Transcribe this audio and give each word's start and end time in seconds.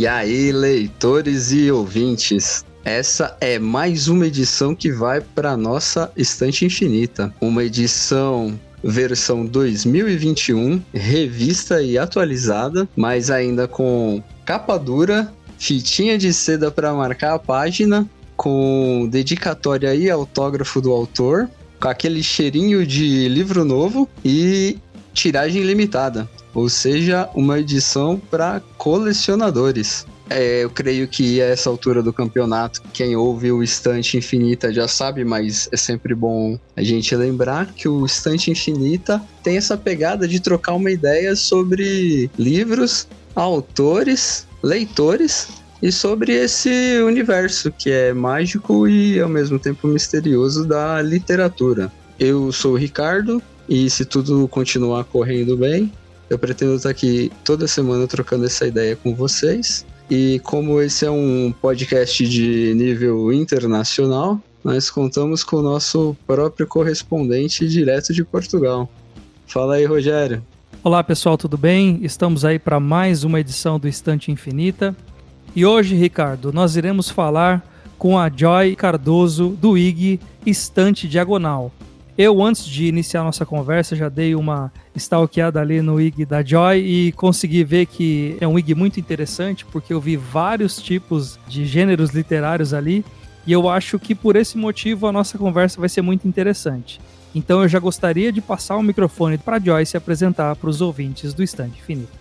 E 0.00 0.06
aí, 0.06 0.50
leitores 0.50 1.52
e 1.52 1.70
ouvintes, 1.70 2.64
essa 2.82 3.36
é 3.38 3.58
mais 3.58 4.08
uma 4.08 4.26
edição 4.26 4.74
que 4.74 4.90
vai 4.90 5.20
para 5.20 5.58
nossa 5.58 6.10
estante 6.16 6.64
infinita, 6.64 7.30
uma 7.38 7.62
edição 7.62 8.58
versão 8.82 9.44
2021, 9.44 10.82
revista 10.94 11.82
e 11.82 11.98
atualizada, 11.98 12.88
mas 12.96 13.30
ainda 13.30 13.68
com 13.68 14.22
capa 14.46 14.78
dura, 14.78 15.30
fitinha 15.58 16.16
de 16.16 16.32
seda 16.32 16.70
para 16.70 16.94
marcar 16.94 17.34
a 17.34 17.38
página, 17.38 18.08
com 18.38 19.06
dedicatória 19.10 19.94
e 19.94 20.08
autógrafo 20.08 20.80
do 20.80 20.92
autor, 20.92 21.46
com 21.78 21.88
aquele 21.88 22.22
cheirinho 22.22 22.86
de 22.86 23.28
livro 23.28 23.66
novo 23.66 24.08
e 24.24 24.78
tiragem 25.12 25.62
limitada, 25.62 26.26
ou 26.54 26.68
seja, 26.68 27.28
uma 27.34 27.58
edição 27.58 28.20
para 28.30 28.60
colecionadores. 28.76 30.06
É, 30.28 30.62
eu 30.62 30.70
creio 30.70 31.08
que 31.08 31.42
a 31.42 31.46
essa 31.46 31.68
altura 31.68 32.00
do 32.04 32.12
campeonato, 32.12 32.80
quem 32.92 33.16
ouve 33.16 33.50
o 33.50 33.64
Estante 33.64 34.16
Infinita 34.16 34.72
já 34.72 34.86
sabe, 34.86 35.24
mas 35.24 35.68
é 35.72 35.76
sempre 35.76 36.14
bom 36.14 36.56
a 36.76 36.82
gente 36.84 37.16
lembrar 37.16 37.66
que 37.74 37.88
o 37.88 38.06
Estante 38.06 38.48
Infinita 38.48 39.20
tem 39.42 39.56
essa 39.56 39.76
pegada 39.76 40.28
de 40.28 40.38
trocar 40.38 40.74
uma 40.74 40.90
ideia 40.90 41.34
sobre 41.34 42.30
livros, 42.38 43.08
autores, 43.34 44.46
leitores 44.62 45.48
e 45.82 45.90
sobre 45.90 46.32
esse 46.32 47.02
universo 47.02 47.72
que 47.72 47.90
é 47.90 48.12
mágico 48.12 48.86
e 48.86 49.18
ao 49.18 49.28
mesmo 49.28 49.58
tempo 49.58 49.88
misterioso 49.88 50.64
da 50.64 51.02
literatura. 51.02 51.90
Eu 52.20 52.52
sou 52.52 52.74
o 52.74 52.76
Ricardo 52.76 53.42
e 53.68 53.88
se 53.88 54.04
tudo 54.04 54.46
continuar 54.46 55.04
correndo 55.04 55.56
bem, 55.56 55.90
eu 56.30 56.38
pretendo 56.38 56.76
estar 56.76 56.90
aqui 56.90 57.30
toda 57.44 57.66
semana 57.66 58.06
trocando 58.06 58.46
essa 58.46 58.64
ideia 58.64 58.94
com 58.94 59.12
vocês. 59.14 59.84
E 60.08 60.40
como 60.44 60.80
esse 60.80 61.04
é 61.04 61.10
um 61.10 61.52
podcast 61.60 62.26
de 62.26 62.72
nível 62.74 63.32
internacional, 63.32 64.40
nós 64.62 64.88
contamos 64.88 65.42
com 65.42 65.56
o 65.56 65.62
nosso 65.62 66.16
próprio 66.26 66.68
correspondente 66.68 67.68
direto 67.68 68.14
de 68.14 68.24
Portugal. 68.24 68.88
Fala 69.46 69.74
aí, 69.74 69.84
Rogério. 69.84 70.42
Olá 70.84 71.02
pessoal, 71.02 71.36
tudo 71.36 71.58
bem? 71.58 71.98
Estamos 72.02 72.44
aí 72.44 72.58
para 72.58 72.78
mais 72.78 73.24
uma 73.24 73.40
edição 73.40 73.78
do 73.78 73.88
Estante 73.88 74.30
Infinita. 74.30 74.96
E 75.54 75.66
hoje, 75.66 75.96
Ricardo, 75.96 76.52
nós 76.52 76.76
iremos 76.76 77.10
falar 77.10 77.66
com 77.98 78.16
a 78.16 78.30
Joy 78.30 78.76
Cardoso 78.76 79.48
do 79.60 79.76
IG 79.76 80.20
Estante 80.46 81.08
Diagonal. 81.08 81.72
Eu, 82.18 82.42
antes 82.42 82.66
de 82.66 82.86
iniciar 82.86 83.22
nossa 83.22 83.46
conversa, 83.46 83.96
já 83.96 84.08
dei 84.08 84.34
uma 84.34 84.72
stalkeada 84.94 85.60
ali 85.60 85.80
no 85.80 86.00
IG 86.00 86.24
da 86.24 86.42
Joy 86.42 86.78
e 86.78 87.12
consegui 87.12 87.64
ver 87.64 87.86
que 87.86 88.36
é 88.40 88.46
um 88.46 88.58
IG 88.58 88.74
muito 88.74 89.00
interessante, 89.00 89.64
porque 89.64 89.92
eu 89.92 90.00
vi 90.00 90.16
vários 90.16 90.76
tipos 90.76 91.38
de 91.48 91.64
gêneros 91.64 92.10
literários 92.10 92.74
ali, 92.74 93.04
e 93.46 93.52
eu 93.52 93.68
acho 93.68 93.98
que 93.98 94.14
por 94.14 94.36
esse 94.36 94.58
motivo 94.58 95.06
a 95.06 95.12
nossa 95.12 95.38
conversa 95.38 95.80
vai 95.80 95.88
ser 95.88 96.02
muito 96.02 96.28
interessante. 96.28 97.00
Então 97.34 97.62
eu 97.62 97.68
já 97.68 97.78
gostaria 97.78 98.32
de 98.32 98.40
passar 98.40 98.76
o 98.76 98.82
microfone 98.82 99.38
para 99.38 99.56
a 99.56 99.60
Joy 99.60 99.86
se 99.86 99.96
apresentar 99.96 100.56
para 100.56 100.68
os 100.68 100.80
ouvintes 100.80 101.32
do 101.32 101.42
Estante 101.42 101.78
Infinito. 101.78 102.20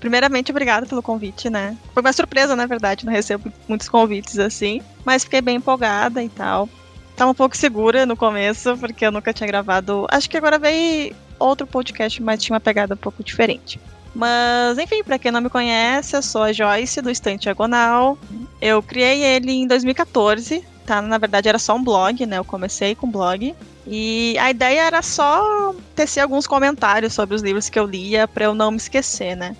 Primeiramente, 0.00 0.50
obrigada 0.50 0.86
pelo 0.86 1.02
convite, 1.02 1.48
né? 1.48 1.76
Foi 1.92 2.02
uma 2.02 2.12
surpresa, 2.12 2.54
na 2.54 2.66
verdade, 2.66 3.06
não 3.06 3.12
recebo 3.12 3.50
muitos 3.68 3.88
convites 3.88 4.38
assim, 4.38 4.82
mas 5.04 5.24
fiquei 5.24 5.40
bem 5.40 5.56
empolgada 5.56 6.22
e 6.22 6.28
tal. 6.28 6.68
Tava 7.16 7.30
um 7.30 7.34
pouco 7.34 7.56
segura 7.56 8.04
no 8.04 8.16
começo, 8.16 8.76
porque 8.78 9.06
eu 9.06 9.12
nunca 9.12 9.32
tinha 9.32 9.46
gravado. 9.46 10.06
Acho 10.10 10.28
que 10.28 10.36
agora 10.36 10.58
veio 10.58 11.14
outro 11.38 11.66
podcast, 11.66 12.22
mas 12.22 12.42
tinha 12.42 12.54
uma 12.54 12.60
pegada 12.60 12.94
um 12.94 12.98
pouco 12.98 13.22
diferente. 13.22 13.80
Mas, 14.14 14.78
enfim, 14.78 15.02
para 15.02 15.18
quem 15.18 15.32
não 15.32 15.40
me 15.40 15.50
conhece, 15.50 16.16
eu 16.16 16.22
sou 16.22 16.42
a 16.42 16.52
Joyce 16.52 17.00
do 17.00 17.10
Estante 17.10 17.42
Diagonal. 17.42 18.16
Eu 18.60 18.82
criei 18.82 19.24
ele 19.24 19.52
em 19.52 19.66
2014, 19.66 20.64
tá? 20.86 21.02
Na 21.02 21.18
verdade 21.18 21.48
era 21.48 21.58
só 21.58 21.74
um 21.74 21.82
blog, 21.82 22.24
né? 22.24 22.38
Eu 22.38 22.44
comecei 22.44 22.94
com 22.94 23.10
blog. 23.10 23.54
E 23.86 24.36
a 24.38 24.50
ideia 24.50 24.82
era 24.82 25.02
só 25.02 25.74
tecer 25.94 26.20
alguns 26.20 26.46
comentários 26.46 27.12
sobre 27.12 27.34
os 27.34 27.42
livros 27.42 27.68
que 27.68 27.78
eu 27.78 27.84
lia 27.84 28.26
para 28.26 28.44
eu 28.44 28.54
não 28.54 28.70
me 28.70 28.76
esquecer, 28.76 29.36
né? 29.36 29.56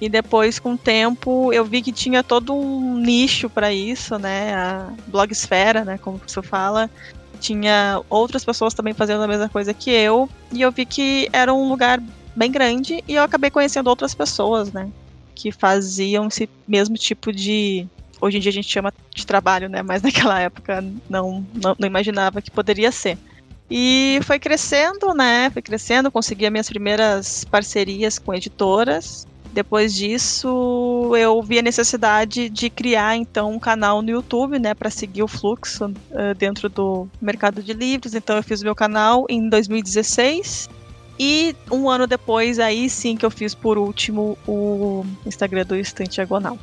E 0.00 0.08
depois, 0.08 0.58
com 0.58 0.74
o 0.74 0.78
tempo, 0.78 1.52
eu 1.52 1.64
vi 1.64 1.80
que 1.80 1.92
tinha 1.92 2.22
todo 2.22 2.54
um 2.54 2.98
nicho 2.98 3.48
para 3.48 3.72
isso, 3.72 4.18
né? 4.18 4.54
A 4.54 4.92
blogosfera, 5.06 5.84
né? 5.84 5.98
Como 5.98 6.20
você 6.24 6.42
fala. 6.42 6.90
Tinha 7.40 8.02
outras 8.08 8.44
pessoas 8.44 8.74
também 8.74 8.92
fazendo 8.92 9.22
a 9.22 9.28
mesma 9.28 9.48
coisa 9.48 9.72
que 9.72 9.90
eu. 9.90 10.28
E 10.52 10.60
eu 10.60 10.70
vi 10.70 10.84
que 10.84 11.28
era 11.32 11.52
um 11.52 11.68
lugar 11.68 12.02
bem 12.34 12.50
grande. 12.52 13.02
E 13.08 13.14
eu 13.14 13.22
acabei 13.22 13.50
conhecendo 13.50 13.88
outras 13.88 14.14
pessoas, 14.14 14.70
né? 14.70 14.90
Que 15.34 15.50
faziam 15.50 16.26
esse 16.26 16.48
mesmo 16.68 16.96
tipo 16.96 17.32
de. 17.32 17.86
Hoje 18.20 18.36
em 18.36 18.40
dia 18.40 18.50
a 18.50 18.52
gente 18.52 18.68
chama 18.68 18.92
de 19.14 19.26
trabalho, 19.26 19.68
né? 19.68 19.82
Mas 19.82 20.02
naquela 20.04 20.40
época 20.40 20.84
não, 21.08 21.46
não, 21.54 21.74
não 21.78 21.86
imaginava 21.86 22.42
que 22.42 22.50
poderia 22.50 22.92
ser. 22.92 23.16
E 23.70 24.20
foi 24.22 24.38
crescendo, 24.38 25.12
né? 25.14 25.50
Foi 25.50 25.62
crescendo, 25.62 26.10
consegui 26.10 26.44
as 26.44 26.52
minhas 26.52 26.68
primeiras 26.68 27.44
parcerias 27.44 28.18
com 28.18 28.34
editoras. 28.34 29.26
Depois 29.56 29.94
disso, 29.94 31.12
eu 31.16 31.42
vi 31.42 31.60
a 31.60 31.62
necessidade 31.62 32.50
de 32.50 32.68
criar 32.68 33.16
então 33.16 33.50
um 33.50 33.58
canal 33.58 34.02
no 34.02 34.10
YouTube, 34.10 34.58
né, 34.58 34.74
para 34.74 34.90
seguir 34.90 35.22
o 35.22 35.26
fluxo 35.26 35.86
uh, 35.86 36.34
dentro 36.36 36.68
do 36.68 37.08
mercado 37.22 37.62
de 37.62 37.72
livros. 37.72 38.12
Então 38.12 38.36
eu 38.36 38.42
fiz 38.42 38.62
meu 38.62 38.74
canal 38.74 39.24
em 39.30 39.48
2016 39.48 40.68
e 41.18 41.56
um 41.72 41.88
ano 41.88 42.06
depois, 42.06 42.58
aí 42.58 42.90
sim 42.90 43.16
que 43.16 43.24
eu 43.24 43.30
fiz 43.30 43.54
por 43.54 43.78
último 43.78 44.36
o 44.46 45.06
Instagram 45.24 45.64
do 45.64 45.74
Estante 45.74 46.16
Diagonal. 46.16 46.58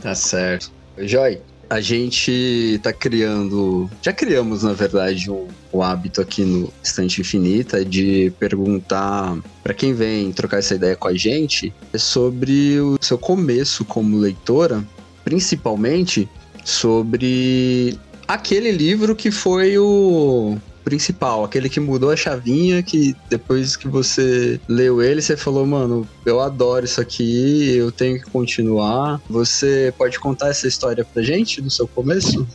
Tá 0.00 0.14
certo. 0.14 0.72
Joy, 0.96 1.42
a 1.72 1.80
gente 1.80 2.78
tá 2.82 2.92
criando. 2.92 3.90
Já 4.02 4.12
criamos, 4.12 4.62
na 4.62 4.74
verdade, 4.74 5.30
um, 5.30 5.48
um 5.72 5.82
hábito 5.82 6.20
aqui 6.20 6.44
no 6.44 6.70
Estante 6.82 7.22
Infinita 7.22 7.82
de 7.82 8.30
perguntar 8.38 9.38
para 9.62 9.72
quem 9.72 9.94
vem 9.94 10.30
trocar 10.32 10.58
essa 10.58 10.74
ideia 10.74 10.94
com 10.94 11.08
a 11.08 11.14
gente 11.14 11.72
sobre 11.96 12.78
o 12.78 12.98
seu 13.00 13.16
começo 13.16 13.86
como 13.86 14.18
leitora, 14.18 14.84
principalmente 15.24 16.28
sobre 16.62 17.98
aquele 18.28 18.70
livro 18.70 19.16
que 19.16 19.30
foi 19.30 19.78
o 19.78 20.58
principal, 20.84 21.44
aquele 21.44 21.68
que 21.68 21.80
mudou 21.80 22.10
a 22.10 22.16
chavinha, 22.16 22.82
que 22.82 23.14
depois 23.28 23.76
que 23.76 23.88
você 23.88 24.60
leu 24.68 25.02
ele, 25.02 25.22
você 25.22 25.36
falou, 25.36 25.66
mano, 25.66 26.06
eu 26.26 26.40
adoro 26.40 26.84
isso 26.84 27.00
aqui, 27.00 27.76
eu 27.76 27.90
tenho 27.90 28.18
que 28.18 28.30
continuar. 28.30 29.20
Você 29.28 29.92
pode 29.96 30.18
contar 30.18 30.48
essa 30.48 30.66
história 30.66 31.04
pra 31.04 31.22
gente 31.22 31.60
do 31.60 31.70
seu 31.70 31.86
começo? 31.86 32.46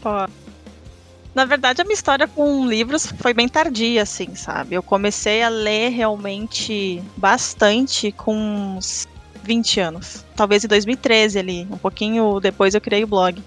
Pode. 0.00 0.32
Na 1.34 1.44
verdade, 1.44 1.80
a 1.80 1.84
minha 1.84 1.94
história 1.94 2.26
com 2.26 2.66
livros 2.66 3.06
foi 3.18 3.32
bem 3.32 3.48
tardia, 3.48 4.02
assim, 4.02 4.34
sabe? 4.34 4.74
Eu 4.74 4.82
comecei 4.82 5.42
a 5.42 5.48
ler 5.48 5.90
realmente 5.90 7.00
bastante 7.16 8.10
com 8.10 8.34
uns 8.76 9.06
20 9.44 9.80
anos. 9.80 10.24
Talvez 10.34 10.64
em 10.64 10.68
2013 10.68 11.38
ali, 11.38 11.68
um 11.70 11.78
pouquinho 11.78 12.40
depois 12.40 12.74
eu 12.74 12.80
criei 12.80 13.04
o 13.04 13.06
blog. 13.06 13.40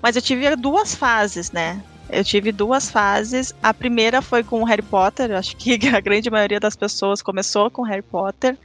Mas 0.00 0.16
eu 0.16 0.22
tive 0.22 0.56
duas 0.56 0.94
fases, 0.94 1.50
né? 1.50 1.82
Eu 2.10 2.24
tive 2.24 2.52
duas 2.52 2.90
fases. 2.90 3.54
A 3.62 3.72
primeira 3.74 4.22
foi 4.22 4.42
com 4.42 4.64
Harry 4.64 4.82
Potter. 4.82 5.32
Acho 5.32 5.56
que 5.56 5.78
a 5.94 6.00
grande 6.00 6.30
maioria 6.30 6.60
das 6.60 6.76
pessoas 6.76 7.22
começou 7.22 7.70
com 7.70 7.82
Harry 7.82 8.02
Potter. 8.02 8.56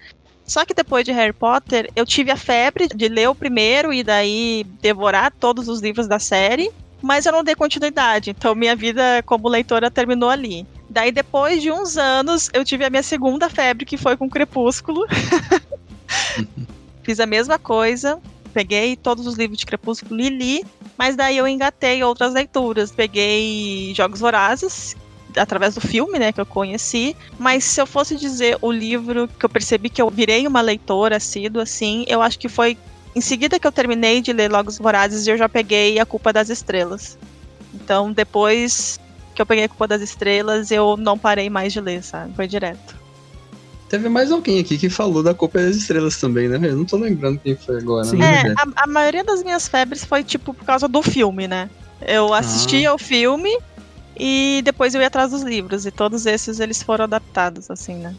Só 0.45 0.65
que 0.65 0.73
depois 0.73 1.05
de 1.05 1.11
Harry 1.11 1.33
Potter, 1.33 1.89
eu 1.95 2.05
tive 2.05 2.29
a 2.31 2.35
febre 2.35 2.87
de 2.87 3.07
ler 3.07 3.29
o 3.29 3.35
primeiro 3.35 3.93
e 3.93 4.03
daí 4.03 4.65
devorar 4.81 5.31
todos 5.31 5.67
os 5.67 5.81
livros 5.81 6.07
da 6.07 6.19
série. 6.19 6.69
Mas 7.01 7.25
eu 7.25 7.31
não 7.31 7.43
dei 7.43 7.55
continuidade. 7.55 8.29
Então 8.29 8.55
minha 8.55 8.75
vida 8.75 9.23
como 9.25 9.47
leitora 9.47 9.91
terminou 9.91 10.29
ali. 10.29 10.65
Daí 10.89 11.11
depois 11.11 11.61
de 11.61 11.71
uns 11.71 11.97
anos, 11.97 12.49
eu 12.53 12.63
tive 12.63 12.85
a 12.85 12.89
minha 12.89 13.03
segunda 13.03 13.49
febre, 13.49 13.85
que 13.85 13.97
foi 13.97 14.15
com 14.15 14.29
Crepúsculo. 14.29 15.05
Fiz 17.03 17.19
a 17.19 17.25
mesma 17.25 17.57
coisa. 17.57 18.21
Peguei 18.53 18.95
todos 18.95 19.25
os 19.25 19.35
livros 19.35 19.57
de 19.57 19.65
Crepúsculo 19.65 20.21
e 20.21 20.29
li. 20.29 20.65
Mas 20.97 21.15
daí 21.15 21.37
eu 21.37 21.47
engatei 21.47 22.03
outras 22.03 22.33
leituras. 22.33 22.91
Peguei 22.91 23.93
Jogos 23.95 24.19
Vorazes, 24.19 24.95
através 25.35 25.75
do 25.75 25.81
filme, 25.81 26.19
né, 26.19 26.31
que 26.31 26.39
eu 26.39 26.45
conheci. 26.45 27.15
Mas 27.39 27.63
se 27.63 27.81
eu 27.81 27.85
fosse 27.85 28.15
dizer 28.15 28.57
o 28.61 28.71
livro 28.71 29.27
que 29.27 29.45
eu 29.45 29.49
percebi 29.49 29.89
que 29.89 30.01
eu 30.01 30.09
virei 30.09 30.45
uma 30.47 30.61
leitora 30.61 31.17
assídua, 31.17 31.63
assim, 31.63 32.05
eu 32.07 32.21
acho 32.21 32.37
que 32.37 32.47
foi 32.47 32.77
em 33.15 33.21
seguida 33.21 33.59
que 33.59 33.67
eu 33.67 33.71
terminei 33.71 34.21
de 34.21 34.33
ler 34.33 34.49
Jogos 34.49 34.77
Vorazes, 34.77 35.27
eu 35.27 35.37
já 35.37 35.47
peguei 35.47 35.99
A 35.99 36.05
Culpa 36.05 36.33
das 36.33 36.49
Estrelas. 36.49 37.17
Então, 37.73 38.11
depois 38.11 38.99
que 39.35 39.41
eu 39.41 39.45
peguei 39.45 39.65
A 39.65 39.69
Culpa 39.69 39.87
das 39.87 40.01
Estrelas, 40.01 40.71
eu 40.71 40.97
não 40.97 41.17
parei 41.17 41.49
mais 41.49 41.73
de 41.73 41.79
ler, 41.79 42.03
sabe? 42.03 42.33
Foi 42.35 42.47
direto. 42.47 43.02
Teve 43.93 44.09
mais 44.09 44.31
alguém 44.31 44.59
aqui 44.59 44.75
que 44.75 44.89
falou 44.89 45.21
da 45.21 45.35
Copa 45.35 45.59
das 45.59 45.75
Estrelas 45.75 46.17
também, 46.17 46.49
né? 46.49 46.57
Eu 46.63 46.77
não 46.77 46.83
tô 46.83 46.97
lembrando 46.97 47.37
quem 47.37 47.55
foi 47.55 47.77
agora. 47.77 48.05
Sim. 48.05 48.17
Né? 48.17 48.41
É, 48.41 48.51
a, 48.53 48.85
a, 48.85 48.87
maioria 48.87 49.23
das 49.23 49.43
minhas 49.43 49.67
febres 49.67 50.03
foi, 50.03 50.23
tipo, 50.23 50.51
por 50.51 50.65
causa 50.65 50.87
do 50.87 51.03
filme, 51.03 51.47
né? 51.47 51.69
Eu 52.01 52.33
assistia 52.33 52.89
ah. 52.89 52.95
o 52.95 52.97
filme 52.97 53.55
e 54.19 54.63
depois 54.65 54.95
eu 54.95 55.01
ia 55.01 55.05
atrás 55.05 55.29
dos 55.29 55.43
livros. 55.43 55.85
E 55.85 55.91
todos 55.91 56.25
esses, 56.25 56.59
eles 56.59 56.81
foram 56.81 57.03
adaptados, 57.03 57.69
assim, 57.69 57.93
né? 57.97 58.15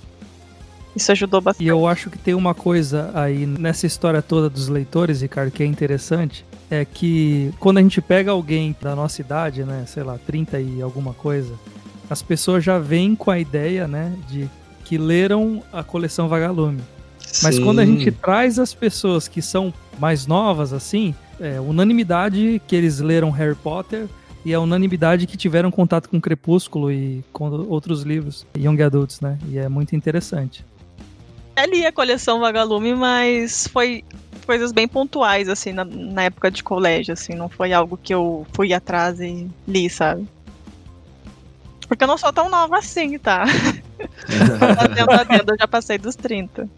Isso 0.95 1.11
ajudou 1.11 1.41
bastante. 1.41 1.67
E 1.67 1.69
eu 1.69 1.89
acho 1.89 2.09
que 2.09 2.19
tem 2.19 2.35
uma 2.35 2.55
coisa 2.55 3.11
aí 3.13 3.45
nessa 3.45 3.85
história 3.85 4.23
toda 4.23 4.49
dos 4.49 4.69
leitores, 4.69 5.23
Ricardo, 5.23 5.51
que 5.51 5.65
é 5.65 5.67
interessante, 5.67 6.47
é 6.71 6.85
que 6.85 7.53
quando 7.59 7.79
a 7.79 7.83
gente 7.83 8.01
pega 8.01 8.31
alguém 8.31 8.77
da 8.81 8.95
nossa 8.95 9.21
idade, 9.21 9.65
né, 9.65 9.83
sei 9.89 10.05
lá, 10.05 10.21
30 10.25 10.61
e 10.61 10.81
alguma 10.81 11.15
coisa, 11.15 11.53
as 12.09 12.23
pessoas 12.23 12.63
já 12.63 12.79
vêm 12.79 13.17
com 13.17 13.33
a 13.33 13.41
ideia, 13.41 13.89
né, 13.89 14.17
de 14.29 14.49
que 14.85 14.99
leram 14.99 15.63
a 15.73 15.83
coleção 15.83 16.29
Vagalume. 16.29 16.83
Mas 17.43 17.57
Sim. 17.57 17.65
quando 17.65 17.81
a 17.81 17.87
gente 17.87 18.11
traz 18.13 18.59
as 18.59 18.73
pessoas 18.73 19.27
que 19.27 19.43
são 19.43 19.73
mais 19.99 20.27
novas, 20.27 20.73
assim, 20.73 21.15
é 21.41 21.61
unanimidade 21.61 22.61
que 22.67 22.77
eles 22.77 23.01
leram 23.01 23.31
Harry 23.31 23.57
Potter 23.57 24.07
e 24.45 24.53
a 24.53 24.61
unanimidade 24.61 25.27
que 25.27 25.37
tiveram 25.37 25.71
contato 25.71 26.09
com 26.09 26.21
Crepúsculo 26.21 26.93
e 26.93 27.25
com 27.33 27.51
outros 27.51 28.03
livros 28.03 28.47
Young 28.57 28.81
Adults, 28.83 29.21
né? 29.21 29.39
E 29.49 29.59
é 29.59 29.69
muito 29.69 29.97
interessante. 29.97 30.65
Eu 31.57 31.71
li 31.71 31.87
a 31.87 31.93
coleção 31.93 32.41
Vagalume, 32.41 32.95
mas 32.95 33.67
foi 33.69 34.05
coisas 34.45 34.73
bem 34.73 34.87
pontuais, 34.87 35.49
assim, 35.49 35.73
na, 35.73 35.85
na 35.85 36.25
época 36.25 36.51
de 36.51 36.63
colégio, 36.63 37.15
assim. 37.15 37.35
Não 37.35 37.49
foi 37.49 37.73
algo 37.73 37.97
que 37.97 38.13
eu 38.13 38.47
fui 38.53 38.73
atrás 38.73 39.21
e 39.21 39.49
li, 39.67 39.89
sabe? 39.89 40.27
Porque 41.89 42.05
eu 42.05 42.09
não 42.09 42.19
sou 42.19 42.33
tão 42.33 42.49
nova 42.51 42.79
assim, 42.79 43.19
tá? 43.19 43.45
Fazendo 44.27 45.11
adendo, 45.11 45.53
eu 45.53 45.59
já 45.59 45.69
passei 45.69 45.99
dos 45.99 46.17
30. 46.17 46.69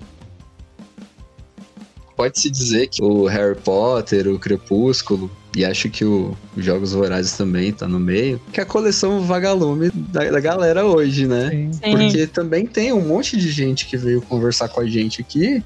Pode-se 2.16 2.48
dizer 2.48 2.88
que 2.88 3.02
o 3.02 3.26
Harry 3.26 3.56
Potter, 3.56 4.26
o 4.28 4.38
Crepúsculo, 4.38 5.30
e 5.54 5.64
acho 5.64 5.90
que 5.90 6.02
o, 6.04 6.34
os 6.56 6.64
Jogos 6.64 6.92
Vorazes 6.92 7.36
também 7.36 7.72
tá 7.72 7.86
no 7.86 8.00
meio, 8.00 8.40
que 8.52 8.58
é 8.58 8.62
a 8.62 8.66
coleção 8.66 9.20
vagalume 9.22 9.90
da, 9.90 10.30
da 10.30 10.40
galera 10.40 10.86
hoje, 10.86 11.26
né? 11.26 11.50
Sim. 11.50 11.72
Sim. 11.72 11.90
Porque 11.92 12.26
também 12.26 12.66
tem 12.66 12.92
um 12.92 13.06
monte 13.06 13.36
de 13.36 13.50
gente 13.50 13.86
que 13.86 13.98
veio 13.98 14.22
conversar 14.22 14.68
com 14.68 14.80
a 14.80 14.86
gente 14.86 15.20
aqui 15.20 15.62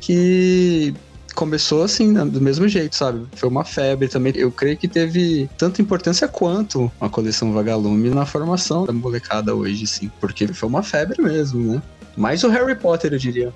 que 0.00 0.94
começou 1.34 1.82
assim, 1.82 2.12
né, 2.12 2.24
do 2.24 2.40
mesmo 2.40 2.66
jeito, 2.68 2.96
sabe? 2.96 3.26
Foi 3.34 3.48
uma 3.48 3.64
febre 3.64 4.08
também. 4.08 4.32
Eu 4.36 4.50
creio 4.50 4.76
que 4.76 4.88
teve 4.88 5.48
tanta 5.58 5.82
importância 5.82 6.28
quanto 6.28 6.90
a 7.00 7.08
coleção 7.08 7.52
Vagalume 7.52 8.10
na 8.10 8.24
formação 8.24 8.84
da 8.84 8.92
molecada 8.92 9.54
hoje, 9.54 9.86
sim. 9.86 10.10
Porque 10.20 10.46
foi 10.48 10.68
uma 10.68 10.82
febre 10.82 11.20
mesmo, 11.20 11.74
né? 11.74 11.82
Mais 12.16 12.44
o 12.44 12.48
Harry 12.48 12.74
Potter, 12.74 13.12
eu 13.12 13.18
diria. 13.18 13.52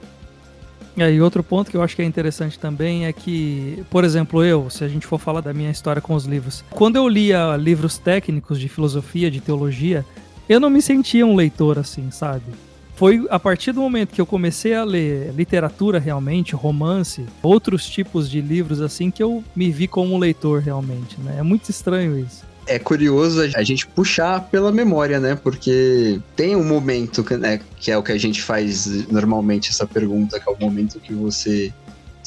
E 0.97 1.03
aí, 1.03 1.21
outro 1.23 1.45
ponto 1.45 1.71
que 1.71 1.77
eu 1.77 1.83
acho 1.83 1.95
que 1.95 2.03
é 2.03 2.05
interessante 2.05 2.59
também 2.59 3.07
é 3.07 3.13
que, 3.13 3.85
por 3.89 4.03
exemplo, 4.03 4.45
eu, 4.45 4.69
se 4.69 4.83
a 4.83 4.89
gente 4.89 5.07
for 5.07 5.19
falar 5.19 5.41
da 5.41 5.55
minha 5.55 5.71
história 5.71 6.03
com 6.03 6.13
os 6.13 6.25
livros, 6.25 6.65
quando 6.71 6.97
eu 6.97 7.07
lia 7.07 7.57
livros 7.57 7.99
técnicos 7.99 8.59
de 8.59 8.69
filosofia, 8.69 9.31
de 9.31 9.41
teologia, 9.41 10.05
eu 10.49 10.59
não 10.59 10.69
me 10.69 10.83
sentia 10.83 11.25
um 11.25 11.37
leitor 11.37 11.79
assim, 11.79 12.11
sabe? 12.11 12.43
Foi 12.99 13.25
a 13.31 13.39
partir 13.39 13.71
do 13.71 13.81
momento 13.81 14.13
que 14.13 14.21
eu 14.21 14.27
comecei 14.27 14.75
a 14.75 14.83
ler 14.83 15.33
literatura 15.33 16.01
realmente, 16.01 16.57
romance, 16.57 17.25
outros 17.41 17.89
tipos 17.89 18.29
de 18.29 18.41
livros 18.41 18.81
assim, 18.81 19.09
que 19.09 19.23
eu 19.23 19.45
me 19.55 19.71
vi 19.71 19.87
como 19.87 20.19
leitor 20.19 20.61
realmente, 20.61 21.17
né? 21.21 21.37
É 21.39 21.43
muito 21.45 21.71
estranho 21.71 22.19
isso. 22.19 22.43
É 22.67 22.77
curioso 22.77 23.41
a 23.55 23.63
gente 23.63 23.87
puxar 23.87 24.41
pela 24.51 24.73
memória, 24.73 25.21
né? 25.21 25.37
Porque 25.37 26.21
tem 26.35 26.57
um 26.57 26.65
momento, 26.65 27.25
né, 27.37 27.61
que 27.77 27.93
é 27.93 27.97
o 27.97 28.03
que 28.03 28.11
a 28.11 28.19
gente 28.19 28.43
faz 28.43 29.07
normalmente 29.07 29.71
essa 29.71 29.87
pergunta, 29.87 30.41
que 30.41 30.51
é 30.51 30.53
o 30.53 30.59
momento 30.59 30.99
que 30.99 31.15
você 31.15 31.73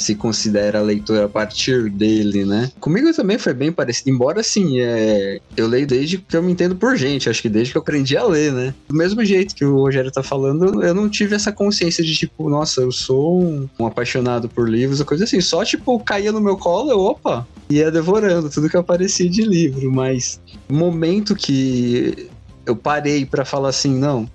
se 0.01 0.15
considera 0.15 0.81
leitor 0.81 1.23
a 1.23 1.29
partir 1.29 1.89
dele, 1.89 2.45
né? 2.45 2.71
Comigo 2.79 3.13
também 3.13 3.37
foi 3.37 3.53
bem 3.53 3.71
parecido, 3.71 4.09
embora 4.09 4.41
assim, 4.41 4.79
é... 4.79 5.39
eu 5.55 5.67
leio 5.67 5.87
desde 5.87 6.17
que 6.17 6.35
eu 6.35 6.43
me 6.43 6.51
entendo 6.51 6.75
por 6.75 6.97
gente, 6.97 7.29
acho 7.29 7.41
que 7.41 7.49
desde 7.49 7.71
que 7.71 7.77
eu 7.77 7.81
aprendi 7.81 8.17
a 8.17 8.23
ler, 8.23 8.51
né? 8.51 8.73
Do 8.87 8.95
mesmo 8.95 9.23
jeito 9.23 9.55
que 9.55 9.63
o 9.63 9.75
Rogério 9.75 10.11
tá 10.11 10.23
falando, 10.23 10.83
eu 10.83 10.93
não 10.93 11.09
tive 11.09 11.35
essa 11.35 11.51
consciência 11.51 12.03
de 12.03 12.15
tipo, 12.15 12.49
nossa, 12.49 12.81
eu 12.81 12.91
sou 12.91 13.41
um, 13.41 13.69
um 13.79 13.85
apaixonado 13.85 14.49
por 14.49 14.69
livros, 14.69 14.99
ou 14.99 15.05
coisa 15.05 15.23
assim, 15.23 15.39
só 15.41 15.63
tipo, 15.63 15.99
caía 15.99 16.31
no 16.31 16.41
meu 16.41 16.57
colo, 16.57 16.91
eu, 16.91 16.99
opa, 16.99 17.47
ia 17.69 17.91
devorando 17.91 18.49
tudo 18.49 18.69
que 18.69 18.77
aparecia 18.77 19.29
de 19.29 19.43
livro, 19.43 19.91
mas 19.91 20.41
momento 20.69 21.35
que 21.35 22.29
eu 22.65 22.75
parei 22.75 23.25
para 23.25 23.43
falar 23.43 23.69
assim, 23.69 23.97
não, 23.97 24.29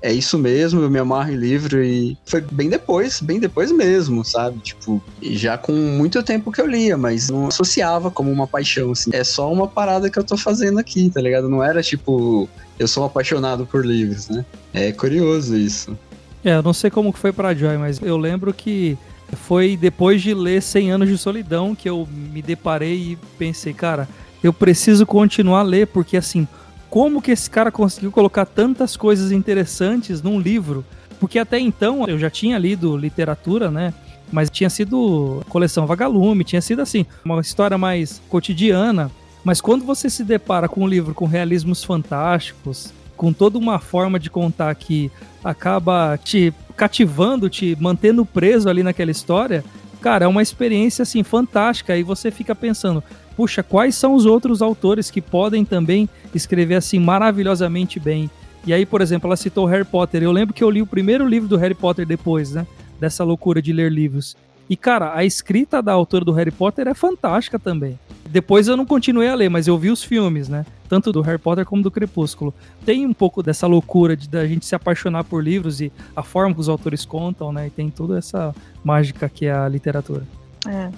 é 0.00 0.12
isso 0.12 0.38
mesmo, 0.38 0.80
eu 0.80 0.90
me 0.90 0.98
amarro 0.98 1.32
em 1.32 1.36
livro 1.36 1.82
e 1.82 2.16
foi 2.24 2.40
bem 2.40 2.68
depois, 2.68 3.20
bem 3.20 3.40
depois 3.40 3.72
mesmo, 3.72 4.24
sabe? 4.24 4.58
Tipo, 4.60 5.02
já 5.22 5.58
com 5.58 5.72
muito 5.72 6.22
tempo 6.22 6.52
que 6.52 6.60
eu 6.60 6.66
lia, 6.66 6.96
mas 6.96 7.30
não 7.30 7.48
associava 7.48 8.10
como 8.10 8.30
uma 8.30 8.46
paixão, 8.46 8.92
assim. 8.92 9.10
É 9.12 9.24
só 9.24 9.52
uma 9.52 9.66
parada 9.66 10.08
que 10.08 10.18
eu 10.18 10.24
tô 10.24 10.36
fazendo 10.36 10.78
aqui, 10.78 11.10
tá 11.10 11.20
ligado? 11.20 11.48
Não 11.48 11.62
era 11.62 11.82
tipo, 11.82 12.48
eu 12.78 12.86
sou 12.86 13.04
apaixonado 13.04 13.66
por 13.66 13.84
livros, 13.84 14.28
né? 14.28 14.44
É 14.72 14.92
curioso 14.92 15.56
isso. 15.56 15.96
É, 16.44 16.54
eu 16.54 16.62
não 16.62 16.72
sei 16.72 16.90
como 16.90 17.12
foi 17.12 17.32
pra 17.32 17.54
Joy, 17.54 17.76
mas 17.76 18.00
eu 18.00 18.16
lembro 18.16 18.54
que 18.54 18.96
foi 19.32 19.76
depois 19.76 20.22
de 20.22 20.32
ler 20.32 20.62
100 20.62 20.92
Anos 20.92 21.08
de 21.08 21.18
Solidão 21.18 21.74
que 21.74 21.88
eu 21.88 22.08
me 22.10 22.40
deparei 22.40 22.94
e 22.94 23.18
pensei, 23.36 23.72
cara, 23.72 24.08
eu 24.42 24.52
preciso 24.52 25.04
continuar 25.04 25.60
a 25.60 25.64
ler, 25.64 25.88
porque 25.88 26.16
assim, 26.16 26.46
como 26.90 27.20
que 27.20 27.30
esse 27.30 27.50
cara 27.50 27.70
conseguiu 27.70 28.10
colocar 28.10 28.46
tantas 28.46 28.96
coisas 28.96 29.30
interessantes 29.30 30.22
num 30.22 30.40
livro? 30.40 30.84
Porque 31.20 31.38
até 31.38 31.58
então 31.58 32.06
eu 32.06 32.18
já 32.18 32.30
tinha 32.30 32.58
lido 32.58 32.96
literatura, 32.96 33.70
né? 33.70 33.92
Mas 34.30 34.50
tinha 34.50 34.70
sido 34.70 35.42
coleção 35.48 35.86
Vagalume, 35.86 36.44
tinha 36.44 36.60
sido 36.60 36.80
assim, 36.82 37.06
uma 37.24 37.40
história 37.40 37.78
mais 37.78 38.20
cotidiana. 38.28 39.10
Mas 39.42 39.60
quando 39.60 39.84
você 39.84 40.10
se 40.10 40.24
depara 40.24 40.68
com 40.68 40.82
um 40.82 40.86
livro 40.86 41.14
com 41.14 41.26
realismos 41.26 41.82
fantásticos, 41.82 42.92
com 43.16 43.32
toda 43.32 43.58
uma 43.58 43.78
forma 43.78 44.18
de 44.18 44.30
contar 44.30 44.74
que 44.74 45.10
acaba 45.42 46.18
te 46.22 46.52
cativando, 46.76 47.48
te 47.48 47.76
mantendo 47.80 48.24
preso 48.24 48.68
ali 48.68 48.82
naquela 48.82 49.10
história, 49.10 49.64
cara, 50.00 50.24
é 50.26 50.28
uma 50.28 50.42
experiência 50.42 51.02
assim 51.02 51.22
fantástica. 51.22 51.96
E 51.96 52.02
você 52.02 52.30
fica 52.30 52.54
pensando, 52.54 53.02
puxa, 53.38 53.62
quais 53.62 53.94
são 53.94 54.14
os 54.14 54.26
outros 54.26 54.60
autores 54.60 55.12
que 55.12 55.20
podem 55.20 55.64
também 55.64 56.08
escrever 56.34 56.74
assim 56.74 56.98
maravilhosamente 56.98 58.00
bem? 58.00 58.28
E 58.66 58.72
aí, 58.72 58.84
por 58.84 59.00
exemplo, 59.00 59.28
ela 59.28 59.36
citou 59.36 59.64
Harry 59.64 59.84
Potter. 59.84 60.24
Eu 60.24 60.32
lembro 60.32 60.52
que 60.52 60.64
eu 60.64 60.68
li 60.68 60.82
o 60.82 60.86
primeiro 60.86 61.24
livro 61.24 61.48
do 61.48 61.56
Harry 61.56 61.72
Potter 61.72 62.04
depois, 62.04 62.50
né? 62.50 62.66
Dessa 62.98 63.22
loucura 63.22 63.62
de 63.62 63.72
ler 63.72 63.92
livros. 63.92 64.36
E, 64.68 64.76
cara, 64.76 65.14
a 65.14 65.24
escrita 65.24 65.80
da 65.80 65.92
autora 65.92 66.24
do 66.24 66.32
Harry 66.32 66.50
Potter 66.50 66.88
é 66.88 66.94
fantástica 66.94 67.60
também. 67.60 67.96
Depois 68.28 68.66
eu 68.66 68.76
não 68.76 68.84
continuei 68.84 69.28
a 69.28 69.36
ler, 69.36 69.48
mas 69.48 69.68
eu 69.68 69.78
vi 69.78 69.88
os 69.88 70.02
filmes, 70.02 70.48
né? 70.48 70.66
Tanto 70.88 71.12
do 71.12 71.20
Harry 71.20 71.38
Potter 71.38 71.64
como 71.64 71.80
do 71.80 71.92
Crepúsculo. 71.92 72.52
Tem 72.84 73.06
um 73.06 73.14
pouco 73.14 73.40
dessa 73.40 73.68
loucura 73.68 74.16
de 74.16 74.28
da 74.28 74.44
gente 74.48 74.66
se 74.66 74.74
apaixonar 74.74 75.22
por 75.22 75.44
livros 75.44 75.80
e 75.80 75.92
a 76.16 76.24
forma 76.24 76.52
que 76.52 76.60
os 76.60 76.68
autores 76.68 77.04
contam, 77.04 77.52
né? 77.52 77.68
E 77.68 77.70
tem 77.70 77.88
toda 77.88 78.18
essa 78.18 78.52
mágica 78.82 79.28
que 79.28 79.46
é 79.46 79.52
a 79.52 79.68
literatura. 79.68 80.26
É. 80.66 80.90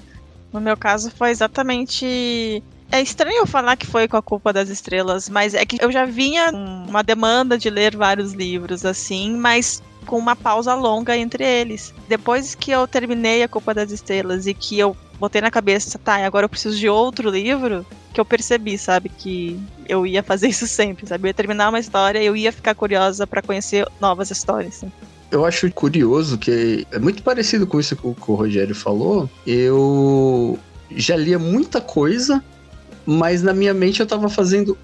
No 0.53 0.61
meu 0.61 0.77
caso 0.77 1.11
foi 1.11 1.31
exatamente. 1.31 2.63
É 2.93 3.01
estranho 3.01 3.47
falar 3.47 3.77
que 3.77 3.87
foi 3.87 4.09
com 4.09 4.17
a 4.17 4.23
culpa 4.23 4.53
das 4.53 4.69
estrelas, 4.69 5.29
mas 5.29 5.55
é 5.55 5.65
que 5.65 5.79
eu 5.81 5.93
já 5.93 6.05
vinha 6.05 6.51
uma 6.89 7.03
demanda 7.03 7.57
de 7.57 7.71
ler 7.71 7.97
vários 7.97 8.33
livros 8.33 8.85
assim, 8.85 9.37
mas 9.37 9.81
com 10.07 10.19
uma 10.19 10.35
pausa 10.35 10.75
longa 10.75 11.17
entre 11.17 11.45
eles. 11.45 11.95
Depois 12.09 12.55
que 12.57 12.73
eu 12.73 12.89
terminei 12.89 13.45
a 13.45 13.49
Culpa 13.49 13.73
das 13.73 13.93
Estrelas 13.93 14.47
e 14.47 14.55
que 14.55 14.77
eu 14.77 14.97
botei 15.21 15.41
na 15.41 15.51
cabeça, 15.51 15.99
tá, 15.99 16.17
agora 16.25 16.47
eu 16.47 16.49
preciso 16.49 16.77
de 16.77 16.89
outro 16.89 17.31
livro, 17.31 17.87
que 18.13 18.21
eu 18.21 18.25
percebi, 18.25 18.77
sabe, 18.79 19.09
que 19.09 19.61
eu 19.87 20.07
ia 20.07 20.23
fazer 20.23 20.49
isso 20.49 20.67
sempre, 20.69 21.07
sabe? 21.07 21.27
Eu 21.27 21.29
ia 21.29 21.35
terminar 21.35 21.69
uma 21.69 21.79
história 21.79 22.21
e 22.21 22.27
eu 22.27 22.37
ia 22.37 22.51
ficar 22.51 22.75
curiosa 22.75 23.27
para 23.27 23.43
conhecer 23.43 23.87
novas 24.01 24.31
histórias. 24.31 24.79
Assim. 24.79 24.93
Eu 25.31 25.45
acho 25.45 25.71
curioso 25.73 26.37
que 26.37 26.87
é 26.91 26.99
muito 26.99 27.23
parecido 27.23 27.67
com 27.67 27.79
isso 27.79 27.95
que 27.95 28.07
o, 28.07 28.15
que 28.15 28.31
o 28.31 28.35
Rogério 28.35 28.75
falou. 28.75 29.31
Eu 29.47 30.59
já 30.91 31.17
lia 31.17 31.39
muita 31.39 31.81
coisa, 31.81 32.43
mas 33.07 33.43
na 33.43 33.55
minha 33.55 33.73
mente 33.73 34.01
eu 34.01 34.07
tava 34.07 34.29
fazendo 34.29 34.77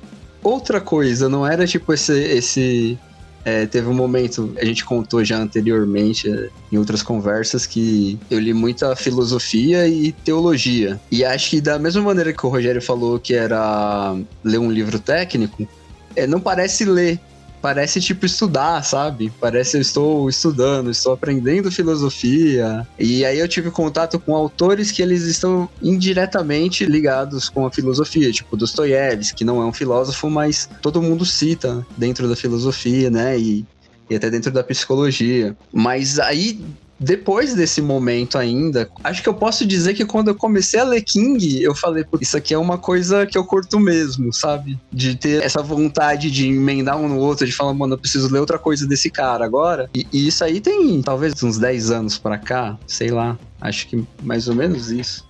outra 0.43 0.81
coisa. 0.81 1.29
Não 1.29 1.47
era 1.47 1.67
tipo 1.67 1.93
esse. 1.93 2.12
esse 2.12 2.99
é, 3.45 3.65
teve 3.65 3.87
um 3.87 3.95
momento, 3.95 4.53
a 4.61 4.65
gente 4.65 4.85
contou 4.85 5.25
já 5.25 5.38
anteriormente 5.38 6.29
é, 6.29 6.49
em 6.73 6.79
outras 6.79 7.00
conversas, 7.00 7.65
que 7.65 8.19
eu 8.29 8.41
li 8.41 8.53
muita 8.53 8.97
filosofia 8.97 9.87
e 9.87 10.11
teologia. 10.11 11.00
E 11.12 11.25
acho 11.25 11.50
que 11.50 11.61
da 11.61 11.79
mesma 11.79 12.03
maneira 12.03 12.33
que 12.33 12.45
o 12.45 12.49
Rogério 12.49 12.83
falou 12.83 13.21
que 13.21 13.35
era 13.35 14.17
ler 14.43 14.59
um 14.59 14.69
livro 14.69 14.99
técnico, 14.99 15.67
é, 16.17 16.26
não 16.26 16.41
parece 16.41 16.85
ler, 16.85 17.21
parece 17.67 18.01
tipo 18.01 18.25
estudar, 18.25 18.81
sabe? 18.85 19.33
Parece 19.41 19.77
eu 19.77 19.81
estou 19.81 20.29
estudando, 20.29 20.89
estou 20.89 21.13
aprendendo 21.13 21.69
filosofia. 21.69 22.87
E 22.97 23.25
aí 23.25 23.41
eu 23.41 23.49
tive 23.49 23.73
contato 23.73 24.21
com 24.21 24.37
autores 24.37 24.93
que 24.93 25.03
eles 25.03 25.25
estão 25.25 25.69
indiretamente 25.83 26.87
ligados 26.87 27.49
com 27.49 27.67
a 27.67 27.73
filosofia, 27.73 28.31
tipo 28.31 28.57
Dostoiévski, 28.57 29.39
que 29.39 29.45
não 29.45 29.61
é 29.61 29.65
um 29.65 29.73
filósofo, 29.73 30.31
mas 30.31 30.71
todo 30.81 31.03
mundo 31.03 31.27
cita 31.27 31.85
dentro 31.97 32.29
da 32.29 32.37
filosofia, 32.37 33.11
né? 33.11 33.37
E, 33.37 33.67
e 34.09 34.15
até 34.15 34.31
dentro 34.31 34.53
da 34.53 34.63
psicologia. 34.63 35.57
Mas 35.73 36.21
aí 36.21 36.65
depois 36.99 37.55
desse 37.55 37.83
momento 37.83 38.38
ainda, 38.38 38.88
acho 39.05 39.23
que 39.23 39.29
eu 39.29 39.35
posso 39.35 39.67
dizer 39.67 39.95
que 39.95 40.05
quando 40.05 40.29
eu 40.29 40.35
comecei 40.35 40.81
a 40.81 40.85
ler 40.85 41.03
King, 41.03 41.62
eu 41.62 41.75
falei, 41.75 42.05
isso 42.21 42.37
aqui 42.37 42.55
é 42.55 42.59
uma 42.59 42.79
coisa 42.79 43.26
que 43.26 43.37
eu 43.37 43.45
curto 43.45 43.79
mesmo, 43.79 44.33
sabe? 44.33 44.79
De 44.93 45.15
ter 45.15 45.43
essa 45.43 45.62
vontade 45.62 46.31
de 46.31 46.49
emendar 46.49 46.97
um 46.97 47.09
no 47.09 47.19
outro, 47.19 47.47
de 47.47 47.53
falar, 47.53 47.75
mano, 47.75 47.95
eu 47.95 47.99
preciso 47.99 48.33
ler 48.33 48.41
outra 48.41 48.59
coisa 48.59 48.87
desse 48.87 49.11
cara 49.11 49.45
agora. 49.45 49.91
E, 49.95 50.07
e 50.12 50.29
isso 50.29 50.43
aí 50.43 50.61
tem 50.61 51.03
talvez 51.03 51.43
uns 51.43 51.59
10 51.59 51.91
anos 51.91 52.19
pra 52.19 52.38
cá, 52.38 52.79
sei 52.87 53.11
lá. 53.11 53.38
Acho 53.61 53.88
que 53.88 54.05
mais 54.23 54.49
ou 54.49 54.55
menos 54.55 54.91
isso. 54.91 55.26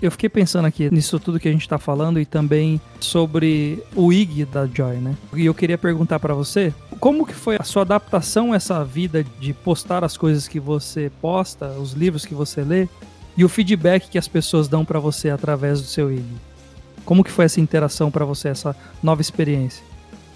Eu 0.00 0.12
fiquei 0.12 0.28
pensando 0.28 0.66
aqui 0.66 0.88
nisso 0.92 1.18
tudo 1.18 1.40
que 1.40 1.48
a 1.48 1.52
gente 1.52 1.62
está 1.62 1.76
falando 1.76 2.20
e 2.20 2.24
também 2.24 2.80
sobre 3.00 3.82
o 3.96 4.12
IG 4.12 4.44
da 4.44 4.64
Joy, 4.64 4.96
né? 4.96 5.16
E 5.34 5.44
eu 5.44 5.54
queria 5.54 5.76
perguntar 5.76 6.20
para 6.20 6.34
você, 6.34 6.72
como 7.00 7.26
que 7.26 7.34
foi 7.34 7.56
a 7.58 7.64
sua 7.64 7.82
adaptação 7.82 8.52
a 8.52 8.56
essa 8.56 8.84
vida 8.84 9.24
de 9.40 9.52
postar 9.52 10.04
as 10.04 10.16
coisas 10.16 10.46
que 10.46 10.60
você 10.60 11.10
posta, 11.20 11.70
os 11.70 11.92
livros 11.92 12.24
que 12.24 12.34
você 12.34 12.62
lê 12.62 12.88
e 13.36 13.44
o 13.44 13.48
feedback 13.48 14.08
que 14.08 14.18
as 14.18 14.28
pessoas 14.28 14.68
dão 14.68 14.84
para 14.84 15.00
você 15.00 15.30
através 15.30 15.80
do 15.80 15.86
seu 15.86 16.12
IG? 16.12 16.24
Como 17.04 17.24
que 17.24 17.30
foi 17.30 17.46
essa 17.46 17.60
interação 17.60 18.10
para 18.10 18.24
você, 18.24 18.48
essa 18.48 18.76
nova 19.02 19.20
experiência? 19.20 19.87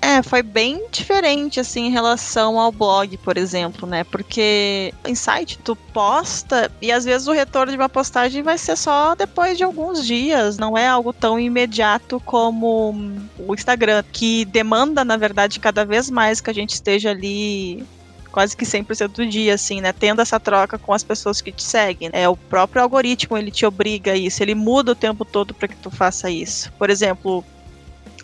É, 0.04 0.20
foi 0.20 0.42
bem 0.42 0.88
diferente, 0.90 1.60
assim, 1.60 1.86
em 1.86 1.90
relação 1.90 2.58
ao 2.58 2.72
blog, 2.72 3.16
por 3.18 3.38
exemplo, 3.38 3.86
né? 3.86 4.02
Porque 4.02 4.92
em 5.06 5.14
site 5.14 5.56
tu 5.58 5.76
posta 5.76 6.68
e 6.82 6.90
às 6.90 7.04
vezes 7.04 7.28
o 7.28 7.32
retorno 7.32 7.70
de 7.70 7.78
uma 7.78 7.88
postagem 7.88 8.42
vai 8.42 8.58
ser 8.58 8.76
só 8.76 9.14
depois 9.14 9.56
de 9.56 9.62
alguns 9.62 10.04
dias, 10.04 10.58
não 10.58 10.76
é 10.76 10.88
algo 10.88 11.12
tão 11.12 11.38
imediato 11.38 12.18
como 12.18 12.92
o 13.38 13.54
Instagram, 13.54 14.02
que 14.10 14.44
demanda, 14.46 15.04
na 15.04 15.16
verdade, 15.16 15.60
cada 15.60 15.84
vez 15.84 16.10
mais 16.10 16.40
que 16.40 16.50
a 16.50 16.54
gente 16.54 16.70
esteja 16.70 17.10
ali 17.12 17.86
quase 18.32 18.56
que 18.56 18.64
100% 18.64 19.08
do 19.12 19.26
dia, 19.26 19.54
assim, 19.54 19.80
né? 19.80 19.92
Tendo 19.92 20.20
essa 20.20 20.40
troca 20.40 20.78
com 20.78 20.92
as 20.92 21.04
pessoas 21.04 21.40
que 21.40 21.52
te 21.52 21.62
seguem. 21.62 22.10
É 22.12 22.28
o 22.28 22.36
próprio 22.36 22.82
algoritmo, 22.82 23.38
ele 23.38 23.52
te 23.52 23.64
obriga 23.64 24.12
a 24.12 24.16
isso, 24.16 24.42
ele 24.42 24.56
muda 24.56 24.92
o 24.92 24.96
tempo 24.96 25.24
todo 25.24 25.54
para 25.54 25.68
que 25.68 25.76
tu 25.76 25.92
faça 25.92 26.28
isso. 26.28 26.72
Por 26.72 26.90
exemplo, 26.90 27.44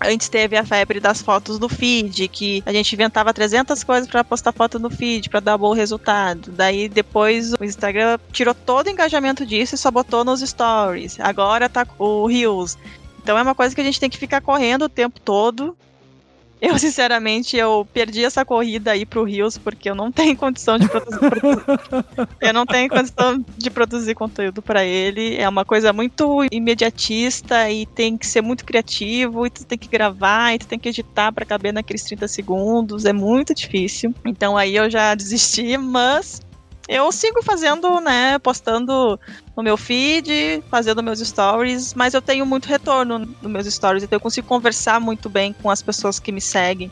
Antes 0.01 0.29
teve 0.29 0.57
a 0.57 0.65
febre 0.65 1.01
das 1.01 1.21
fotos 1.21 1.59
do 1.59 1.69
feed, 1.69 2.29
que 2.29 2.63
a 2.65 2.73
gente 2.73 2.93
inventava 2.93 3.35
300 3.35 3.83
coisas 3.83 4.09
para 4.09 4.23
postar 4.23 4.53
foto 4.53 4.79
no 4.79 4.91
feed, 4.91 5.29
para 5.29 5.41
dar 5.41 5.59
bom 5.59 5.73
resultado. 5.73 6.53
Daí 6.53 6.89
depois 6.89 7.53
o 7.55 7.65
Instagram 7.65 8.19
tirou 8.33 8.55
todo 8.55 8.87
o 8.87 8.91
engajamento 8.91 9.45
disso 9.45 9.75
e 9.75 9.79
só 9.79 9.91
botou 9.91 10.25
nos 10.25 10.41
stories. 10.41 11.19
Agora 11.19 11.69
tá 11.69 11.87
o 11.99 12.27
Reels. 12.27 12.79
Então 13.23 13.37
é 13.37 13.43
uma 13.43 13.55
coisa 13.55 13.75
que 13.75 13.81
a 13.81 13.85
gente 13.85 14.01
tem 14.01 14.09
que 14.09 14.17
ficar 14.17 14.41
correndo 14.41 14.85
o 14.85 14.89
tempo 14.89 15.21
todo 15.21 15.77
eu, 16.61 16.79
sinceramente, 16.79 17.57
eu 17.57 17.87
perdi 17.93 18.25
essa 18.25 18.45
corrida 18.45 18.93
aí 18.93 19.07
pro 19.07 19.25
Rios 19.25 19.57
porque 19.57 19.89
eu 19.89 19.95
não 19.95 20.11
tenho 20.11 20.37
condição 20.37 20.79
de 20.79 20.89
produzir. 20.89 21.21
eu 22.41 22.53
não 22.53 22.67
tenho 22.67 22.89
condição 22.89 23.45
de 23.57 23.71
produzir 23.71 24.15
conteúdo 24.15 24.61
para 24.61 24.85
ele. 24.85 25.37
É 25.37 25.49
uma 25.49 25.65
coisa 25.65 25.93
muito 25.93 26.45
imediatista 26.51 27.71
e 27.71 27.87
tem 27.87 28.17
que 28.17 28.27
ser 28.27 28.43
muito 28.43 28.65
criativo, 28.65 29.47
e 29.47 29.51
tu 29.51 29.65
tem 29.65 29.79
que 29.79 29.89
gravar, 29.89 30.55
e 30.55 30.59
tu 30.59 30.67
tem 30.67 30.79
que 30.79 30.89
editar 30.89 31.33
para 31.33 31.47
caber 31.47 31.73
naqueles 31.73 32.03
30 32.03 32.27
segundos. 32.29 33.05
É 33.05 33.13
muito 33.13 33.55
difícil. 33.55 34.15
Então 34.25 34.57
aí 34.57 34.77
eu 34.77 34.91
já 34.91 35.15
desisti, 35.15 35.77
mas 35.77 36.41
eu 36.89 37.13
sigo 37.13 37.43
fazendo, 37.43 38.01
né, 38.01 38.39
postando 38.39 39.21
no 39.55 39.63
meu 39.63 39.77
feed, 39.77 40.65
fazendo 40.71 41.03
meus 41.03 41.21
stories, 41.21 41.93
mas 41.93 42.15
eu 42.15 42.23
tenho 42.23 42.47
muito 42.47 42.67
retorno 42.67 43.19
nos 43.19 43.53
meus 43.53 43.67
stories, 43.67 44.03
então 44.03 44.17
eu 44.17 44.21
consigo 44.21 44.49
conversar 44.49 44.99
muito 44.99 45.29
bem 45.29 45.53
com 45.53 45.71
as 45.71 45.83
pessoas 45.83 46.19
que 46.19 46.33
me 46.33 46.41
seguem. 46.41 46.91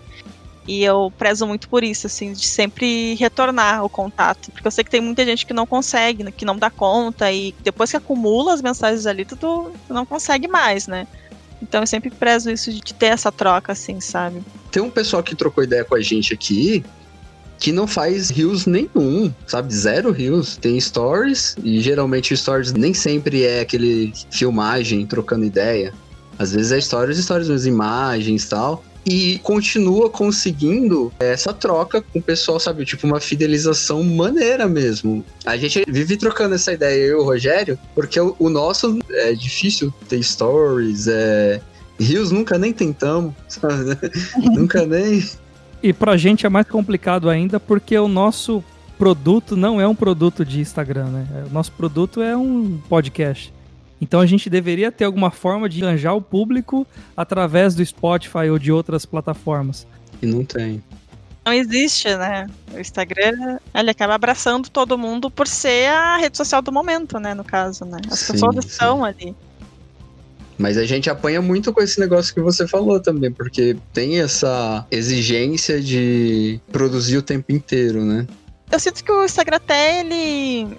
E 0.68 0.82
eu 0.82 1.12
prezo 1.16 1.46
muito 1.46 1.68
por 1.68 1.84
isso, 1.84 2.08
assim, 2.08 2.32
de 2.32 2.44
sempre 2.44 3.14
retornar 3.14 3.84
o 3.84 3.88
contato. 3.88 4.50
Porque 4.50 4.66
eu 4.66 4.70
sei 4.70 4.82
que 4.82 4.90
tem 4.90 5.00
muita 5.00 5.24
gente 5.24 5.46
que 5.46 5.54
não 5.54 5.64
consegue, 5.64 6.30
que 6.32 6.44
não 6.44 6.58
dá 6.58 6.68
conta, 6.68 7.30
e 7.30 7.54
depois 7.62 7.90
que 7.90 7.96
acumula 7.96 8.52
as 8.52 8.60
mensagens 8.60 9.06
ali, 9.06 9.24
tu, 9.24 9.36
tu 9.36 9.72
não 9.88 10.04
consegue 10.04 10.48
mais, 10.48 10.88
né? 10.88 11.06
Então 11.62 11.82
eu 11.82 11.86
sempre 11.86 12.10
prezo 12.10 12.50
isso 12.50 12.72
de 12.72 12.92
ter 12.92 13.06
essa 13.06 13.30
troca, 13.30 13.72
assim, 13.72 14.00
sabe? 14.00 14.42
Tem 14.70 14.82
um 14.82 14.90
pessoal 14.90 15.22
que 15.22 15.36
trocou 15.36 15.62
ideia 15.62 15.84
com 15.84 15.94
a 15.94 16.00
gente 16.00 16.34
aqui, 16.34 16.84
que 17.58 17.72
não 17.72 17.86
faz 17.86 18.30
rios 18.30 18.66
nenhum, 18.66 19.32
sabe? 19.46 19.74
Zero 19.74 20.10
rios. 20.10 20.56
Tem 20.56 20.78
stories, 20.80 21.56
e 21.62 21.80
geralmente 21.80 22.36
stories 22.36 22.72
nem 22.72 22.92
sempre 22.94 23.44
é 23.44 23.60
aquele 23.60 24.12
filmagem 24.30 25.06
trocando 25.06 25.44
ideia. 25.44 25.92
Às 26.38 26.52
vezes 26.52 26.72
é 26.72 26.80
stories, 26.80 27.18
stories, 27.18 27.48
mas 27.48 27.66
imagens 27.66 28.44
e 28.44 28.48
tal. 28.48 28.84
E 29.08 29.38
continua 29.38 30.10
conseguindo 30.10 31.12
essa 31.20 31.52
troca 31.52 32.02
com 32.02 32.18
o 32.18 32.22
pessoal, 32.22 32.58
sabe? 32.58 32.84
Tipo, 32.84 33.06
uma 33.06 33.20
fidelização 33.20 34.02
maneira 34.02 34.66
mesmo. 34.66 35.24
A 35.44 35.56
gente 35.56 35.84
vive 35.86 36.16
trocando 36.16 36.56
essa 36.56 36.72
ideia, 36.72 37.06
eu 37.06 37.18
e 37.18 37.20
o 37.20 37.24
Rogério, 37.24 37.78
porque 37.94 38.18
o, 38.18 38.34
o 38.38 38.50
nosso 38.50 38.98
é 39.10 39.32
difícil 39.32 39.94
ter 40.08 40.22
stories, 40.22 41.06
é. 41.06 41.60
Rios 41.98 42.30
nunca 42.30 42.58
nem 42.58 42.72
tentamos, 42.72 43.32
sabe? 43.48 43.96
nunca 44.36 44.84
nem 44.84 45.24
e 45.82 45.92
pra 45.92 46.16
gente 46.16 46.46
é 46.46 46.48
mais 46.48 46.68
complicado 46.68 47.28
ainda 47.28 47.60
porque 47.60 47.96
o 47.98 48.08
nosso 48.08 48.62
produto 48.98 49.56
não 49.56 49.80
é 49.80 49.86
um 49.86 49.94
produto 49.94 50.44
de 50.44 50.60
Instagram, 50.60 51.06
né? 51.06 51.44
O 51.50 51.52
nosso 51.52 51.72
produto 51.72 52.22
é 52.22 52.36
um 52.36 52.78
podcast. 52.88 53.52
Então 54.00 54.20
a 54.20 54.26
gente 54.26 54.50
deveria 54.50 54.92
ter 54.92 55.04
alguma 55.04 55.30
forma 55.30 55.68
de 55.68 55.84
arranjar 55.84 56.14
o 56.14 56.20
público 56.20 56.86
através 57.16 57.74
do 57.74 57.84
Spotify 57.84 58.50
ou 58.50 58.58
de 58.58 58.70
outras 58.70 59.06
plataformas. 59.06 59.86
E 60.20 60.26
não 60.26 60.44
tem. 60.44 60.82
Não 61.44 61.52
existe, 61.52 62.08
né? 62.16 62.48
O 62.74 62.78
Instagram, 62.80 63.58
ele 63.72 63.90
acaba 63.90 64.14
abraçando 64.14 64.68
todo 64.68 64.98
mundo 64.98 65.30
por 65.30 65.46
ser 65.46 65.88
a 65.88 66.16
rede 66.16 66.36
social 66.36 66.60
do 66.60 66.72
momento, 66.72 67.20
né? 67.20 67.34
No 67.34 67.44
caso, 67.44 67.84
né? 67.84 67.98
As 68.10 68.18
sim, 68.18 68.32
pessoas 68.32 68.64
sim. 68.64 68.68
estão 68.68 69.04
ali. 69.04 69.34
Mas 70.58 70.78
a 70.78 70.86
gente 70.86 71.10
apanha 71.10 71.42
muito 71.42 71.72
com 71.72 71.82
esse 71.82 72.00
negócio 72.00 72.34
que 72.34 72.40
você 72.40 72.66
falou 72.66 73.00
também, 73.00 73.30
porque 73.30 73.76
tem 73.92 74.20
essa 74.20 74.86
exigência 74.90 75.80
de 75.80 76.60
produzir 76.72 77.18
o 77.18 77.22
tempo 77.22 77.52
inteiro, 77.52 78.04
né? 78.04 78.26
Eu 78.70 78.80
sinto 78.80 79.04
que 79.04 79.12
o 79.12 79.24
Instagram 79.24 79.56
até 79.56 80.00
ele 80.00 80.76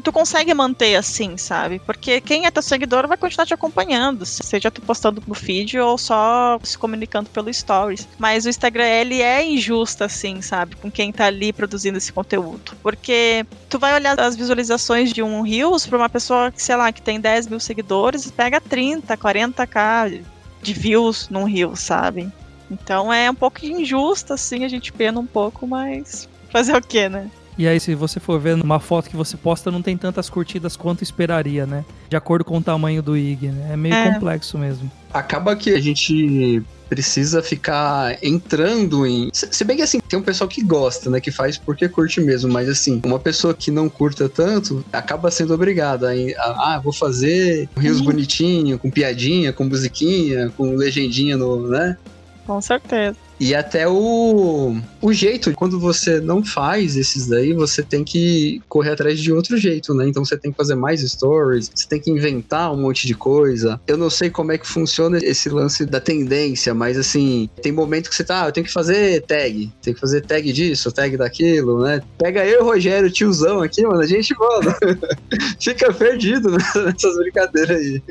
tu 0.00 0.12
consegue 0.12 0.52
manter 0.54 0.96
assim, 0.96 1.36
sabe? 1.36 1.80
Porque 1.80 2.20
quem 2.20 2.46
é 2.46 2.50
teu 2.50 2.62
seguidor 2.62 3.06
vai 3.06 3.16
continuar 3.16 3.46
te 3.46 3.54
acompanhando, 3.54 4.24
seja 4.24 4.70
tu 4.70 4.80
postando 4.80 5.22
no 5.26 5.34
feed 5.34 5.78
ou 5.78 5.96
só 5.98 6.58
se 6.62 6.76
comunicando 6.76 7.30
pelo 7.30 7.52
stories. 7.52 8.08
Mas 8.18 8.46
o 8.46 8.48
Instagram, 8.48 8.86
ele 8.86 9.20
é 9.20 9.44
injusto, 9.44 10.04
assim, 10.04 10.40
sabe? 10.42 10.76
Com 10.76 10.90
quem 10.90 11.12
tá 11.12 11.26
ali 11.26 11.52
produzindo 11.52 11.98
esse 11.98 12.12
conteúdo. 12.12 12.72
Porque 12.82 13.46
tu 13.68 13.78
vai 13.78 13.94
olhar 13.94 14.18
as 14.18 14.36
visualizações 14.36 15.12
de 15.12 15.22
um 15.22 15.42
Reels 15.42 15.86
pra 15.86 15.98
uma 15.98 16.08
pessoa 16.08 16.50
que, 16.50 16.62
sei 16.62 16.76
lá, 16.76 16.92
que 16.92 17.02
tem 17.02 17.20
10 17.20 17.46
mil 17.48 17.60
seguidores, 17.60 18.30
pega 18.30 18.60
30, 18.60 19.16
40k 19.16 20.22
de 20.62 20.72
views 20.72 21.28
num 21.28 21.44
Reels, 21.44 21.80
sabe? 21.80 22.30
Então 22.70 23.12
é 23.12 23.30
um 23.30 23.34
pouco 23.34 23.64
injusto, 23.64 24.32
assim, 24.32 24.64
a 24.64 24.68
gente 24.68 24.92
pena 24.92 25.18
um 25.18 25.26
pouco, 25.26 25.66
mas 25.66 26.28
fazer 26.50 26.76
o 26.76 26.80
quê, 26.80 27.08
né? 27.08 27.30
E 27.60 27.68
aí, 27.68 27.78
se 27.78 27.94
você 27.94 28.18
for 28.18 28.40
ver 28.40 28.56
numa 28.56 28.80
foto 28.80 29.10
que 29.10 29.16
você 29.16 29.36
posta, 29.36 29.70
não 29.70 29.82
tem 29.82 29.94
tantas 29.94 30.30
curtidas 30.30 30.78
quanto 30.78 31.02
esperaria, 31.02 31.66
né? 31.66 31.84
De 32.08 32.16
acordo 32.16 32.42
com 32.42 32.56
o 32.56 32.62
tamanho 32.62 33.02
do 33.02 33.14
IG, 33.14 33.48
né? 33.48 33.74
É 33.74 33.76
meio 33.76 33.94
é. 33.94 34.14
complexo 34.14 34.56
mesmo. 34.56 34.90
Acaba 35.12 35.54
que 35.54 35.74
a 35.74 35.78
gente 35.78 36.62
precisa 36.88 37.42
ficar 37.42 38.16
entrando 38.24 39.06
em. 39.06 39.28
Se 39.34 39.62
bem 39.62 39.76
que 39.76 39.82
assim, 39.82 40.00
tem 40.00 40.18
um 40.18 40.22
pessoal 40.22 40.48
que 40.48 40.62
gosta, 40.62 41.10
né? 41.10 41.20
Que 41.20 41.30
faz 41.30 41.58
porque 41.58 41.86
curte 41.86 42.18
mesmo, 42.22 42.50
mas 42.50 42.66
assim, 42.66 42.98
uma 43.04 43.18
pessoa 43.18 43.52
que 43.52 43.70
não 43.70 43.90
curta 43.90 44.26
tanto 44.26 44.82
acaba 44.90 45.30
sendo 45.30 45.52
obrigada 45.52 46.08
a, 46.08 46.42
a 46.42 46.76
ah, 46.76 46.80
vou 46.82 46.94
fazer 46.94 47.68
rios 47.76 47.98
uhum. 47.98 48.06
bonitinho, 48.06 48.78
com 48.78 48.90
piadinha, 48.90 49.52
com 49.52 49.64
musiquinha, 49.64 50.50
com 50.56 50.74
legendinha 50.74 51.36
no, 51.36 51.68
né? 51.68 51.98
Com 52.46 52.58
certeza. 52.62 53.18
E 53.40 53.54
até 53.54 53.88
o, 53.88 54.76
o 55.00 55.12
jeito, 55.14 55.50
quando 55.54 55.80
você 55.80 56.20
não 56.20 56.44
faz 56.44 56.94
esses 56.94 57.26
daí, 57.26 57.54
você 57.54 57.82
tem 57.82 58.04
que 58.04 58.60
correr 58.68 58.90
atrás 58.90 59.18
de 59.18 59.32
outro 59.32 59.56
jeito, 59.56 59.94
né? 59.94 60.06
Então 60.06 60.22
você 60.22 60.36
tem 60.36 60.50
que 60.50 60.56
fazer 60.58 60.74
mais 60.74 61.00
stories, 61.00 61.70
você 61.74 61.88
tem 61.88 61.98
que 61.98 62.10
inventar 62.10 62.70
um 62.70 62.76
monte 62.76 63.06
de 63.06 63.14
coisa. 63.14 63.80
Eu 63.86 63.96
não 63.96 64.10
sei 64.10 64.28
como 64.28 64.52
é 64.52 64.58
que 64.58 64.66
funciona 64.66 65.16
esse 65.16 65.48
lance 65.48 65.86
da 65.86 65.98
tendência, 65.98 66.74
mas 66.74 66.98
assim, 66.98 67.48
tem 67.62 67.72
momento 67.72 68.10
que 68.10 68.14
você 68.14 68.24
tá, 68.24 68.44
ah, 68.44 68.48
eu 68.48 68.52
tenho 68.52 68.66
que 68.66 68.72
fazer 68.72 69.22
tag, 69.22 69.72
tem 69.80 69.94
que 69.94 70.00
fazer 70.00 70.20
tag 70.20 70.52
disso, 70.52 70.92
tag 70.92 71.16
daquilo, 71.16 71.82
né? 71.82 72.02
Pega 72.18 72.44
eu, 72.44 72.62
Rogério, 72.62 73.10
tiozão 73.10 73.62
aqui, 73.62 73.82
mano, 73.82 74.02
a 74.02 74.06
gente, 74.06 74.34
mano, 74.38 74.74
fica 75.58 75.90
perdido 75.94 76.50
nessas 76.76 77.16
brincadeiras 77.16 77.78
aí. 77.78 78.02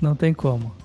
Não 0.00 0.16
tem 0.16 0.34
como. 0.34 0.79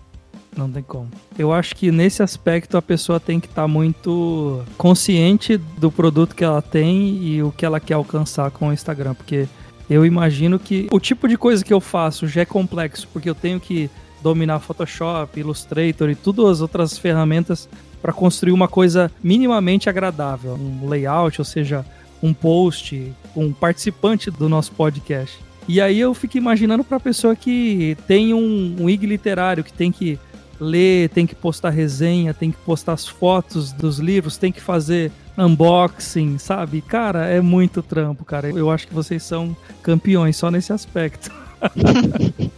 Não 0.56 0.72
tem 0.72 0.84
como. 0.84 1.10
Eu 1.38 1.52
acho 1.52 1.76
que 1.76 1.92
nesse 1.92 2.24
aspecto 2.24 2.78
a 2.78 2.82
pessoa 2.82 3.20
tem 3.20 3.40
que 3.40 3.48
estar 3.48 3.64
tá 3.64 3.68
muito 3.68 4.64
consciente 4.78 5.58
do 5.58 5.92
produto 5.92 6.36
que 6.36 6.44
ela 6.44 6.62
tem 6.62 7.18
e 7.24 7.44
o 7.44 7.52
que 7.52 7.66
ela 7.66 7.80
quer 7.80 7.96
alcançar 7.96 8.50
com 8.52 8.70
o 8.70 8.74
Instagram, 8.74 9.14
porque 9.14 9.48
eu 9.90 10.06
imagino 10.06 10.58
que 10.58 10.88
o 10.92 11.00
tipo 11.00 11.28
de 11.28 11.38
coisa 11.38 11.64
que 11.64 11.74
eu 11.74 11.82
faço 11.82 12.28
já 12.28 12.42
é 12.42 12.46
complexo, 12.46 13.08
porque 13.12 13.30
eu 13.30 13.36
tenho 13.36 13.60
que 13.60 13.90
dominar 14.24 14.60
Photoshop, 14.60 15.40
Illustrator 15.40 16.10
e 16.10 16.16
todas 16.16 16.46
as 16.46 16.62
outras 16.62 16.98
ferramentas 16.98 17.70
para 18.02 18.14
construir 18.14 18.54
uma 18.54 18.68
coisa 18.68 19.12
minimamente 19.22 19.90
agradável, 19.90 20.54
um 20.54 20.88
layout, 20.88 21.40
ou 21.40 21.46
seja, 21.46 21.86
um 22.24 22.34
post, 22.34 23.14
um 23.36 23.52
participante 23.52 24.32
do 24.32 24.48
nosso 24.48 24.72
podcast. 24.72 25.38
E 25.68 25.82
aí 25.82 26.00
eu 26.00 26.14
fico 26.14 26.38
imaginando 26.38 26.84
para 26.84 26.98
a 26.98 27.00
pessoa 27.00 27.36
que 27.36 27.98
tem 28.08 28.34
um, 28.34 28.76
um 28.80 28.90
IG 28.90 29.06
literário, 29.06 29.64
que 29.64 29.74
tem 29.74 29.92
que 29.92 30.20
ler, 30.60 31.10
tem 31.10 31.26
que 31.26 31.36
postar 31.36 31.70
resenha, 31.70 32.34
tem 32.34 32.52
que 32.52 32.58
postar 32.58 32.94
as 32.94 33.08
fotos 33.08 33.72
dos 33.72 34.00
livros, 34.00 34.38
tem 34.38 34.52
que 34.52 34.62
fazer 34.62 35.12
unboxing, 35.38 36.38
sabe? 36.38 36.82
Cara, 36.82 37.28
é 37.28 37.42
muito 37.42 37.82
trampo, 37.82 38.24
cara. 38.24 38.50
Eu 38.50 38.72
acho 38.72 38.88
que 38.88 38.94
vocês 38.94 39.24
são 39.24 39.56
campeões 39.82 40.38
só 40.38 40.50
nesse 40.50 40.72
aspecto. 40.72 41.32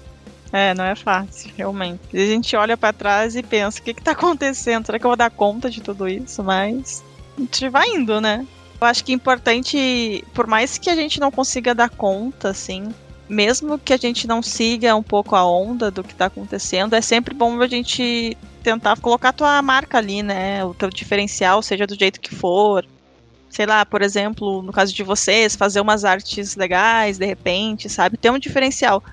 É, 0.51 0.73
não 0.73 0.85
é 0.85 0.95
fácil, 0.95 1.51
realmente. 1.57 1.99
A 2.13 2.25
gente 2.25 2.55
olha 2.55 2.77
para 2.77 2.93
trás 2.93 3.35
e 3.35 3.43
pensa: 3.43 3.79
o 3.79 3.83
que, 3.83 3.93
que 3.93 4.01
tá 4.01 4.11
acontecendo? 4.11 4.85
Será 4.85 4.97
que 4.97 5.05
eu 5.05 5.09
vou 5.09 5.17
dar 5.17 5.29
conta 5.29 5.69
de 5.69 5.81
tudo 5.81 6.07
isso? 6.07 6.43
Mas 6.43 7.03
a 7.37 7.41
gente 7.41 7.69
vai 7.69 7.87
indo, 7.89 8.21
né? 8.21 8.45
Eu 8.79 8.87
acho 8.87 9.03
que 9.03 9.11
é 9.11 9.15
importante, 9.15 10.23
por 10.33 10.47
mais 10.47 10.77
que 10.77 10.89
a 10.89 10.95
gente 10.95 11.19
não 11.19 11.31
consiga 11.31 11.75
dar 11.75 11.89
conta, 11.89 12.49
assim, 12.49 12.93
mesmo 13.29 13.77
que 13.77 13.93
a 13.93 13.97
gente 13.97 14.27
não 14.27 14.41
siga 14.41 14.95
um 14.95 15.03
pouco 15.03 15.35
a 15.35 15.45
onda 15.45 15.91
do 15.91 16.03
que 16.03 16.13
está 16.13 16.25
acontecendo, 16.25 16.93
é 16.93 17.01
sempre 17.01 17.33
bom 17.33 17.61
a 17.61 17.67
gente 17.67 18.37
tentar 18.63 18.99
colocar 18.99 19.29
a 19.29 19.33
tua 19.33 19.61
marca 19.61 19.97
ali, 19.97 20.23
né? 20.23 20.63
O 20.63 20.73
teu 20.73 20.89
diferencial, 20.89 21.61
seja 21.61 21.87
do 21.87 21.97
jeito 21.97 22.19
que 22.19 22.33
for. 22.33 22.85
Sei 23.49 23.65
lá, 23.65 23.85
por 23.85 24.01
exemplo, 24.01 24.61
no 24.61 24.71
caso 24.71 24.93
de 24.93 25.03
vocês, 25.03 25.55
fazer 25.55 25.79
umas 25.79 26.03
artes 26.03 26.55
legais, 26.55 27.17
de 27.17 27.25
repente, 27.25 27.89
sabe? 27.89 28.17
Ter 28.17 28.29
um 28.29 28.39
diferencial. 28.39 29.03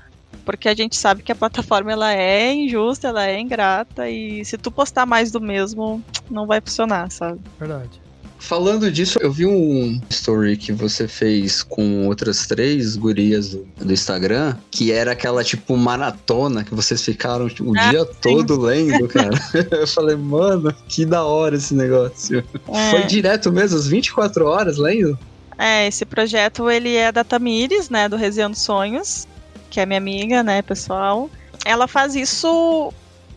Porque 0.44 0.68
a 0.68 0.75
gente 0.75 0.97
sabe 0.97 1.23
que 1.23 1.33
a 1.33 1.37
plataforma 1.37 1.92
ela 1.92 2.12
é 2.12 2.52
injusta, 2.52 3.09
ela 3.09 3.26
é 3.26 3.40
ingrata 3.40 4.11
e 4.11 4.44
se 4.44 4.59
tu 4.59 4.71
postar 4.71 5.06
mais 5.06 5.30
do 5.30 5.40
mesmo, 5.40 6.02
não 6.30 6.47
vai 6.47 6.61
funcionar, 6.61 7.11
sabe? 7.11 7.40
Verdade. 7.59 8.03
Falando 8.45 8.91
disso, 8.91 9.19
eu 9.23 9.33
vi 9.33 9.47
um 9.47 9.99
story 10.11 10.59
que 10.59 10.71
você 10.71 11.09
fez 11.09 11.63
com 11.63 12.07
outras 12.07 12.47
três 12.47 12.95
gurias 12.95 13.49
do, 13.49 13.67
do 13.79 13.91
Instagram, 13.91 14.55
que 14.71 14.93
era 14.93 15.13
aquela 15.13 15.43
tipo 15.43 15.75
maratona 15.79 16.63
que 16.63 16.75
vocês 16.75 17.03
ficaram 17.03 17.49
tipo, 17.49 17.71
o 17.71 17.79
ah, 17.79 17.89
dia 17.89 18.05
sim. 18.05 18.11
todo 18.21 18.61
lendo, 18.61 19.09
cara. 19.09 19.31
eu 19.73 19.87
falei, 19.87 20.15
mano, 20.15 20.75
que 20.87 21.07
da 21.07 21.25
hora 21.25 21.57
esse 21.57 21.75
negócio. 21.75 22.45
É. 22.69 22.91
Foi 22.91 23.05
direto 23.05 23.51
mesmo, 23.51 23.79
as 23.79 23.87
24 23.87 24.45
horas 24.45 24.77
lendo? 24.77 25.19
É, 25.57 25.87
esse 25.87 26.05
projeto 26.05 26.71
ele 26.71 26.95
é 26.95 27.11
da 27.11 27.25
Tamires, 27.25 27.89
né, 27.89 28.11
do 28.11 28.17
Resenhando 28.17 28.57
Sonhos, 28.57 29.27
que 29.71 29.81
é 29.81 29.87
minha 29.87 29.99
amiga, 29.99 30.43
né, 30.43 30.61
pessoal. 30.61 31.31
Ela 31.65 31.89
faz 31.89 32.15
isso, 32.15 32.93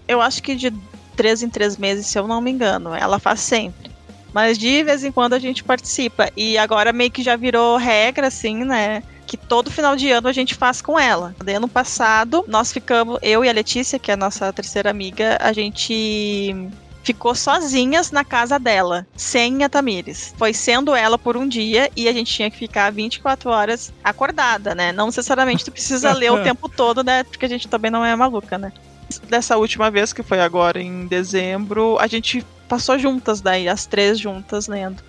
eu 0.06 0.20
acho 0.20 0.44
que 0.44 0.54
de 0.54 0.74
três 1.16 1.42
em 1.42 1.50
três 1.50 1.78
meses, 1.78 2.08
se 2.08 2.20
eu 2.20 2.28
não 2.28 2.42
me 2.42 2.52
engano. 2.52 2.94
Ela 2.94 3.20
faz 3.20 3.40
sempre. 3.40 3.87
Mas 4.38 4.56
de 4.56 4.84
vez 4.84 5.04
em 5.04 5.12
quando 5.12 5.34
a 5.34 5.40
gente 5.40 5.64
participa. 5.64 6.30
E 6.38 6.60
agora 6.60 6.94
meio 6.94 7.10
que 7.10 7.24
já 7.24 7.36
virou 7.36 7.76
regra, 7.76 8.28
assim, 8.28 8.64
né? 8.64 9.02
que 9.26 9.36
todo 9.36 9.72
final 9.72 9.96
de 9.96 10.12
ano 10.12 10.28
a 10.28 10.32
gente 10.32 10.54
faz 10.54 10.80
com 10.80 11.00
ela. 11.00 11.36
De 11.44 11.54
ano 11.54 11.68
passado, 11.68 12.46
nós 12.48 12.72
ficamos, 12.72 13.18
eu 13.24 13.44
e 13.44 13.50
a 13.50 13.52
Letícia, 13.52 13.98
que 13.98 14.12
é 14.12 14.14
a 14.14 14.18
nossa 14.18 14.54
terceira 14.54 14.92
amiga, 14.92 15.40
a 15.42 15.52
gente 15.52 16.56
ficou 17.04 17.34
sozinhas 17.34 18.12
na 18.12 18.24
casa 18.24 18.60
dela, 18.60 19.08
sem 19.16 19.64
a 19.64 19.70
Tamires. 19.70 20.36
Foi 20.38 20.54
sendo 20.54 20.94
ela 20.94 21.18
por 21.18 21.36
um 21.36 21.48
dia 21.48 21.90
e 21.96 22.08
a 22.08 22.14
gente 22.14 22.32
tinha 22.32 22.52
que 22.52 22.58
ficar 22.58 22.92
24 22.92 23.50
horas 23.50 23.92
acordada, 24.04 24.76
né? 24.76 24.92
Não 24.92 25.08
necessariamente 25.08 25.66
tu 25.66 25.72
precisa 25.72 26.14
ler 26.14 26.32
o 26.32 26.44
tempo 26.46 26.70
todo, 26.70 27.04
né? 27.04 27.24
Porque 27.24 27.48
a 27.48 27.50
gente 27.50 27.68
também 27.68 27.90
não 27.90 28.06
é 28.06 28.16
maluca, 28.16 28.56
né? 28.56 28.72
Dessa 29.28 29.58
última 29.58 29.90
vez, 29.90 30.14
que 30.14 30.22
foi 30.22 30.40
agora 30.40 30.80
em 30.80 31.08
dezembro, 31.08 31.98
a 32.00 32.06
gente 32.06 32.46
passou 32.68 32.98
juntas 33.00 33.42
daí, 33.42 33.68
as 33.68 33.86
três 33.86 34.20
juntas 34.20 34.68
lendo. 34.68 35.02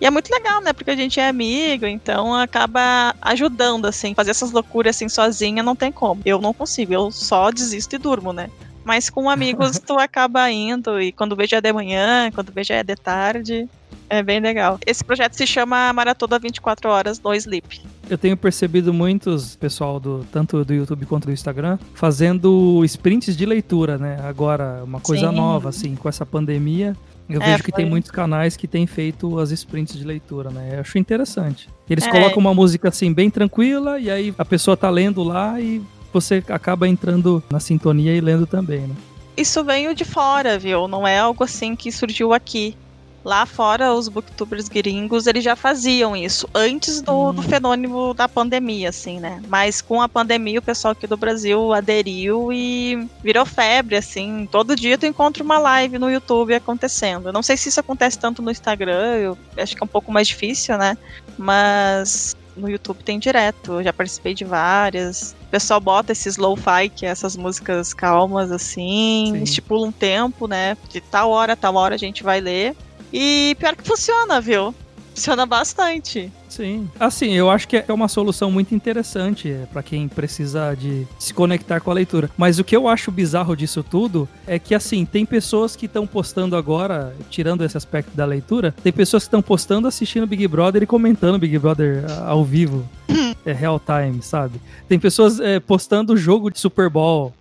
E 0.00 0.06
é 0.06 0.10
muito 0.10 0.30
legal, 0.30 0.60
né? 0.60 0.72
Porque 0.72 0.90
a 0.90 0.96
gente 0.96 1.18
é 1.20 1.28
amigo, 1.28 1.86
então 1.86 2.34
acaba 2.34 3.14
ajudando, 3.22 3.86
assim. 3.86 4.14
Fazer 4.14 4.32
essas 4.32 4.50
loucuras 4.50 4.96
assim 4.96 5.08
sozinha 5.08 5.62
não 5.62 5.76
tem 5.76 5.92
como. 5.92 6.20
Eu 6.24 6.40
não 6.40 6.52
consigo, 6.52 6.92
eu 6.92 7.10
só 7.10 7.50
desisto 7.50 7.94
e 7.94 7.98
durmo, 7.98 8.32
né? 8.32 8.50
Mas 8.84 9.08
com 9.08 9.30
amigos 9.30 9.78
tu 9.78 9.98
acaba 9.98 10.50
indo, 10.50 11.00
e 11.00 11.10
quando 11.10 11.34
vê 11.34 11.46
já 11.46 11.56
é 11.56 11.60
de 11.60 11.72
manhã, 11.72 12.30
quando 12.32 12.52
vê 12.52 12.62
já 12.62 12.76
é 12.76 12.82
de 12.82 12.94
tarde. 12.94 13.68
É 14.08 14.22
bem 14.22 14.38
legal. 14.38 14.78
Esse 14.86 15.02
projeto 15.02 15.32
se 15.32 15.46
chama 15.46 15.92
Maratona 15.92 16.38
24 16.38 16.90
Horas 16.90 17.18
no 17.18 17.34
Sleep. 17.34 17.80
Eu 18.08 18.18
tenho 18.18 18.36
percebido 18.36 18.92
muitos 18.92 19.56
pessoal 19.56 19.98
do 19.98 20.26
tanto 20.30 20.62
do 20.64 20.74
YouTube 20.74 21.06
quanto 21.06 21.26
do 21.26 21.32
Instagram 21.32 21.78
fazendo 21.94 22.84
sprints 22.84 23.34
de 23.34 23.46
leitura, 23.46 23.96
né? 23.96 24.20
Agora 24.22 24.82
uma 24.84 25.00
coisa 25.00 25.30
Sim. 25.30 25.36
nova 25.36 25.70
assim, 25.70 25.96
com 25.96 26.08
essa 26.08 26.26
pandemia. 26.26 26.94
Eu 27.28 27.40
é, 27.40 27.46
vejo 27.46 27.64
que 27.64 27.70
foi. 27.70 27.82
tem 27.82 27.90
muitos 27.90 28.10
canais 28.10 28.56
que 28.56 28.68
têm 28.68 28.86
feito 28.86 29.38
as 29.38 29.50
sprints 29.50 29.96
de 29.96 30.04
leitura, 30.04 30.50
né? 30.50 30.74
Eu 30.74 30.80
acho 30.80 30.98
interessante. 30.98 31.70
Eles 31.88 32.06
é. 32.06 32.10
colocam 32.10 32.38
uma 32.38 32.52
música 32.52 32.88
assim 32.90 33.12
bem 33.12 33.30
tranquila 33.30 33.98
e 33.98 34.10
aí 34.10 34.34
a 34.36 34.44
pessoa 34.44 34.76
tá 34.76 34.90
lendo 34.90 35.22
lá 35.22 35.58
e 35.58 35.82
você 36.14 36.42
acaba 36.48 36.88
entrando 36.88 37.42
na 37.50 37.60
sintonia 37.60 38.14
e 38.14 38.20
lendo 38.20 38.46
também, 38.46 38.80
né? 38.80 38.94
Isso 39.36 39.64
veio 39.64 39.94
de 39.94 40.04
fora, 40.04 40.58
viu? 40.58 40.86
Não 40.86 41.06
é 41.06 41.18
algo 41.18 41.42
assim 41.42 41.74
que 41.74 41.90
surgiu 41.90 42.32
aqui. 42.32 42.76
Lá 43.24 43.46
fora, 43.46 43.94
os 43.94 44.06
booktubers 44.06 44.68
gringos, 44.68 45.26
eles 45.26 45.42
já 45.42 45.56
faziam 45.56 46.14
isso 46.14 46.46
antes 46.54 47.00
do, 47.00 47.32
do, 47.32 47.40
hum. 47.40 47.42
fenômeno 47.42 48.12
da 48.12 48.28
pandemia, 48.28 48.90
assim, 48.90 49.18
né? 49.18 49.42
Mas 49.48 49.80
com 49.80 50.02
a 50.02 50.08
pandemia, 50.08 50.58
o 50.58 50.62
pessoal 50.62 50.92
aqui 50.92 51.06
do 51.06 51.16
Brasil 51.16 51.72
aderiu 51.72 52.52
e 52.52 53.08
virou 53.22 53.46
febre, 53.46 53.96
assim. 53.96 54.46
Todo 54.52 54.76
dia 54.76 54.98
tu 54.98 55.06
encontra 55.06 55.42
uma 55.42 55.58
live 55.58 55.98
no 55.98 56.10
YouTube 56.10 56.54
acontecendo. 56.54 57.30
Eu 57.30 57.32
não 57.32 57.42
sei 57.42 57.56
se 57.56 57.70
isso 57.70 57.80
acontece 57.80 58.18
tanto 58.18 58.42
no 58.42 58.50
Instagram, 58.50 59.16
eu 59.16 59.38
acho 59.56 59.74
que 59.74 59.82
é 59.82 59.86
um 59.86 59.88
pouco 59.88 60.12
mais 60.12 60.28
difícil, 60.28 60.76
né? 60.76 60.96
Mas 61.38 62.36
no 62.56 62.68
YouTube 62.68 63.02
tem 63.02 63.18
direto. 63.18 63.74
Eu 63.74 63.84
já 63.84 63.92
participei 63.92 64.34
de 64.34 64.44
várias. 64.44 65.36
O 65.42 65.50
pessoal 65.50 65.80
bota 65.80 66.12
esses 66.12 66.36
lo-fi, 66.36 66.88
que 66.94 67.06
é 67.06 67.08
essas 67.08 67.36
músicas 67.36 67.92
calmas, 67.94 68.50
assim, 68.50 69.32
Sim. 69.32 69.42
estipula 69.42 69.86
um 69.86 69.92
tempo, 69.92 70.46
né? 70.46 70.76
De 70.88 71.00
tal 71.00 71.30
hora, 71.30 71.56
tal 71.56 71.74
hora 71.76 71.94
a 71.94 71.98
gente 71.98 72.22
vai 72.22 72.40
ler. 72.40 72.76
E 73.12 73.56
pior 73.58 73.76
que 73.76 73.86
funciona, 73.86 74.40
viu? 74.40 74.74
Funciona 75.14 75.46
bastante. 75.46 76.30
Sim. 76.48 76.90
Assim, 76.98 77.32
eu 77.32 77.48
acho 77.48 77.68
que 77.68 77.76
é 77.76 77.92
uma 77.92 78.08
solução 78.08 78.50
muito 78.50 78.74
interessante 78.74 79.50
é, 79.50 79.66
para 79.72 79.82
quem 79.82 80.08
precisa 80.08 80.74
de 80.74 81.06
se 81.18 81.32
conectar 81.32 81.80
com 81.80 81.90
a 81.90 81.94
leitura. 81.94 82.28
Mas 82.36 82.58
o 82.58 82.64
que 82.64 82.76
eu 82.76 82.88
acho 82.88 83.12
bizarro 83.12 83.56
disso 83.56 83.82
tudo 83.82 84.28
é 84.46 84.58
que, 84.58 84.74
assim, 84.74 85.04
tem 85.04 85.24
pessoas 85.24 85.76
que 85.76 85.86
estão 85.86 86.06
postando 86.06 86.56
agora, 86.56 87.14
tirando 87.30 87.64
esse 87.64 87.76
aspecto 87.76 88.14
da 88.16 88.24
leitura, 88.24 88.74
tem 88.82 88.92
pessoas 88.92 89.22
que 89.22 89.28
estão 89.28 89.42
postando, 89.42 89.86
assistindo 89.86 90.26
Big 90.26 90.46
Brother 90.48 90.82
e 90.82 90.86
comentando 90.86 91.38
Big 91.38 91.58
Brother 91.58 92.04
ao 92.26 92.44
vivo. 92.44 92.88
é 93.46 93.52
real 93.52 93.80
time, 93.80 94.20
sabe? 94.20 94.60
Tem 94.88 94.98
pessoas 94.98 95.38
é, 95.38 95.60
postando 95.60 96.16
jogo 96.16 96.50
de 96.50 96.58
Super 96.58 96.90
Bowl 96.90 97.32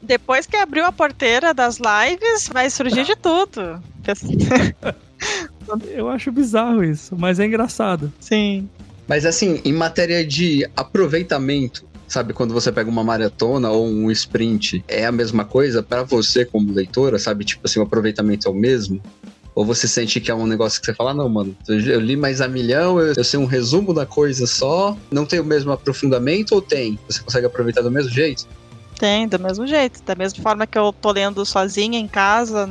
depois 0.00 0.46
que 0.46 0.56
abriu 0.56 0.86
a 0.86 0.92
porteira 0.92 1.52
das 1.52 1.78
lives, 1.78 2.48
vai 2.48 2.70
surgir 2.70 3.04
de 3.04 3.16
tudo. 3.16 3.82
Eu 5.90 6.08
acho 6.08 6.32
bizarro 6.32 6.82
isso, 6.84 7.16
mas 7.16 7.38
é 7.38 7.46
engraçado. 7.46 8.12
Sim. 8.20 8.68
Mas 9.06 9.24
assim, 9.24 9.60
em 9.64 9.72
matéria 9.72 10.24
de 10.24 10.68
aproveitamento, 10.76 11.84
sabe, 12.06 12.32
quando 12.32 12.52
você 12.52 12.70
pega 12.70 12.90
uma 12.90 13.02
maratona 13.04 13.70
ou 13.70 13.86
um 13.86 14.10
sprint, 14.10 14.84
é 14.86 15.06
a 15.06 15.12
mesma 15.12 15.44
coisa 15.44 15.82
para 15.82 16.02
você 16.02 16.44
como 16.44 16.72
leitora, 16.72 17.18
sabe? 17.18 17.44
Tipo 17.44 17.62
assim, 17.64 17.80
o 17.80 17.82
aproveitamento 17.82 18.48
é 18.48 18.50
o 18.50 18.54
mesmo? 18.54 19.00
Ou 19.54 19.64
você 19.64 19.88
sente 19.88 20.20
que 20.20 20.30
é 20.30 20.34
um 20.34 20.46
negócio 20.46 20.78
que 20.80 20.86
você 20.86 20.94
fala, 20.94 21.12
não, 21.12 21.28
mano, 21.28 21.56
eu 21.68 21.98
li 21.98 22.16
mais 22.16 22.40
a 22.40 22.46
milhão, 22.46 23.00
eu, 23.00 23.14
eu 23.16 23.24
sei 23.24 23.40
um 23.40 23.44
resumo 23.44 23.92
da 23.92 24.06
coisa 24.06 24.46
só, 24.46 24.96
não 25.10 25.26
tem 25.26 25.40
o 25.40 25.44
mesmo 25.44 25.72
aprofundamento 25.72 26.52
ou 26.52 26.62
tem? 26.62 26.98
Você 27.08 27.20
consegue 27.20 27.46
aproveitar 27.46 27.82
do 27.82 27.90
mesmo 27.90 28.10
jeito? 28.10 28.46
Tem, 28.98 29.28
do 29.28 29.38
mesmo 29.38 29.64
jeito. 29.66 30.00
Da 30.04 30.14
mesma 30.16 30.42
forma 30.42 30.66
que 30.66 30.76
eu 30.76 30.92
tô 30.92 31.12
lendo 31.12 31.46
sozinha 31.46 31.98
em 32.00 32.08
casa, 32.08 32.66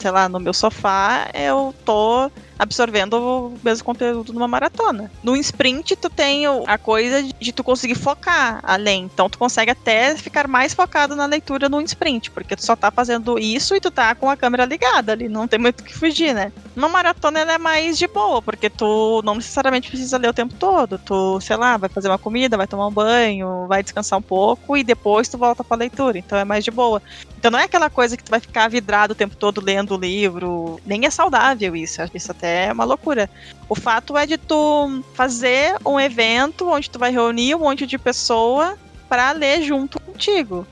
sei 0.00 0.10
lá, 0.10 0.28
no 0.28 0.38
meu 0.38 0.52
sofá, 0.52 1.30
eu 1.34 1.74
tô 1.84 2.30
absorvendo 2.58 3.14
o 3.14 3.58
mesmo 3.62 3.84
conteúdo 3.84 4.32
numa 4.32 4.48
maratona. 4.48 5.10
No 5.22 5.36
sprint, 5.36 5.96
tu 5.96 6.08
tem 6.08 6.44
a 6.66 6.78
coisa 6.78 7.22
de 7.22 7.52
tu 7.52 7.64
conseguir 7.64 7.94
focar 7.94 8.60
além. 8.62 9.04
Então, 9.04 9.28
tu 9.28 9.38
consegue 9.38 9.70
até 9.70 10.16
ficar 10.16 10.46
mais 10.46 10.74
focado 10.74 11.16
na 11.16 11.26
leitura 11.26 11.68
no 11.68 11.80
sprint, 11.82 12.30
porque 12.30 12.56
tu 12.56 12.64
só 12.64 12.76
tá 12.76 12.90
fazendo 12.90 13.38
isso 13.38 13.74
e 13.74 13.80
tu 13.80 13.90
tá 13.90 14.14
com 14.14 14.30
a 14.30 14.36
câmera 14.36 14.64
ligada 14.64 15.12
ali, 15.12 15.28
não 15.28 15.48
tem 15.48 15.58
muito 15.58 15.80
o 15.80 15.84
que 15.84 15.94
fugir, 15.94 16.34
né? 16.34 16.52
Uma 16.76 16.88
maratona, 16.88 17.40
ela 17.40 17.52
é 17.54 17.58
mais 17.58 17.98
de 17.98 18.06
boa, 18.06 18.40
porque 18.40 18.70
tu 18.70 19.20
não 19.24 19.34
necessariamente 19.34 19.88
precisa 19.88 20.16
ler 20.16 20.28
o 20.28 20.34
tempo 20.34 20.54
todo. 20.54 20.98
Tu, 20.98 21.40
sei 21.40 21.56
lá, 21.56 21.76
vai 21.76 21.88
fazer 21.88 22.08
uma 22.08 22.18
comida, 22.18 22.56
vai 22.56 22.66
tomar 22.66 22.86
um 22.86 22.92
banho, 22.92 23.66
vai 23.66 23.82
descansar 23.82 24.18
um 24.18 24.22
pouco 24.22 24.76
e 24.76 24.84
depois 24.84 25.28
tu 25.28 25.36
volta 25.36 25.62
pra 25.62 25.76
leitura. 25.76 26.18
Então, 26.18 26.38
é 26.38 26.44
mais 26.44 26.64
de 26.64 26.70
boa. 26.70 27.02
Então, 27.36 27.50
não 27.50 27.58
é 27.58 27.64
aquela 27.64 27.90
coisa 27.90 28.16
que 28.16 28.24
tu 28.24 28.30
vai 28.30 28.40
ficar 28.40 28.68
vidrado 28.68 29.12
o 29.12 29.16
tempo 29.16 29.36
todo 29.36 29.60
lendo 29.60 29.96
o 29.96 29.98
livro. 29.98 30.80
Nem 30.86 31.04
é 31.04 31.10
saudável 31.10 31.74
isso. 31.74 32.00
Isso 32.14 32.32
até 32.42 32.66
é 32.66 32.72
uma 32.72 32.84
loucura. 32.84 33.30
O 33.68 33.76
fato 33.76 34.18
é 34.18 34.26
de 34.26 34.36
tu 34.36 35.02
fazer 35.14 35.76
um 35.86 35.98
evento 35.98 36.68
onde 36.68 36.90
tu 36.90 36.98
vai 36.98 37.12
reunir 37.12 37.54
um 37.54 37.60
monte 37.60 37.86
de 37.86 37.96
pessoa 37.96 38.76
para 39.08 39.30
ler 39.30 39.62
junto 39.62 40.00
contigo. 40.00 40.66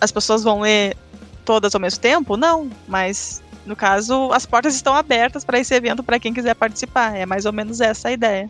As 0.00 0.10
pessoas 0.10 0.42
vão 0.42 0.60
ler 0.60 0.96
todas 1.44 1.74
ao 1.74 1.80
mesmo 1.80 2.00
tempo? 2.00 2.36
Não, 2.36 2.68
mas 2.88 3.42
No 3.64 3.74
caso, 3.74 4.30
as 4.32 4.46
portas 4.46 4.76
estão 4.76 4.94
abertas 4.94 5.44
para 5.44 5.58
esse 5.58 5.74
evento 5.74 6.00
para 6.00 6.20
quem 6.20 6.32
quiser 6.32 6.54
participar. 6.54 7.16
É 7.16 7.26
mais 7.26 7.46
ou 7.46 7.52
menos 7.52 7.80
essa 7.80 8.08
a 8.08 8.12
ideia. 8.12 8.48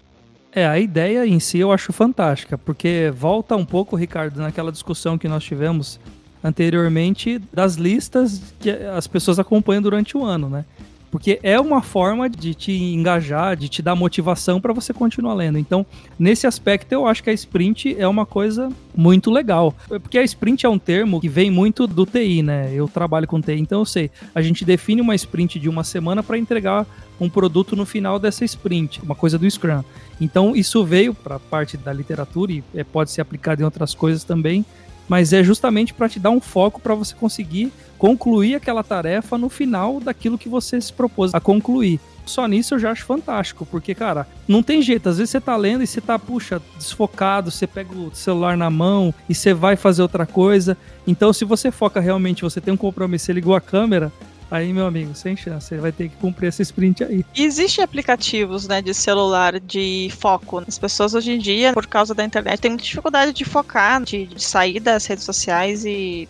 É, 0.52 0.66
a 0.66 0.78
ideia 0.78 1.26
em 1.26 1.40
si 1.40 1.58
eu 1.58 1.72
acho 1.72 1.90
fantástica, 1.90 2.58
porque 2.58 3.10
volta 3.16 3.56
um 3.56 3.64
pouco, 3.64 3.96
Ricardo, 3.96 4.38
naquela 4.40 4.70
discussão 4.70 5.16
que 5.16 5.26
nós 5.26 5.42
tivemos 5.42 5.98
anteriormente 6.44 7.40
das 7.50 7.76
listas 7.76 8.42
que 8.60 8.70
as 8.70 9.06
pessoas 9.06 9.38
acompanham 9.38 9.80
durante 9.80 10.18
o 10.18 10.24
ano, 10.24 10.50
né? 10.50 10.66
Porque 11.10 11.38
é 11.42 11.58
uma 11.58 11.82
forma 11.82 12.28
de 12.28 12.54
te 12.54 12.72
engajar, 12.72 13.56
de 13.56 13.68
te 13.68 13.80
dar 13.80 13.94
motivação 13.94 14.60
para 14.60 14.72
você 14.72 14.92
continuar 14.92 15.34
lendo. 15.34 15.58
Então, 15.58 15.86
nesse 16.18 16.46
aspecto, 16.46 16.92
eu 16.92 17.06
acho 17.06 17.22
que 17.22 17.30
a 17.30 17.32
sprint 17.32 17.96
é 17.98 18.06
uma 18.06 18.26
coisa 18.26 18.68
muito 18.94 19.30
legal. 19.30 19.74
Porque 19.88 20.18
a 20.18 20.22
sprint 20.22 20.66
é 20.66 20.68
um 20.68 20.78
termo 20.78 21.20
que 21.20 21.28
vem 21.28 21.50
muito 21.50 21.86
do 21.86 22.04
TI, 22.04 22.42
né? 22.42 22.70
Eu 22.72 22.88
trabalho 22.88 23.26
com 23.26 23.40
TI, 23.40 23.60
então 23.60 23.80
eu 23.80 23.86
sei. 23.86 24.10
A 24.34 24.42
gente 24.42 24.64
define 24.64 25.00
uma 25.00 25.14
sprint 25.14 25.58
de 25.58 25.68
uma 25.68 25.84
semana 25.84 26.22
para 26.22 26.38
entregar 26.38 26.86
um 27.20 27.30
produto 27.30 27.74
no 27.74 27.86
final 27.86 28.18
dessa 28.18 28.44
sprint, 28.44 29.00
uma 29.02 29.14
coisa 29.14 29.38
do 29.38 29.50
Scrum. 29.50 29.82
Então, 30.20 30.54
isso 30.54 30.84
veio 30.84 31.14
para 31.14 31.36
a 31.36 31.40
parte 31.40 31.76
da 31.76 31.92
literatura 31.92 32.52
e 32.52 32.64
é, 32.74 32.84
pode 32.84 33.10
ser 33.10 33.20
aplicado 33.20 33.62
em 33.62 33.64
outras 33.64 33.94
coisas 33.94 34.24
também 34.24 34.64
mas 35.08 35.32
é 35.32 35.42
justamente 35.42 35.94
para 35.94 36.08
te 36.08 36.18
dar 36.18 36.30
um 36.30 36.40
foco 36.40 36.80
para 36.80 36.94
você 36.94 37.14
conseguir 37.14 37.72
concluir 37.98 38.54
aquela 38.54 38.84
tarefa 38.84 39.38
no 39.38 39.48
final 39.48 40.00
daquilo 40.00 40.38
que 40.38 40.48
você 40.48 40.80
se 40.80 40.92
propôs 40.92 41.34
a 41.34 41.40
concluir. 41.40 41.98
Só 42.26 42.46
nisso 42.48 42.74
eu 42.74 42.78
já 42.78 42.90
acho 42.90 43.04
fantástico, 43.04 43.64
porque, 43.64 43.94
cara, 43.94 44.26
não 44.48 44.62
tem 44.62 44.82
jeito. 44.82 45.08
Às 45.08 45.18
vezes 45.18 45.30
você 45.30 45.40
tá 45.40 45.56
lendo 45.56 45.84
e 45.84 45.86
você 45.86 46.00
tá, 46.00 46.18
puxa, 46.18 46.60
desfocado, 46.76 47.52
você 47.52 47.66
pega 47.66 47.94
o 47.94 48.12
celular 48.12 48.56
na 48.56 48.68
mão 48.68 49.14
e 49.28 49.34
você 49.34 49.54
vai 49.54 49.76
fazer 49.76 50.02
outra 50.02 50.26
coisa. 50.26 50.76
Então, 51.06 51.32
se 51.32 51.44
você 51.44 51.70
foca 51.70 52.00
realmente, 52.00 52.42
você 52.42 52.60
tem 52.60 52.74
um 52.74 52.76
compromisso, 52.76 53.26
você 53.26 53.32
ligou 53.32 53.54
a 53.54 53.60
câmera, 53.60 54.12
Aí, 54.50 54.72
meu 54.72 54.86
amigo, 54.86 55.14
sem 55.14 55.36
chance, 55.36 55.66
você 55.66 55.78
vai 55.78 55.90
ter 55.90 56.08
que 56.08 56.16
cumprir 56.16 56.48
esse 56.48 56.62
sprint 56.62 57.02
aí. 57.02 57.24
Existem 57.34 57.82
aplicativos, 57.82 58.68
né, 58.68 58.80
de 58.80 58.94
celular 58.94 59.58
de 59.58 60.08
foco. 60.18 60.62
As 60.66 60.78
pessoas 60.78 61.14
hoje 61.14 61.32
em 61.32 61.38
dia, 61.38 61.72
por 61.72 61.86
causa 61.86 62.14
da 62.14 62.24
internet, 62.24 62.60
têm 62.60 62.70
muita 62.70 62.84
dificuldade 62.84 63.32
de 63.32 63.44
focar, 63.44 64.02
de, 64.02 64.26
de 64.26 64.42
sair 64.42 64.78
das 64.78 65.04
redes 65.06 65.24
sociais 65.24 65.84
e 65.84 66.28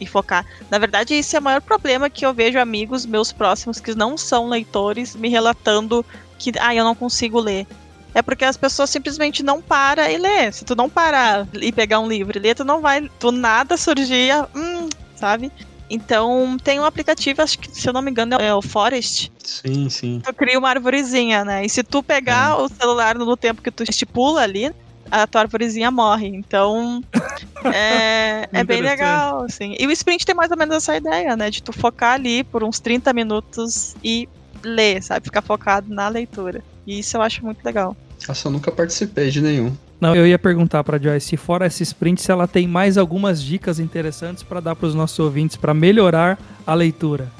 e 0.00 0.06
focar. 0.06 0.44
Na 0.70 0.78
verdade, 0.78 1.14
esse 1.14 1.36
é 1.36 1.38
o 1.38 1.42
maior 1.42 1.60
problema 1.60 2.10
que 2.10 2.24
eu 2.24 2.34
vejo 2.34 2.58
amigos 2.58 3.06
meus 3.06 3.32
próximos 3.32 3.80
que 3.80 3.94
não 3.94 4.16
são 4.16 4.48
leitores 4.48 5.14
me 5.14 5.28
relatando 5.28 6.04
que 6.38 6.52
ah, 6.60 6.74
eu 6.74 6.84
não 6.84 6.94
consigo 6.94 7.40
ler. 7.40 7.66
É 8.14 8.22
porque 8.22 8.44
as 8.44 8.56
pessoas 8.56 8.90
simplesmente 8.90 9.42
não 9.42 9.60
param 9.60 10.08
e 10.08 10.16
lê. 10.16 10.50
Se 10.52 10.64
tu 10.64 10.76
não 10.76 10.88
parar 10.88 11.48
e 11.54 11.72
pegar 11.72 11.98
um 11.98 12.08
livro 12.08 12.38
e 12.38 12.40
ler, 12.40 12.54
tu 12.54 12.64
não 12.64 12.80
vai, 12.80 13.08
tu 13.18 13.32
nada 13.32 13.76
surgir, 13.76 14.32
hum, 14.54 14.88
sabe? 15.16 15.50
Então, 15.88 16.56
tem 16.62 16.80
um 16.80 16.84
aplicativo, 16.84 17.42
acho 17.42 17.58
que, 17.58 17.68
se 17.70 17.88
eu 17.88 17.92
não 17.92 18.02
me 18.02 18.10
engano, 18.10 18.36
é 18.36 18.54
o 18.54 18.62
Forest. 18.62 19.30
Sim, 19.42 19.88
sim. 19.90 20.20
Tu 20.24 20.32
cria 20.34 20.58
uma 20.58 20.70
arvorezinha, 20.70 21.44
né? 21.44 21.64
E 21.64 21.68
se 21.68 21.82
tu 21.82 22.02
pegar 22.02 22.52
é. 22.52 22.62
o 22.62 22.68
celular 22.68 23.16
no 23.18 23.36
tempo 23.36 23.62
que 23.62 23.70
tu 23.70 23.82
estipula 23.82 24.42
ali, 24.42 24.74
a 25.10 25.26
tua 25.26 25.42
arvorezinha 25.42 25.90
morre. 25.90 26.28
Então, 26.28 27.02
é, 27.72 28.48
é 28.52 28.64
bem 28.64 28.80
legal, 28.80 29.44
assim. 29.44 29.76
E 29.78 29.86
o 29.86 29.90
sprint 29.90 30.24
tem 30.24 30.34
mais 30.34 30.50
ou 30.50 30.56
menos 30.56 30.74
essa 30.76 30.96
ideia, 30.96 31.36
né? 31.36 31.50
De 31.50 31.62
tu 31.62 31.72
focar 31.72 32.14
ali 32.14 32.42
por 32.44 32.64
uns 32.64 32.80
30 32.80 33.12
minutos 33.12 33.94
e 34.02 34.28
ler, 34.62 35.02
sabe? 35.02 35.26
Ficar 35.26 35.42
focado 35.42 35.92
na 35.92 36.08
leitura. 36.08 36.62
E 36.86 36.98
isso 36.98 37.16
eu 37.16 37.22
acho 37.22 37.44
muito 37.44 37.64
legal. 37.64 37.96
Nossa, 38.26 38.48
eu 38.48 38.52
nunca 38.52 38.72
participei 38.72 39.30
de 39.30 39.40
nenhum. 39.40 39.76
Não, 40.00 40.14
eu 40.14 40.26
ia 40.26 40.38
perguntar 40.38 40.84
para 40.84 40.98
Joyce, 40.98 41.28
se 41.28 41.36
fora 41.36 41.66
esse 41.66 41.82
sprint, 41.82 42.20
se 42.20 42.30
ela 42.30 42.46
tem 42.46 42.66
mais 42.68 42.98
algumas 42.98 43.42
dicas 43.42 43.78
interessantes 43.78 44.42
para 44.42 44.60
dar 44.60 44.74
para 44.74 44.86
os 44.86 44.94
nossos 44.94 45.18
ouvintes 45.18 45.56
para 45.56 45.72
melhorar 45.72 46.38
a 46.66 46.74
leitura. 46.74 47.30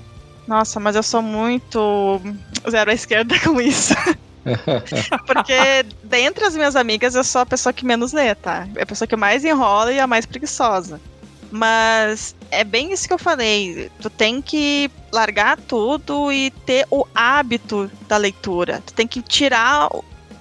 Nossa, 0.47 0.79
mas 0.79 0.97
eu 0.97 1.03
sou 1.03 1.23
muito 1.23 2.21
zero 2.71 2.91
à 2.91 2.95
esquerda 2.95 3.39
com 3.41 3.61
isso. 3.61 3.95
Porque 5.27 5.87
dentre 6.03 6.45
as 6.45 6.55
minhas 6.55 6.77
amigas 6.77 7.15
eu 7.15 7.25
sou 7.25 7.41
a 7.41 7.47
pessoa 7.47 7.73
que 7.73 7.85
menos 7.85 8.13
lê, 8.13 8.35
tá? 8.35 8.69
É 8.77 8.83
a 8.83 8.87
pessoa 8.87 9.09
que 9.09 9.17
mais 9.17 9.45
enrola 9.45 9.93
e 9.93 9.99
a 9.99 10.07
mais 10.07 10.27
preguiçosa. 10.27 11.01
Mas 11.51 12.35
é 12.51 12.65
bem 12.65 12.93
isso 12.93 13.07
que 13.07 13.15
eu 13.15 13.19
falei. 13.19 13.91
Tu 14.01 14.11
tem 14.11 14.43
que 14.43 14.91
largar 15.13 15.57
tudo 15.57 16.33
e 16.33 16.51
ter 16.67 16.87
o 16.91 17.07
hábito 17.15 17.91
da 18.09 18.17
leitura. 18.17 18.83
Tu 18.85 18.93
tem 18.93 19.07
que 19.07 19.23
tirar 19.23 19.89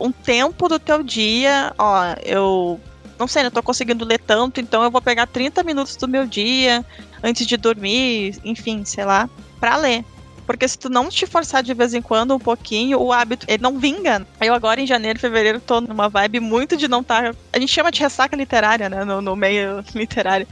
um 0.03 0.11
tempo 0.11 0.67
do 0.67 0.77
teu 0.77 1.01
dia, 1.01 1.73
ó, 1.77 2.13
eu 2.25 2.79
não 3.17 3.25
sei, 3.25 3.41
não 3.41 3.49
tô 3.49 3.63
conseguindo 3.63 4.03
ler 4.03 4.19
tanto, 4.19 4.59
então 4.59 4.83
eu 4.83 4.91
vou 4.91 5.01
pegar 5.01 5.25
30 5.25 5.63
minutos 5.63 5.95
do 5.95 6.09
meu 6.09 6.27
dia 6.27 6.85
antes 7.23 7.47
de 7.47 7.55
dormir, 7.55 8.37
enfim, 8.43 8.83
sei 8.83 9.05
lá, 9.05 9.29
para 9.61 9.77
ler. 9.77 10.03
Porque 10.45 10.67
se 10.67 10.77
tu 10.77 10.89
não 10.89 11.07
te 11.07 11.25
forçar 11.25 11.63
de 11.63 11.73
vez 11.73 11.93
em 11.93 12.01
quando 12.01 12.35
um 12.35 12.39
pouquinho, 12.39 12.99
o 12.99 13.13
hábito, 13.13 13.45
ele 13.47 13.63
não 13.63 13.79
vinga. 13.79 14.27
Eu 14.41 14.53
agora 14.53 14.81
em 14.81 14.85
janeiro, 14.85 15.17
fevereiro, 15.17 15.61
tô 15.61 15.79
numa 15.79 16.09
vibe 16.09 16.41
muito 16.41 16.75
de 16.75 16.89
não 16.89 16.99
estar... 16.99 17.31
Tá, 17.31 17.39
a 17.53 17.57
gente 17.57 17.71
chama 17.71 17.89
de 17.89 18.01
ressaca 18.01 18.35
literária, 18.35 18.89
né, 18.89 19.05
no, 19.05 19.21
no 19.21 19.37
meio 19.37 19.85
literário. 19.95 20.45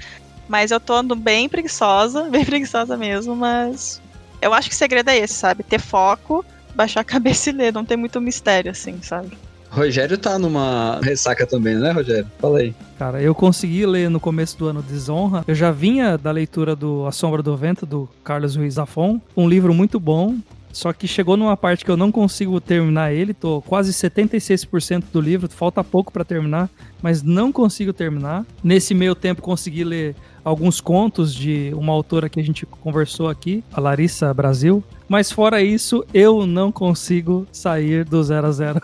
Mas 0.47 0.71
eu 0.71 0.79
tô 0.79 0.93
andando 0.93 1.17
bem 1.17 1.49
preguiçosa, 1.49 2.23
bem 2.31 2.45
preguiçosa 2.45 2.95
mesmo, 2.95 3.35
mas... 3.35 4.01
Eu 4.41 4.53
acho 4.53 4.69
que 4.69 4.75
o 4.75 4.77
segredo 4.77 5.09
é 5.09 5.17
esse, 5.17 5.33
sabe? 5.33 5.61
Ter 5.61 5.79
foco, 5.79 6.43
baixar 6.75 7.01
a 7.01 7.03
cabeça 7.03 7.49
e 7.49 7.53
ler, 7.53 7.73
não 7.73 7.85
tem 7.85 7.97
muito 7.97 8.19
mistério, 8.21 8.71
assim, 8.71 9.01
sabe? 9.01 9.37
Rogério 9.71 10.17
tá 10.17 10.37
numa 10.37 10.99
ressaca 11.01 11.47
também, 11.47 11.75
né, 11.75 11.91
Rogério? 11.91 12.27
Fala 12.39 12.59
aí. 12.59 12.75
Cara, 12.99 13.21
eu 13.21 13.33
consegui 13.33 13.85
ler 13.85 14.09
no 14.09 14.19
começo 14.19 14.57
do 14.57 14.67
ano 14.67 14.81
Desonra. 14.81 15.45
Eu 15.47 15.55
já 15.55 15.71
vinha 15.71 16.17
da 16.17 16.29
leitura 16.29 16.75
do 16.75 17.05
A 17.07 17.11
Sombra 17.13 17.41
do 17.41 17.55
Vento, 17.55 17.85
do 17.85 18.09
Carlos 18.21 18.57
Ruiz 18.57 18.73
Zafon. 18.73 19.21
Um 19.35 19.47
livro 19.47 19.73
muito 19.73 19.97
bom. 19.97 20.35
Só 20.73 20.93
que 20.93 21.07
chegou 21.07 21.37
numa 21.37 21.57
parte 21.57 21.83
que 21.83 21.91
eu 21.91 21.97
não 21.97 22.11
consigo 22.11 22.59
terminar 22.61 23.13
ele, 23.13 23.33
tô 23.33 23.61
quase 23.61 23.91
76% 23.91 25.03
do 25.11 25.19
livro, 25.19 25.49
falta 25.49 25.83
pouco 25.83 26.13
para 26.13 26.23
terminar, 26.23 26.69
mas 27.01 27.21
não 27.21 27.51
consigo 27.51 27.91
terminar. 27.91 28.45
Nesse 28.63 28.93
meio 28.93 29.13
tempo 29.13 29.41
consegui 29.41 29.83
ler 29.83 30.15
alguns 30.43 30.81
contos 30.81 31.33
de 31.33 31.73
uma 31.75 31.93
autora 31.93 32.29
que 32.29 32.39
a 32.39 32.43
gente 32.43 32.65
conversou 32.65 33.29
aqui, 33.29 33.63
a 33.71 33.79
Larissa 33.79 34.33
Brasil. 34.33 34.83
Mas 35.07 35.31
fora 35.31 35.61
isso, 35.61 36.05
eu 36.13 36.45
não 36.45 36.71
consigo 36.71 37.47
sair 37.51 38.05
do 38.05 38.23
zero 38.23 38.47
a 38.47 38.51
zero. 38.51 38.81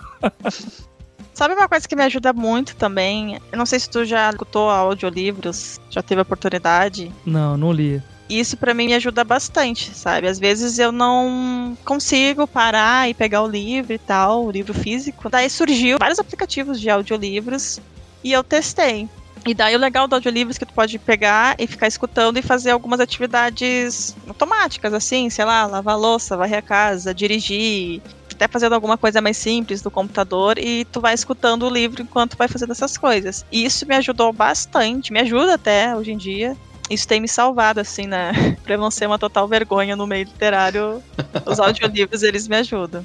Sabe 1.34 1.54
uma 1.54 1.68
coisa 1.68 1.88
que 1.88 1.96
me 1.96 2.04
ajuda 2.04 2.34
muito 2.34 2.76
também? 2.76 3.40
Eu 3.52 3.58
não 3.58 3.66
sei 3.66 3.80
se 3.80 3.88
tu 3.88 4.04
já 4.04 4.32
escutou 4.32 4.70
audiolivros, 4.70 5.80
já 5.90 6.02
teve 6.02 6.20
oportunidade. 6.22 7.12
Não, 7.24 7.56
não 7.56 7.72
li. 7.72 8.02
Isso 8.30 8.58
para 8.58 8.74
mim 8.74 8.88
me 8.88 8.94
ajuda 8.96 9.24
bastante, 9.24 9.96
sabe? 9.96 10.28
Às 10.28 10.40
vezes 10.40 10.80
eu 10.80 10.92
não 10.92 11.78
consigo 11.86 12.46
parar 12.48 13.10
e 13.10 13.14
pegar 13.14 13.44
o 13.44 13.48
livro 13.48 13.94
e 13.94 13.98
tal, 13.98 14.46
o 14.46 14.52
livro 14.52 14.74
físico. 14.74 15.30
Daí 15.30 15.50
surgiu 15.50 15.98
vários 16.00 16.20
aplicativos 16.20 16.82
de 16.82 16.90
audiolivros 16.90 17.80
e 18.24 18.34
eu 18.34 18.44
testei. 18.44 19.08
E 19.48 19.54
daí 19.54 19.76
o 19.76 19.80
legal 19.80 20.08
do 20.08 20.16
audiolivro 20.16 20.54
é 20.54 20.58
que 20.58 20.66
tu 20.66 20.74
pode 20.74 21.00
pegar 21.00 21.56
e 21.58 21.66
ficar 21.66 21.88
escutando 21.88 22.38
e 22.38 22.42
fazer 22.42 22.72
algumas 22.72 23.00
atividades 23.00 24.16
automáticas, 24.28 24.94
assim, 24.94 25.30
sei 25.30 25.46
lá, 25.46 25.66
lavar 25.66 25.98
louça, 25.98 26.36
varrer 26.36 26.60
a 26.60 26.62
casa, 26.62 27.14
dirigir, 27.14 28.02
até 28.34 28.48
fazendo 28.48 28.74
alguma 28.74 28.98
coisa 28.98 29.22
mais 29.22 29.38
simples 29.38 29.82
do 29.82 29.90
computador 29.90 30.58
e 30.58 30.86
tu 30.86 31.00
vai 31.00 31.14
escutando 31.14 31.64
o 31.64 31.70
livro 31.70 32.02
enquanto 32.02 32.38
vai 32.38 32.48
fazendo 32.50 32.72
essas 32.72 32.98
coisas. 32.98 33.46
E 33.52 33.64
isso 33.64 33.88
me 33.88 33.96
ajudou 33.96 34.34
bastante, 34.34 35.14
me 35.14 35.22
ajuda 35.22 35.56
até 35.56 35.96
hoje 35.96 36.12
em 36.12 36.18
dia. 36.18 36.56
Isso 36.90 37.08
tem 37.08 37.20
me 37.20 37.28
salvado, 37.28 37.80
assim, 37.80 38.06
né? 38.06 38.32
pra 38.64 38.78
não 38.78 38.92
ser 38.92 39.08
uma 39.08 39.18
total 39.18 39.48
vergonha 39.48 39.96
no 39.96 40.06
meio 40.06 40.26
literário, 40.26 41.02
os 41.46 41.60
audiolivros 41.60 42.22
eles 42.22 42.48
me 42.48 42.58
ajudam. 42.58 43.04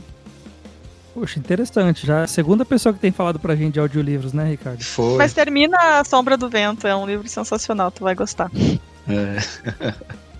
Poxa, 1.14 1.38
interessante. 1.38 2.07
Já 2.07 2.20
é 2.20 2.25
a 2.25 2.27
segunda 2.27 2.64
pessoa 2.64 2.92
que 2.92 2.98
tem 2.98 3.12
falado 3.12 3.38
pra 3.38 3.55
gente 3.55 3.75
de 3.75 3.81
audiolivros, 3.81 4.33
né, 4.33 4.48
Ricardo? 4.51 4.83
Foi. 4.83 5.16
Mas 5.16 5.33
termina 5.33 6.01
A 6.01 6.05
Sombra 6.05 6.37
do 6.37 6.48
Vento, 6.48 6.87
é 6.87 6.96
um 6.96 7.07
livro 7.07 7.29
sensacional, 7.29 7.90
tu 7.90 8.05
vai 8.05 8.14
gostar. 8.14 8.51
É. 9.09 9.38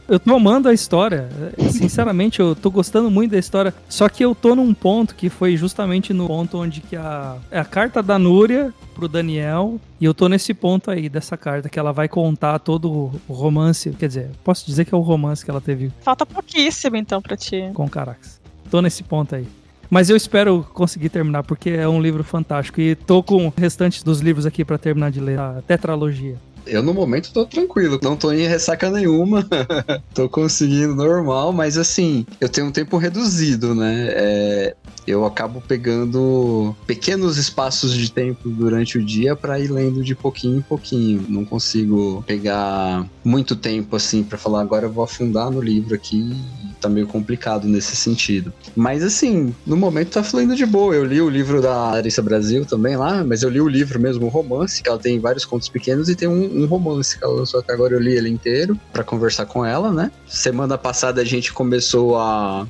eu 0.09 0.19
tô 0.19 0.35
amando 0.35 0.69
a 0.69 0.73
história. 0.73 1.29
Sinceramente, 1.71 2.41
eu 2.41 2.55
tô 2.55 2.71
gostando 2.71 3.11
muito 3.11 3.33
da 3.33 3.39
história. 3.39 3.75
Só 3.89 4.09
que 4.09 4.25
eu 4.25 4.35
tô 4.35 4.55
num 4.55 4.73
ponto 4.73 5.15
que 5.15 5.29
foi 5.29 5.57
justamente 5.57 6.13
no 6.13 6.27
ponto 6.27 6.59
onde 6.59 6.81
que 6.81 6.97
a, 6.97 7.37
é 7.51 7.59
a 7.59 7.65
carta 7.65 8.03
da 8.03 8.19
Núria 8.19 8.73
pro 8.95 9.09
Daniel. 9.09 9.81
E 10.01 10.05
eu 10.05 10.15
tô 10.15 10.29
nesse 10.29 10.55
ponto 10.55 10.91
aí 10.91 11.09
dessa 11.09 11.37
carta, 11.37 11.69
que 11.69 11.79
ela 11.79 11.93
vai 11.93 12.09
contar 12.09 12.59
todo 12.59 13.13
o 13.29 13.33
romance. 13.33 13.91
Quer 13.91 14.09
dizer, 14.09 14.31
posso 14.43 14.67
dizer 14.67 14.85
que 14.85 14.95
é 14.95 14.97
o 14.97 15.01
romance 15.01 15.45
que 15.45 15.51
ela 15.51 15.61
teve. 15.61 15.93
Falta 16.01 16.25
pouquíssimo 16.25 16.97
então 16.97 17.21
pra 17.21 17.37
ti. 17.37 17.71
Com 17.75 17.89
Carax. 17.89 18.41
Tô 18.71 18.81
nesse 18.81 19.03
ponto 19.03 19.35
aí. 19.35 19.47
Mas 19.93 20.09
eu 20.09 20.17
espero 20.17 20.67
conseguir 20.73 21.11
terminar, 21.11 21.43
porque 21.43 21.69
é 21.69 21.87
um 21.87 22.01
livro 22.01 22.25
fantástico. 22.25 22.81
E 22.81 22.95
tô 22.95 23.23
com 23.23 23.49
o 23.49 23.53
restante 23.55 24.03
dos 24.03 24.21
livros 24.21 24.47
aqui 24.47 24.65
para 24.65 24.79
terminar 24.79 25.11
de 25.11 25.21
ler 25.21 25.39
a 25.39 25.63
tetralogia. 25.67 26.37
Eu, 26.67 26.83
no 26.83 26.95
momento, 26.95 27.31
tô 27.31 27.45
tranquilo. 27.45 28.01
Não 28.03 28.17
tô 28.17 28.33
em 28.33 28.47
ressaca 28.47 28.91
nenhuma. 28.91 29.47
tô 30.15 30.31
conseguindo 30.31 30.95
normal, 30.95 31.53
mas 31.53 31.77
assim, 31.77 32.25
eu 32.41 32.49
tenho 32.49 32.69
um 32.69 32.71
tempo 32.71 32.97
reduzido, 32.97 33.75
né? 33.75 34.07
É, 34.13 34.77
eu 35.07 35.25
acabo 35.25 35.63
pegando 35.67 36.75
pequenos 36.87 37.37
espaços 37.37 37.95
de 37.95 38.11
tempo 38.11 38.49
durante 38.49 38.99
o 38.99 39.05
dia 39.05 39.35
para 39.35 39.59
ir 39.59 39.71
lendo 39.71 40.03
de 40.03 40.15
pouquinho 40.15 40.59
em 40.59 40.63
pouquinho. 40.63 41.25
Não 41.29 41.45
consigo 41.45 42.23
pegar 42.27 43.07
muito 43.25 43.57
tempo 43.57 43.97
assim 43.97 44.23
para 44.23 44.39
falar 44.39 44.61
agora 44.61 44.87
eu 44.87 44.93
vou 44.93 45.05
afundar 45.05 45.51
no 45.51 45.61
livro 45.61 45.95
aqui 45.95 46.35
tá 46.83 46.89
meio 46.89 47.07
complicado 47.07 47.69
nesse 47.69 47.95
sentido. 47.95 48.53
Mas 48.75 49.05
assim, 49.05 49.55
no 49.65 49.77
momento 49.77 50.11
tá 50.11 50.23
fluindo 50.23 50.57
de 50.57 50.67
boa. 50.67 50.95
Eu 50.95 51.05
li 51.05 51.21
o 51.21 51.31
livro 51.31 51.63
da 51.63 51.93
Larissa 51.93 52.21
Brasil 52.21 52.67
também 52.67 52.97
lá, 52.97 53.23
mas 53.25 53.43
eu 53.43 53.49
li 53.49 53.61
o 53.61 53.69
livro 53.69 54.01
mesmo, 54.01 54.27
o 54.27 54.29
romance, 54.29 54.83
que 54.83 54.89
ela 54.89 54.99
tem 54.99 55.21
vários 55.21 55.45
contos 55.45 55.69
pequenos 55.69 56.09
e 56.09 56.17
tem 56.17 56.29
um, 56.29 56.63
um 56.63 56.67
romance 56.67 57.17
que 57.17 57.25
ela 57.25 57.35
lançou 57.35 57.61
até 57.61 57.73
agora. 57.73 57.95
Eu 57.95 58.01
li 58.01 58.13
ele 58.13 58.29
inteiro 58.29 58.79
para 58.93 59.05
conversar 59.05 59.47
com 59.47 59.65
ela, 59.65 59.93
né? 59.93 60.11
Semana 60.27 60.77
passada 60.77 61.21
a 61.21 61.25
gente 61.25 61.53
começou 61.53 62.19
a 62.19 62.67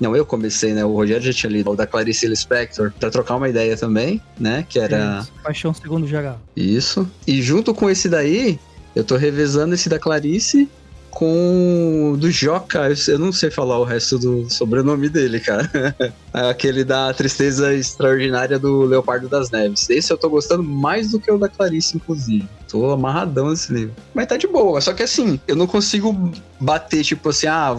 não, 0.00 0.14
eu 0.14 0.26
comecei, 0.26 0.72
né? 0.72 0.84
O 0.84 0.92
Rogério 0.92 1.22
já 1.22 1.32
tinha 1.32 1.50
lido 1.50 1.70
o 1.70 1.76
da 1.76 1.86
Clarice 1.86 2.26
Lispector 2.26 2.92
pra 2.98 3.10
trocar 3.10 3.36
uma 3.36 3.48
ideia 3.48 3.76
também, 3.76 4.20
né? 4.38 4.64
Que 4.68 4.78
era. 4.78 5.20
Isso, 5.20 5.32
Paixão 5.42 5.74
Segundo 5.74 6.06
GH. 6.06 6.36
Isso. 6.56 7.08
E 7.26 7.40
junto 7.40 7.74
com 7.74 7.88
esse 7.88 8.08
daí, 8.08 8.58
eu 8.94 9.04
tô 9.04 9.16
revezando 9.16 9.74
esse 9.74 9.88
da 9.88 9.98
Clarice 9.98 10.68
com 11.16 12.14
do 12.18 12.30
Joca, 12.30 12.90
eu 13.08 13.18
não 13.18 13.32
sei 13.32 13.50
falar 13.50 13.78
o 13.78 13.84
resto 13.84 14.18
do 14.18 14.50
sobrenome 14.50 15.08
dele, 15.08 15.40
cara. 15.40 15.70
Aquele 16.30 16.84
da 16.84 17.10
Tristeza 17.14 17.72
Extraordinária 17.72 18.58
do 18.58 18.82
Leopardo 18.82 19.26
das 19.26 19.50
Neves. 19.50 19.88
Esse 19.88 20.12
eu 20.12 20.18
tô 20.18 20.28
gostando 20.28 20.62
mais 20.62 21.12
do 21.12 21.18
que 21.18 21.32
o 21.32 21.38
da 21.38 21.48
Clarice, 21.48 21.96
inclusive. 21.96 22.46
Tô 22.68 22.90
amarradão 22.90 23.48
nesse 23.48 23.72
livro. 23.72 23.94
Mas 24.12 24.26
tá 24.26 24.36
de 24.36 24.46
boa, 24.46 24.78
só 24.82 24.92
que 24.92 25.02
assim, 25.02 25.40
eu 25.48 25.56
não 25.56 25.66
consigo 25.66 26.14
bater, 26.60 27.02
tipo 27.02 27.30
assim, 27.30 27.46
ah, 27.46 27.74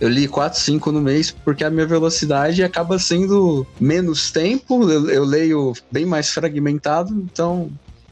eu 0.00 0.08
li 0.08 0.26
4, 0.26 0.58
5 0.58 0.92
no 0.92 1.00
mês 1.00 1.30
porque 1.30 1.64
a 1.64 1.70
minha 1.70 1.86
velocidade 1.86 2.62
acaba 2.62 2.98
sendo 2.98 3.66
menos 3.80 4.30
tempo, 4.30 4.90
eu, 4.90 5.08
eu, 5.08 5.24
leio 5.24 5.72
bem 5.90 6.04
mais 6.04 6.30
fragmentado, 6.30 7.12
então 7.12 7.70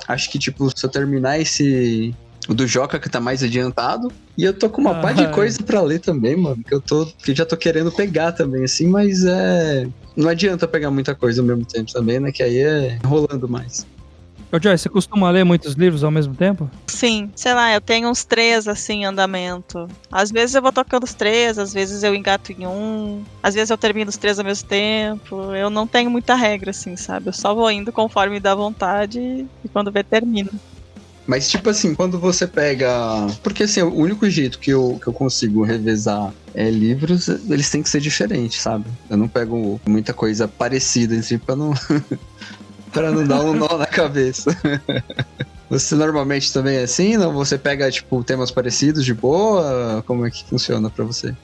acho 0.09 0.31
que, 0.31 0.39
tipo, 0.39 0.71
se 0.77 0.85
eu 0.85 0.91
terminar 0.91 1.41
esse. 1.41 2.15
O 2.49 2.55
do 2.55 2.67
Joca 2.67 2.99
que 2.99 3.09
tá 3.09 3.21
mais 3.21 3.43
adiantado. 3.43 4.11
E 4.37 4.43
eu 4.45 4.53
tô 4.53 4.69
com 4.69 4.81
uma 4.81 4.99
ah, 4.99 5.01
par 5.01 5.15
de 5.15 5.29
coisa 5.29 5.63
para 5.63 5.81
ler 5.81 6.01
também, 6.01 6.37
mano. 6.37 6.63
Que 6.65 6.75
eu 6.75 6.81
tô. 6.81 7.07
Que 7.07 7.35
já 7.35 7.47
tô 7.47 7.57
querendo 7.57 7.93
pegar 7.93 8.33
também, 8.33 8.65
assim, 8.65 8.89
mas 8.89 9.25
é. 9.25 9.87
Não 10.17 10.29
adianta 10.29 10.67
pegar 10.67 10.91
muita 10.91 11.15
coisa 11.15 11.41
ao 11.41 11.47
mesmo 11.47 11.65
tempo 11.65 11.93
também, 11.93 12.19
né? 12.19 12.33
Que 12.33 12.43
aí 12.43 12.59
é 12.59 12.99
rolando 13.05 13.49
mais. 13.49 13.87
Ô 14.53 14.61
Joy, 14.61 14.77
você 14.77 14.91
costuma 14.91 15.31
ler 15.31 15.45
muitos 15.45 15.73
livros 15.73 16.05
ao 16.05 16.11
mesmo 16.11 16.35
tempo? 16.35 16.71
Sim, 16.87 17.31
sei 17.35 17.55
lá, 17.55 17.73
eu 17.73 17.81
tenho 17.81 18.11
uns 18.11 18.23
três 18.23 18.69
assim 18.69 19.01
em 19.01 19.05
andamento. 19.07 19.89
Às 20.11 20.31
vezes 20.31 20.55
eu 20.55 20.61
vou 20.61 20.71
tocando 20.71 21.05
os 21.05 21.15
três, 21.15 21.59
às 21.59 21.73
vezes 21.73 22.03
eu 22.03 22.15
engato 22.15 22.53
em 22.53 22.67
um, 22.67 23.25
às 23.43 23.55
vezes 23.55 23.71
eu 23.71 23.79
termino 23.79 24.11
os 24.11 24.19
três 24.19 24.39
ao 24.39 24.45
mesmo 24.45 24.69
tempo. 24.69 25.55
Eu 25.55 25.71
não 25.71 25.87
tenho 25.87 26.11
muita 26.11 26.35
regra, 26.35 26.69
assim, 26.69 26.95
sabe? 26.97 27.31
Eu 27.31 27.33
só 27.33 27.55
vou 27.55 27.71
indo 27.71 27.91
conforme 27.91 28.39
dá 28.39 28.55
vontade 28.55 29.19
e 29.19 29.69
quando 29.73 29.91
vê, 29.91 30.05
termino. 30.05 30.51
Mas, 31.27 31.49
tipo 31.49 31.71
assim, 31.71 31.95
quando 31.95 32.19
você 32.19 32.47
pega. 32.47 32.91
Porque, 33.43 33.63
assim, 33.63 33.81
o 33.81 33.95
único 33.95 34.29
jeito 34.29 34.59
que 34.59 34.71
eu, 34.71 34.99
que 35.01 35.09
eu 35.09 35.15
consigo 35.15 35.63
revezar 35.63 36.35
é, 36.53 36.69
livros, 36.69 37.29
eles 37.29 37.71
têm 37.71 37.83
que 37.83 37.89
ser 37.89 38.01
diferentes, 38.01 38.61
sabe? 38.61 38.85
Eu 39.09 39.17
não 39.17 39.29
pego 39.29 39.81
muita 39.87 40.13
coisa 40.13 40.47
parecida, 40.47 41.15
assim, 41.15 41.39
pra 41.39 41.57
não. 41.57 41.73
para 42.93 43.11
não 43.11 43.27
dar 43.27 43.41
um 43.41 43.55
nó 43.55 43.79
na 43.79 43.87
cabeça. 43.87 44.57
Você 45.71 45.95
normalmente 45.95 46.53
também 46.53 46.77
é 46.77 46.83
assim? 46.83 47.17
Não? 47.17 47.33
Você 47.33 47.57
pega, 47.57 47.91
tipo, 47.91 48.23
temas 48.23 48.51
parecidos 48.51 49.07
de 49.07 49.15
boa? 49.15 50.05
Como 50.07 50.27
é 50.27 50.31
que 50.31 50.45
funciona 50.45 50.91
para 50.91 51.03
você? 51.03 51.35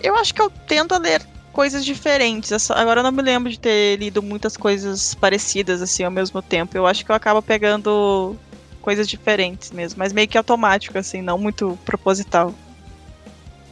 Eu 0.00 0.14
acho 0.14 0.32
que 0.32 0.40
eu 0.40 0.48
tento 0.48 0.96
ler 0.96 1.20
coisas 1.52 1.84
diferentes. 1.84 2.70
Agora 2.70 3.00
eu 3.00 3.04
não 3.04 3.10
me 3.10 3.20
lembro 3.20 3.50
de 3.50 3.58
ter 3.58 3.98
lido 3.98 4.22
muitas 4.22 4.56
coisas 4.56 5.14
parecidas, 5.14 5.82
assim, 5.82 6.04
ao 6.04 6.10
mesmo 6.10 6.40
tempo. 6.40 6.76
Eu 6.76 6.86
acho 6.86 7.04
que 7.04 7.10
eu 7.10 7.16
acabo 7.16 7.42
pegando 7.42 8.36
coisas 8.80 9.08
diferentes 9.08 9.72
mesmo, 9.72 9.98
mas 9.98 10.12
meio 10.12 10.28
que 10.28 10.38
automático, 10.38 10.96
assim, 10.96 11.20
não 11.20 11.36
muito 11.36 11.76
proposital. 11.84 12.54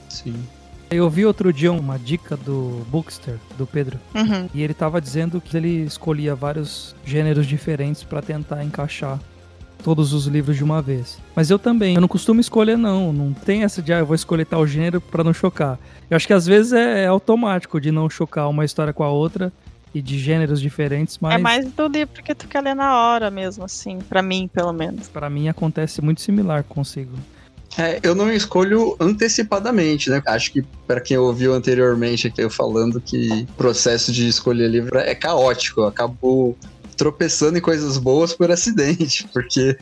Sim. 0.08 0.44
Eu 0.90 1.08
vi 1.08 1.24
outro 1.24 1.52
dia 1.52 1.70
uma 1.70 1.96
dica 1.96 2.36
do 2.36 2.84
Bookster, 2.88 3.38
do 3.56 3.64
Pedro, 3.64 3.96
uhum. 4.12 4.48
e 4.52 4.60
ele 4.60 4.74
tava 4.74 5.00
dizendo 5.00 5.40
que 5.40 5.56
ele 5.56 5.84
escolhia 5.84 6.34
vários 6.34 6.96
gêneros 7.04 7.46
diferentes 7.46 8.02
para 8.02 8.20
tentar 8.20 8.64
encaixar 8.64 9.20
todos 9.84 10.12
os 10.12 10.26
livros 10.26 10.56
de 10.56 10.64
uma 10.64 10.82
vez. 10.82 11.16
Mas 11.34 11.48
eu 11.48 11.60
também, 11.60 11.94
eu 11.94 12.00
não 12.00 12.08
costumo 12.08 12.40
escolher 12.40 12.76
não, 12.76 13.12
não 13.12 13.32
tem 13.32 13.62
essa 13.62 13.80
de 13.80 13.92
ah, 13.92 14.00
eu 14.00 14.06
vou 14.06 14.16
escolher 14.16 14.44
tal 14.44 14.66
gênero 14.66 15.00
para 15.00 15.22
não 15.22 15.32
chocar. 15.32 15.78
Eu 16.10 16.16
acho 16.16 16.26
que 16.26 16.32
às 16.32 16.44
vezes 16.44 16.72
é, 16.72 17.04
é, 17.04 17.06
automático 17.06 17.80
de 17.80 17.92
não 17.92 18.10
chocar 18.10 18.48
uma 18.48 18.64
história 18.64 18.92
com 18.92 19.04
a 19.04 19.10
outra 19.10 19.52
e 19.94 20.02
de 20.02 20.18
gêneros 20.18 20.60
diferentes, 20.60 21.18
mas 21.20 21.34
É 21.34 21.38
mais 21.38 21.70
do 21.72 21.86
livro 21.86 22.20
que 22.20 22.34
tu 22.34 22.48
quer 22.48 22.62
ler 22.62 22.74
na 22.74 22.96
hora 22.96 23.30
mesmo 23.30 23.64
assim, 23.64 23.98
para 23.98 24.22
mim, 24.22 24.50
pelo 24.52 24.72
menos. 24.72 25.08
Para 25.08 25.30
mim 25.30 25.48
acontece 25.48 26.02
muito 26.02 26.20
similar 26.20 26.64
consigo. 26.64 27.12
É, 27.78 28.00
eu 28.02 28.14
não 28.14 28.32
escolho 28.32 28.96
antecipadamente, 28.98 30.10
né? 30.10 30.20
Acho 30.26 30.52
que 30.52 30.62
para 30.86 31.00
quem 31.00 31.16
ouviu 31.16 31.54
anteriormente 31.54 32.26
aqui 32.26 32.42
eu 32.42 32.50
falando 32.50 33.00
que 33.00 33.46
o 33.48 33.52
processo 33.54 34.12
de 34.12 34.28
escolher 34.28 34.68
livro 34.68 34.98
é 34.98 35.14
caótico, 35.14 35.82
eu 35.82 35.86
acabo 35.86 36.56
tropeçando 36.96 37.58
em 37.58 37.60
coisas 37.60 37.96
boas 37.96 38.34
por 38.34 38.50
acidente, 38.50 39.26
porque 39.32 39.76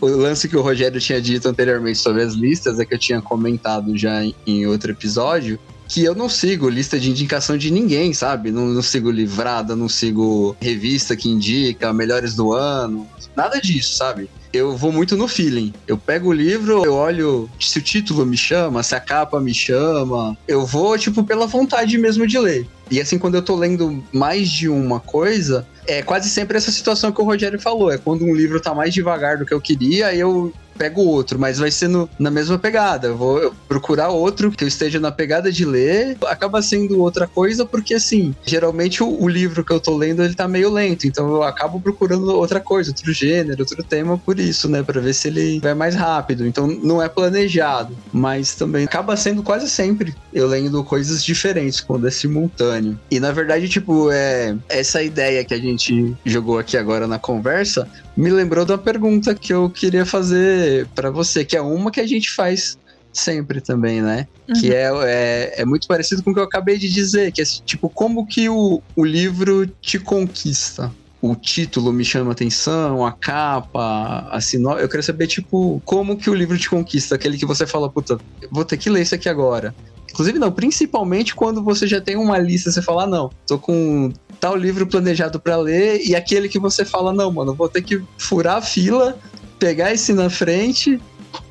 o 0.00 0.06
lance 0.06 0.48
que 0.48 0.56
o 0.56 0.62
Rogério 0.62 1.00
tinha 1.00 1.20
dito 1.20 1.48
anteriormente 1.48 1.98
sobre 1.98 2.22
as 2.22 2.34
listas 2.34 2.80
é 2.80 2.84
que 2.84 2.94
eu 2.94 2.98
tinha 2.98 3.22
comentado 3.22 3.96
já 3.96 4.22
em 4.46 4.66
outro 4.66 4.90
episódio 4.90 5.58
que 5.88 6.04
eu 6.04 6.14
não 6.14 6.28
sigo 6.28 6.68
lista 6.68 6.98
de 6.98 7.10
indicação 7.10 7.56
de 7.56 7.70
ninguém, 7.70 8.12
sabe? 8.12 8.50
Não, 8.50 8.66
não, 8.66 8.82
sigo 8.82 9.10
livrada, 9.10 9.76
não 9.76 9.88
sigo 9.88 10.56
revista 10.60 11.16
que 11.16 11.28
indica 11.28 11.92
melhores 11.92 12.34
do 12.34 12.52
ano, 12.52 13.06
nada 13.36 13.60
disso, 13.60 13.96
sabe? 13.96 14.28
eu 14.56 14.76
vou 14.76 14.90
muito 14.90 15.16
no 15.16 15.28
feeling. 15.28 15.72
Eu 15.86 15.98
pego 15.98 16.30
o 16.30 16.32
livro, 16.32 16.84
eu 16.84 16.94
olho 16.94 17.50
se 17.60 17.78
o 17.78 17.82
título 17.82 18.24
me 18.24 18.36
chama, 18.36 18.82
se 18.82 18.94
a 18.94 19.00
capa 19.00 19.40
me 19.40 19.52
chama. 19.52 20.36
Eu 20.48 20.64
vou, 20.64 20.96
tipo, 20.98 21.22
pela 21.22 21.46
vontade 21.46 21.96
mesmo 21.98 22.26
de 22.26 22.38
ler. 22.38 22.66
E 22.90 23.00
assim, 23.00 23.18
quando 23.18 23.34
eu 23.34 23.42
tô 23.42 23.54
lendo 23.56 24.02
mais 24.12 24.48
de 24.48 24.68
uma 24.68 25.00
coisa, 25.00 25.66
é 25.86 26.02
quase 26.02 26.28
sempre 26.28 26.56
essa 26.56 26.70
situação 26.70 27.12
que 27.12 27.20
o 27.20 27.24
Rogério 27.24 27.60
falou. 27.60 27.90
É 27.90 27.98
quando 27.98 28.24
um 28.24 28.34
livro 28.34 28.60
tá 28.60 28.74
mais 28.74 28.94
devagar 28.94 29.38
do 29.38 29.44
que 29.44 29.52
eu 29.52 29.60
queria, 29.60 30.14
eu 30.14 30.52
pego 30.76 31.02
outro, 31.02 31.38
mas 31.38 31.58
vai 31.58 31.70
sendo 31.70 32.08
na 32.18 32.30
mesma 32.30 32.58
pegada. 32.58 33.08
Eu 33.08 33.16
vou 33.16 33.54
procurar 33.68 34.08
outro 34.08 34.50
que 34.50 34.62
eu 34.62 34.68
esteja 34.68 35.00
na 35.00 35.10
pegada 35.10 35.50
de 35.50 35.64
ler, 35.64 36.16
acaba 36.26 36.62
sendo 36.62 37.00
outra 37.00 37.26
coisa, 37.26 37.64
porque 37.64 37.94
assim, 37.94 38.34
geralmente 38.44 39.02
o, 39.02 39.22
o, 39.22 39.28
livro 39.28 39.64
que 39.64 39.72
eu 39.72 39.80
tô 39.80 39.96
lendo 39.96 40.22
ele 40.22 40.34
tá 40.34 40.46
meio 40.46 40.70
lento, 40.70 41.06
então 41.06 41.28
eu 41.28 41.42
acabo 41.42 41.80
procurando 41.80 42.28
outra 42.34 42.60
coisa, 42.60 42.90
outro 42.90 43.12
gênero, 43.12 43.60
outro 43.60 43.82
tema 43.82 44.18
por 44.18 44.38
isso, 44.38 44.68
né, 44.68 44.82
para 44.82 45.00
ver 45.00 45.14
se 45.14 45.28
ele 45.28 45.60
vai 45.60 45.74
mais 45.74 45.94
rápido. 45.94 46.46
Então 46.46 46.66
não 46.66 47.02
é 47.02 47.08
planejado, 47.08 47.96
mas 48.12 48.54
também 48.54 48.84
acaba 48.84 49.16
sendo 49.16 49.42
quase 49.42 49.68
sempre 49.68 50.14
eu 50.32 50.46
lendo 50.46 50.82
coisas 50.84 51.24
diferentes 51.24 51.80
quando 51.80 52.06
é 52.06 52.10
simultâneo. 52.10 52.98
E 53.10 53.18
na 53.18 53.32
verdade, 53.32 53.68
tipo, 53.68 54.10
é 54.10 54.56
essa 54.68 55.02
ideia 55.02 55.44
que 55.44 55.54
a 55.54 55.58
gente 55.58 56.14
jogou 56.24 56.58
aqui 56.58 56.76
agora 56.76 57.06
na 57.06 57.18
conversa 57.18 57.88
me 58.16 58.30
lembrou 58.30 58.64
de 58.64 58.72
uma 58.72 58.78
pergunta 58.78 59.34
que 59.34 59.52
eu 59.52 59.68
queria 59.68 60.06
fazer 60.06 60.86
para 60.94 61.10
você, 61.10 61.44
que 61.44 61.56
é 61.56 61.60
uma 61.60 61.90
que 61.90 62.00
a 62.00 62.06
gente 62.06 62.30
faz 62.30 62.78
sempre 63.12 63.60
também, 63.60 64.02
né? 64.02 64.26
Uhum. 64.48 64.60
Que 64.60 64.74
é, 64.74 64.90
é, 65.04 65.54
é, 65.62 65.64
muito 65.64 65.86
parecido 65.86 66.22
com 66.22 66.30
o 66.30 66.34
que 66.34 66.40
eu 66.40 66.44
acabei 66.44 66.78
de 66.78 66.88
dizer, 66.88 67.32
que 67.32 67.40
é 67.40 67.44
tipo, 67.44 67.88
como 67.88 68.26
que 68.26 68.48
o, 68.48 68.82
o 68.94 69.04
livro 69.04 69.66
te 69.66 69.98
conquista? 69.98 70.92
O 71.20 71.34
título 71.34 71.92
me 71.92 72.04
chama 72.04 72.32
atenção, 72.32 73.04
a 73.04 73.10
capa, 73.10 74.28
a 74.30 74.40
sinopse. 74.40 74.82
Eu 74.82 74.88
quero 74.88 75.02
saber, 75.02 75.26
tipo, 75.26 75.80
como 75.84 76.16
que 76.16 76.28
o 76.28 76.34
livro 76.34 76.58
te 76.58 76.68
conquista? 76.68 77.14
Aquele 77.14 77.38
que 77.38 77.46
você 77.46 77.66
fala, 77.66 77.90
puta, 77.90 78.18
vou 78.50 78.64
ter 78.64 78.76
que 78.76 78.90
ler 78.90 79.02
isso 79.02 79.14
aqui 79.14 79.28
agora. 79.28 79.74
Inclusive, 80.10 80.38
não, 80.38 80.52
principalmente 80.52 81.34
quando 81.34 81.62
você 81.62 81.86
já 81.86 82.00
tem 82.00 82.16
uma 82.16 82.38
lista, 82.38 82.70
você 82.70 82.80
fala, 82.80 83.04
ah, 83.04 83.06
não, 83.06 83.30
tô 83.46 83.58
com 83.58 84.12
tal 84.40 84.56
livro 84.56 84.86
planejado 84.86 85.40
para 85.40 85.56
ler 85.56 86.00
e 86.06 86.14
aquele 86.14 86.48
que 86.48 86.58
você 86.58 86.84
fala, 86.84 87.12
não, 87.12 87.32
mano, 87.32 87.54
vou 87.54 87.68
ter 87.68 87.82
que 87.82 88.02
furar 88.18 88.56
a 88.56 88.62
fila, 88.62 89.18
pegar 89.58 89.92
esse 89.92 90.12
na 90.12 90.30
frente 90.30 91.00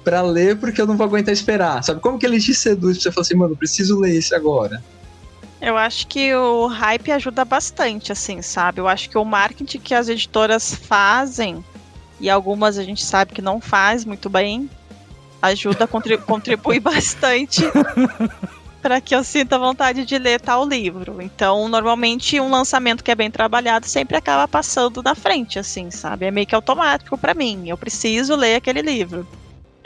para 0.04 0.22
ler 0.22 0.58
porque 0.58 0.82
eu 0.82 0.88
não 0.88 0.98
vou 0.98 1.06
aguentar 1.06 1.34
esperar. 1.34 1.84
Sabe 1.84 2.00
como 2.00 2.18
que 2.18 2.26
ele 2.26 2.40
te 2.40 2.54
seduz 2.54 2.98
pra 2.98 3.04
você 3.04 3.12
falar 3.12 3.22
assim, 3.24 3.36
mano, 3.36 3.58
preciso 3.58 4.00
ler 4.00 4.16
esse 4.16 4.34
agora? 4.34 4.84
Eu 5.62 5.78
acho 5.78 6.08
que 6.08 6.34
o 6.36 6.68
hype 6.68 7.12
ajuda 7.12 7.44
bastante, 7.44 8.12
assim, 8.12 8.42
sabe? 8.42 8.80
Eu 8.80 8.88
acho 8.88 9.10
que 9.10 9.18
o 9.18 9.26
marketing 9.26 9.80
que 9.80 9.94
as 9.94 10.08
editoras 10.08 10.76
fazem, 10.76 11.64
e 12.20 12.30
algumas 12.30 12.78
a 12.78 12.84
gente 12.84 13.04
sabe 13.04 13.34
que 13.34 13.42
não 13.42 13.60
faz 13.60 14.06
muito 14.06 14.30
bem, 14.30 14.70
ajuda, 15.42 15.88
contribui, 15.88 16.26
contribui 16.28 16.80
bastante 16.80 17.64
para 18.86 19.02
que 19.02 19.16
eu 19.16 19.24
sinta 19.24 19.58
vontade 19.58 20.06
de 20.06 20.16
ler 20.20 20.40
tal 20.40 20.64
livro. 20.64 21.20
Então, 21.20 21.68
normalmente, 21.68 22.40
um 22.40 22.52
lançamento 22.52 23.04
que 23.04 23.10
é 23.10 23.16
bem 23.16 23.32
trabalhado 23.32 23.88
sempre 23.88 24.16
acaba 24.16 24.48
passando 24.48 25.02
na 25.02 25.16
frente, 25.16 25.58
assim, 25.58 25.90
sabe? 25.90 26.28
É 26.28 26.30
meio 26.30 26.46
que 26.46 26.54
automático 26.54 27.18
para 27.18 27.34
mim. 27.34 27.68
Eu 27.68 27.80
preciso 27.80 28.36
ler 28.36 28.58
aquele 28.58 28.84
livro. 28.84 29.28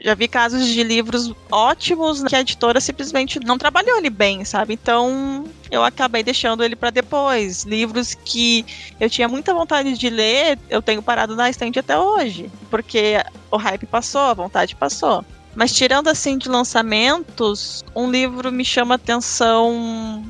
Já 0.04 0.14
vi 0.16 0.28
casos 0.28 0.68
de 0.68 0.84
livros 0.84 1.34
ótimos 1.50 2.24
que 2.24 2.36
a 2.36 2.42
editora 2.42 2.82
simplesmente 2.82 3.40
não 3.40 3.58
trabalhou 3.58 3.98
ele 3.98 4.10
bem, 4.10 4.44
sabe? 4.44 4.74
Então 4.74 5.46
eu 5.72 5.82
acabei 5.82 6.22
deixando 6.22 6.62
ele 6.62 6.76
para 6.76 6.90
depois. 6.90 7.64
Livros 7.64 8.14
que 8.14 8.66
eu 9.00 9.10
tinha 9.10 9.30
muita 9.30 9.54
vontade 9.54 9.98
de 9.98 10.10
ler, 10.10 10.60
eu 10.70 10.82
tenho 10.82 11.02
parado 11.02 11.38
na 11.38 11.50
estante 11.50 11.80
até 11.80 11.98
hoje, 11.98 12.52
porque 12.70 13.16
o 13.50 13.56
hype 13.56 13.86
passou, 13.86 14.22
a 14.22 14.34
vontade 14.34 14.76
passou. 14.76 15.24
Mas 15.56 15.74
tirando 15.74 16.08
assim 16.08 16.38
de 16.38 16.48
lançamentos, 16.48 17.84
um 17.96 18.10
livro 18.10 18.52
me 18.52 18.64
chama 18.64 18.96
atenção. 18.96 20.24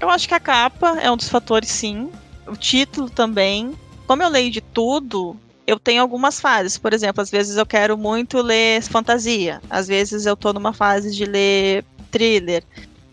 Eu 0.00 0.10
acho 0.10 0.28
que 0.28 0.34
a 0.34 0.40
capa 0.40 0.98
é 1.00 1.10
um 1.10 1.16
dos 1.16 1.28
fatores, 1.28 1.70
sim. 1.70 2.10
O 2.46 2.56
título 2.56 3.08
também. 3.08 3.72
Como 4.06 4.22
eu 4.22 4.28
leio 4.28 4.50
de 4.50 4.60
tudo, 4.60 5.36
eu 5.66 5.78
tenho 5.78 6.02
algumas 6.02 6.40
fases. 6.40 6.76
Por 6.76 6.92
exemplo, 6.92 7.22
às 7.22 7.30
vezes 7.30 7.56
eu 7.56 7.64
quero 7.64 7.96
muito 7.96 8.42
ler 8.42 8.82
fantasia, 8.82 9.60
às 9.70 9.86
vezes 9.86 10.26
eu 10.26 10.36
tô 10.36 10.52
numa 10.52 10.72
fase 10.72 11.14
de 11.14 11.24
ler 11.24 11.84
thriller. 12.10 12.64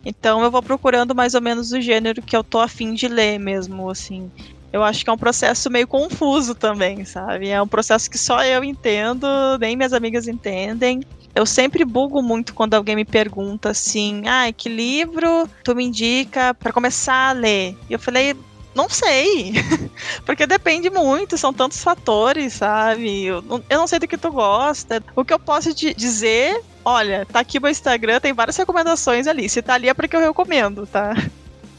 Então 0.05 0.41
eu 0.43 0.49
vou 0.49 0.63
procurando 0.63 1.13
mais 1.13 1.35
ou 1.35 1.41
menos 1.41 1.71
o 1.71 1.81
gênero 1.81 2.21
que 2.21 2.35
eu 2.35 2.43
tô 2.43 2.59
afim 2.59 2.93
de 2.93 3.07
ler 3.07 3.37
mesmo, 3.37 3.89
assim. 3.89 4.31
Eu 4.71 4.83
acho 4.83 5.03
que 5.03 5.09
é 5.09 5.13
um 5.13 5.17
processo 5.17 5.69
meio 5.69 5.87
confuso 5.87 6.53
também, 6.53 7.03
sabe? 7.03 7.49
É 7.49 7.61
um 7.61 7.67
processo 7.67 8.09
que 8.09 8.17
só 8.17 8.43
eu 8.43 8.63
entendo, 8.63 9.27
nem 9.59 9.75
minhas 9.75 9.93
amigas 9.93 10.27
entendem. 10.27 11.01
Eu 11.35 11.45
sempre 11.45 11.85
bugo 11.85 12.21
muito 12.21 12.53
quando 12.53 12.73
alguém 12.73 12.95
me 12.95 13.05
pergunta 13.05 13.69
assim: 13.69 14.23
ah, 14.27 14.51
que 14.51 14.69
livro 14.69 15.49
tu 15.63 15.75
me 15.75 15.85
indica 15.85 16.53
para 16.53 16.73
começar 16.73 17.29
a 17.29 17.33
ler? 17.33 17.77
E 17.89 17.93
eu 17.93 17.99
falei: 17.99 18.35
não 18.73 18.89
sei. 18.89 19.53
Porque 20.25 20.45
depende 20.45 20.89
muito, 20.89 21.37
são 21.37 21.53
tantos 21.53 21.83
fatores, 21.83 22.53
sabe? 22.53 23.25
Eu 23.25 23.41
não, 23.41 23.63
eu 23.69 23.79
não 23.79 23.87
sei 23.87 23.99
do 23.99 24.07
que 24.07 24.17
tu 24.17 24.31
gosta. 24.31 25.03
O 25.15 25.25
que 25.25 25.33
eu 25.33 25.39
posso 25.39 25.73
te 25.73 25.93
dizer, 25.93 26.61
olha, 26.85 27.25
tá 27.25 27.39
aqui 27.39 27.59
meu 27.59 27.69
Instagram, 27.69 28.19
tem 28.19 28.33
várias 28.33 28.57
recomendações 28.57 29.27
ali. 29.27 29.49
Se 29.49 29.61
tá 29.61 29.73
ali 29.73 29.89
é 29.89 29.93
porque 29.93 30.15
eu 30.15 30.21
recomendo, 30.21 30.87
tá? 30.87 31.13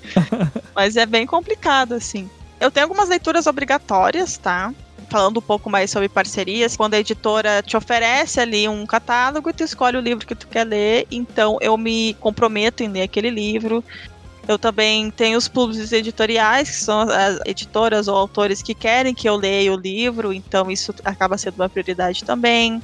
Mas 0.75 0.97
é 0.97 1.07
bem 1.07 1.27
complicado, 1.27 1.95
assim. 1.95 2.29
Eu 2.59 2.71
tenho 2.71 2.85
algumas 2.85 3.09
leituras 3.09 3.47
obrigatórias, 3.47 4.37
tá? 4.37 4.75
Falando 5.11 5.39
um 5.39 5.43
pouco 5.43 5.69
mais 5.69 5.91
sobre 5.91 6.09
parcerias, 6.09 6.77
quando 6.77 6.95
a 6.95 7.01
editora 7.01 7.63
te 7.63 7.77
oferece 7.77 8.39
ali 8.39 8.69
um 8.69 8.87
catálogo 8.87 9.51
e 9.51 9.53
tu 9.53 9.65
escolhe 9.65 9.97
o 9.97 10.01
livro 10.01 10.25
que 10.25 10.37
tu 10.37 10.47
quer 10.47 10.63
ler, 10.63 11.05
então 11.11 11.59
eu 11.61 11.77
me 11.77 12.15
comprometo 12.15 12.85
em 12.85 12.89
ler 12.89 13.03
aquele 13.03 13.29
livro. 13.29 13.83
Eu 14.47 14.57
também 14.57 15.11
tenho 15.11 15.37
os 15.37 15.49
clubes 15.49 15.91
editoriais, 15.91 16.71
que 16.71 16.77
são 16.77 17.01
as 17.01 17.41
editoras 17.45 18.07
ou 18.07 18.17
autores 18.17 18.63
que 18.63 18.73
querem 18.73 19.13
que 19.13 19.29
eu 19.29 19.35
leia 19.35 19.73
o 19.73 19.77
livro, 19.77 20.33
então 20.33 20.71
isso 20.71 20.95
acaba 21.05 21.37
sendo 21.37 21.57
uma 21.57 21.69
prioridade 21.69 22.23
também. 22.23 22.81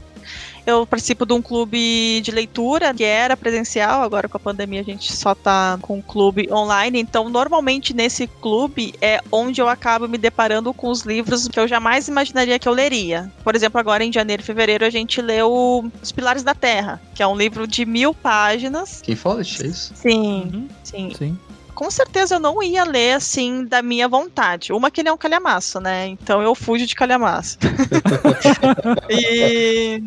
Eu 0.67 0.87
participo 0.87 1.25
de 1.25 1.33
um 1.33 1.41
clube 1.41 2.21
de 2.23 2.31
leitura 2.31 2.93
que 2.93 3.05
era 3.05 3.37
presencial, 3.37 4.03
agora 4.03 4.29
com 4.29 4.37
a 4.37 4.41
pandemia 4.41 4.81
a 4.81 4.85
gente 4.85 5.13
só 5.17 5.35
tá 5.35 5.79
com 5.81 5.99
um 5.99 6.03
clube 6.03 6.49
online. 6.53 6.99
Então, 6.99 7.29
normalmente 7.29 7.95
nesse 7.95 8.27
clube 8.27 8.95
é 9.01 9.21
onde 9.31 9.61
eu 9.61 9.69
acabo 9.69 10.09
me 10.09 10.19
deparando 10.19 10.75
com 10.75 10.89
os 10.89 11.03
livros 11.03 11.47
que 11.47 11.59
eu 11.59 11.69
jamais 11.69 12.09
imaginaria 12.09 12.59
que 12.59 12.69
eu 12.69 12.73
leria. 12.73 13.31
Por 13.45 13.55
exemplo, 13.55 13.79
agora 13.79 14.05
em 14.05 14.13
janeiro 14.13 14.43
e 14.43 14.45
fevereiro 14.45 14.85
a 14.85 14.91
gente 14.91 15.23
leu 15.23 15.91
Os 16.03 16.11
Pilares 16.11 16.43
da 16.43 16.55
Terra, 16.55 17.01
que 17.15 17.23
é 17.23 17.27
um 17.27 17.37
livro 17.37 17.67
de 17.67 17.87
mil 17.87 18.13
páginas. 18.13 19.01
Quem 19.03 19.15
fala 19.15 19.41
é 19.41 19.43
isso? 19.43 19.93
Sim, 19.95 20.51
uhum. 20.53 20.69
sim. 20.83 21.13
Sim 21.17 21.39
com 21.77 21.91
certeza 21.91 22.37
eu 22.37 22.41
não 22.41 22.63
ia 22.63 22.85
ler 22.85 23.13
assim 23.13 23.65
da 23.65 23.83
minha 23.83 24.09
vontade. 24.09 24.73
Uma 24.73 24.91
que 24.91 25.03
ele 25.03 25.11
é 25.11 25.13
um 25.13 25.19
calhamaço, 25.19 25.79
né? 25.79 26.07
Então 26.07 26.43
eu 26.43 26.55
fujo 26.55 26.87
de 26.87 26.95
calhamaço. 26.95 27.59
e 29.11 30.01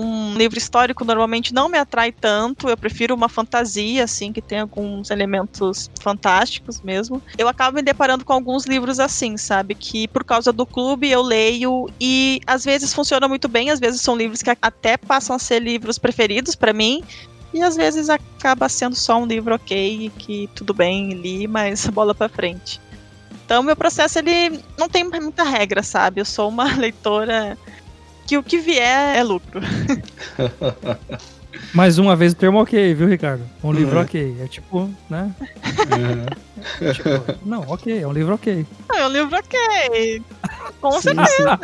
um 0.00 0.34
livro 0.34 0.58
histórico 0.58 1.04
normalmente 1.04 1.54
não 1.54 1.68
me 1.68 1.78
atrai 1.78 2.12
tanto, 2.12 2.68
eu 2.68 2.76
prefiro 2.76 3.14
uma 3.14 3.28
fantasia, 3.28 4.04
assim, 4.04 4.32
que 4.32 4.42
tem 4.42 4.60
alguns 4.60 5.10
elementos 5.10 5.88
fantásticos 6.00 6.82
mesmo. 6.82 7.22
Eu 7.38 7.48
acabo 7.48 7.76
me 7.76 7.82
deparando 7.82 8.24
com 8.24 8.32
alguns 8.32 8.66
livros 8.66 9.00
assim, 9.00 9.36
sabe? 9.36 9.74
Que 9.74 10.06
por 10.08 10.22
causa 10.24 10.52
do 10.52 10.66
clube 10.66 11.10
eu 11.10 11.22
leio 11.22 11.88
e 12.00 12.40
às 12.46 12.64
vezes 12.64 12.92
funciona 12.92 13.26
muito 13.26 13.48
bem, 13.48 13.70
às 13.70 13.80
vezes 13.80 14.00
são 14.00 14.16
livros 14.16 14.42
que 14.42 14.50
até 14.60 14.96
passam 14.96 15.36
a 15.36 15.38
ser 15.38 15.60
livros 15.60 15.98
preferidos 15.98 16.54
para 16.54 16.72
mim, 16.72 17.02
e 17.54 17.62
às 17.62 17.76
vezes 17.76 18.10
acaba 18.10 18.68
sendo 18.68 18.96
só 18.96 19.16
um 19.16 19.26
livro 19.26 19.54
ok, 19.54 20.10
que 20.18 20.50
tudo 20.56 20.74
bem, 20.74 21.12
li, 21.12 21.46
mas 21.46 21.86
bola 21.88 22.12
para 22.12 22.28
frente. 22.28 22.80
Então, 23.44 23.62
meu 23.62 23.76
processo 23.76 24.18
ele 24.18 24.60
não 24.76 24.88
tem 24.88 25.04
muita 25.04 25.44
regra, 25.44 25.82
sabe? 25.82 26.20
Eu 26.20 26.24
sou 26.24 26.48
uma 26.48 26.64
leitora 26.76 27.56
que 28.26 28.36
o 28.36 28.42
que 28.42 28.58
vier 28.58 29.16
é 29.16 29.22
lucro. 29.22 29.60
Mais 31.72 31.98
uma 31.98 32.16
vez 32.16 32.32
o 32.32 32.36
termo 32.36 32.60
ok, 32.60 32.94
viu, 32.94 33.06
Ricardo? 33.06 33.48
Um 33.62 33.72
livro 33.72 33.96
uhum. 33.96 34.02
ok. 34.02 34.36
É 34.40 34.48
tipo, 34.48 34.90
né? 35.08 35.32
Uhum. 36.82 36.92
tipo, 36.92 37.46
não, 37.46 37.60
ok, 37.68 38.02
é 38.02 38.06
um 38.06 38.12
livro 38.12 38.34
ok. 38.34 38.66
É 38.92 39.06
um 39.06 39.08
livro 39.08 39.36
ok. 39.36 40.22
Com 40.80 40.92
sim, 41.00 41.14
certeza. 41.14 41.54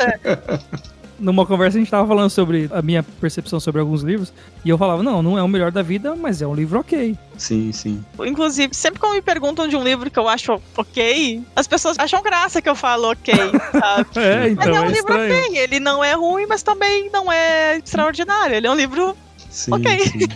Numa 1.21 1.45
conversa 1.45 1.77
a 1.77 1.81
gente 1.81 1.91
tava 1.91 2.09
falando 2.09 2.31
sobre 2.31 2.69
a 2.73 2.81
minha 2.81 3.03
percepção 3.03 3.61
sobre 3.61 3.81
alguns 3.81 4.03
livros, 4.03 4.33
e 4.65 4.69
eu 4.71 4.79
falava, 4.79 5.03
não, 5.03 5.23
não 5.23 5.39
é 5.39 5.43
o 5.43 5.49
melhor 5.49 5.71
da 5.71 5.83
vida, 5.83 6.17
mas 6.17 6.41
é 6.41 6.47
um 6.47 6.55
livro 6.55 6.81
ok. 6.81 7.17
Sim, 7.37 7.71
sim. 7.73 8.05
Inclusive, 8.21 8.75
sempre 8.75 8.99
quando 8.99 9.15
me 9.15 9.23
perguntam 9.23 9.69
de 9.69 9.77
um 9.77 9.85
livro 9.85 10.11
que 10.11 10.19
eu 10.19 10.29
acho 10.29 10.61
ok, 10.77 11.43
as 11.55 11.67
pessoas 11.67 11.99
acham 11.99 12.23
graça 12.23 12.61
que 12.61 12.69
eu 12.69 12.75
falo 12.75 13.11
ok, 13.11 13.35
sabe? 13.35 14.07
é, 14.17 14.49
então, 14.49 14.67
mas 14.67 14.77
é 14.77 14.81
um 14.81 14.85
é 14.85 14.89
livro 14.89 15.13
estranho. 15.13 15.45
ok, 15.47 15.59
ele 15.59 15.81
não 15.81 16.03
é 16.03 16.15
ruim, 16.15 16.47
mas 16.47 16.63
também 16.63 17.11
não 17.11 17.31
é 17.31 17.79
extraordinário, 17.79 18.57
ele 18.57 18.67
é 18.67 18.71
um 18.71 18.77
livro 18.77 19.17
sim, 19.51 19.73
ok. 19.73 19.99
Sim. 20.01 20.29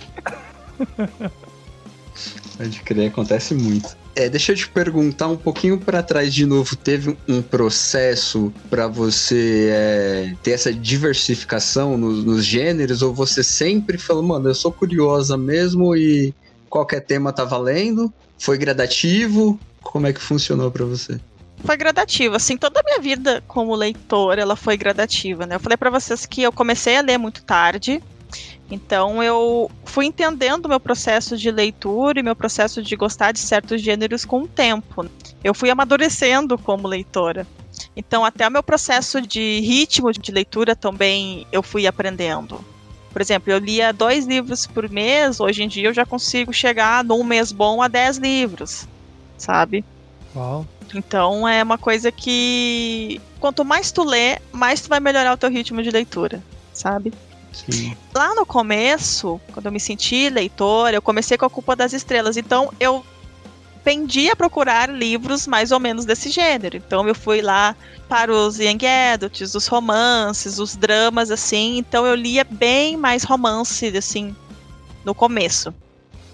Pode 2.56 2.80
crer, 2.82 3.08
acontece 3.08 3.54
muito. 3.54 3.96
É, 4.16 4.28
deixa 4.28 4.52
eu 4.52 4.56
te 4.56 4.68
perguntar 4.68 5.26
um 5.26 5.36
pouquinho 5.36 5.78
para 5.78 6.02
trás 6.02 6.32
de 6.32 6.46
novo. 6.46 6.76
Teve 6.76 7.16
um 7.26 7.42
processo 7.42 8.52
para 8.70 8.86
você 8.86 9.70
é, 9.72 10.34
ter 10.42 10.52
essa 10.52 10.72
diversificação 10.72 11.98
nos, 11.98 12.24
nos, 12.24 12.44
gêneros 12.44 13.02
ou 13.02 13.12
você 13.12 13.42
sempre 13.42 13.98
falou, 13.98 14.22
mano, 14.22 14.48
eu 14.48 14.54
sou 14.54 14.70
curiosa 14.70 15.36
mesmo 15.36 15.96
e 15.96 16.32
qualquer 16.70 17.00
tema 17.00 17.32
tá 17.32 17.44
valendo? 17.44 18.12
Foi 18.38 18.56
gradativo? 18.56 19.58
Como 19.82 20.06
é 20.06 20.12
que 20.12 20.20
funcionou 20.20 20.70
para 20.70 20.84
você? 20.84 21.18
Foi 21.64 21.76
gradativo, 21.76 22.36
assim, 22.36 22.56
toda 22.56 22.80
a 22.80 22.82
minha 22.82 23.00
vida 23.00 23.42
como 23.48 23.74
leitora, 23.74 24.42
ela 24.42 24.54
foi 24.54 24.76
gradativa, 24.76 25.46
né? 25.46 25.54
Eu 25.54 25.60
falei 25.60 25.76
para 25.76 25.88
vocês 25.88 26.26
que 26.26 26.42
eu 26.42 26.52
comecei 26.52 26.96
a 26.96 27.00
ler 27.00 27.16
muito 27.16 27.42
tarde, 27.42 28.02
então 28.70 29.22
eu 29.22 29.70
fui 29.84 30.06
entendendo 30.06 30.68
meu 30.68 30.80
processo 30.80 31.36
de 31.36 31.50
leitura 31.50 32.18
e 32.18 32.22
meu 32.22 32.34
processo 32.34 32.82
de 32.82 32.96
gostar 32.96 33.32
de 33.32 33.38
certos 33.38 33.80
gêneros 33.80 34.24
com 34.24 34.42
o 34.42 34.48
tempo. 34.48 35.06
Eu 35.42 35.54
fui 35.54 35.70
amadurecendo 35.70 36.56
como 36.58 36.88
leitora. 36.88 37.46
Então 37.96 38.24
até 38.24 38.48
o 38.48 38.50
meu 38.50 38.62
processo 38.62 39.20
de 39.20 39.60
ritmo 39.60 40.12
de 40.12 40.32
leitura 40.32 40.74
também 40.74 41.46
eu 41.52 41.62
fui 41.62 41.86
aprendendo. 41.86 42.64
Por 43.12 43.22
exemplo, 43.22 43.52
eu 43.52 43.58
lia 43.58 43.92
dois 43.92 44.26
livros 44.26 44.66
por 44.66 44.90
mês, 44.90 45.38
hoje 45.38 45.62
em 45.62 45.68
dia 45.68 45.88
eu 45.88 45.94
já 45.94 46.04
consigo 46.04 46.52
chegar 46.52 47.04
num 47.04 47.22
mês 47.22 47.52
bom 47.52 47.80
a 47.80 47.86
dez 47.86 48.16
livros, 48.16 48.88
sabe? 49.38 49.84
Uau. 50.34 50.66
Então 50.92 51.46
é 51.46 51.62
uma 51.62 51.78
coisa 51.78 52.10
que 52.10 53.20
quanto 53.38 53.64
mais 53.64 53.92
tu 53.92 54.02
lê, 54.02 54.38
mais 54.50 54.80
tu 54.80 54.88
vai 54.88 54.98
melhorar 54.98 55.32
o 55.32 55.36
teu 55.36 55.48
ritmo 55.48 55.80
de 55.80 55.90
leitura, 55.90 56.42
sabe? 56.72 57.12
Sim. 57.54 57.96
Lá 58.14 58.34
no 58.34 58.44
começo, 58.44 59.40
quando 59.52 59.66
eu 59.66 59.72
me 59.72 59.80
senti 59.80 60.28
leitora, 60.28 60.96
eu 60.96 61.02
comecei 61.02 61.38
com 61.38 61.46
a 61.46 61.50
culpa 61.50 61.76
das 61.76 61.92
estrelas. 61.92 62.36
Então 62.36 62.72
eu 62.80 63.04
pendi 63.84 64.30
a 64.30 64.36
procurar 64.36 64.88
livros 64.88 65.46
mais 65.46 65.70
ou 65.70 65.78
menos 65.78 66.04
desse 66.04 66.30
gênero. 66.30 66.76
Então 66.76 67.06
eu 67.06 67.14
fui 67.14 67.40
lá 67.40 67.76
para 68.08 68.32
os 68.32 68.58
young 68.58 68.84
adults, 69.12 69.54
os 69.54 69.66
romances, 69.66 70.58
os 70.58 70.74
dramas, 70.74 71.30
assim. 71.30 71.78
Então 71.78 72.04
eu 72.06 72.14
lia 72.14 72.44
bem 72.44 72.96
mais 72.96 73.22
romance, 73.22 73.86
assim, 73.96 74.34
no 75.04 75.14
começo. 75.14 75.72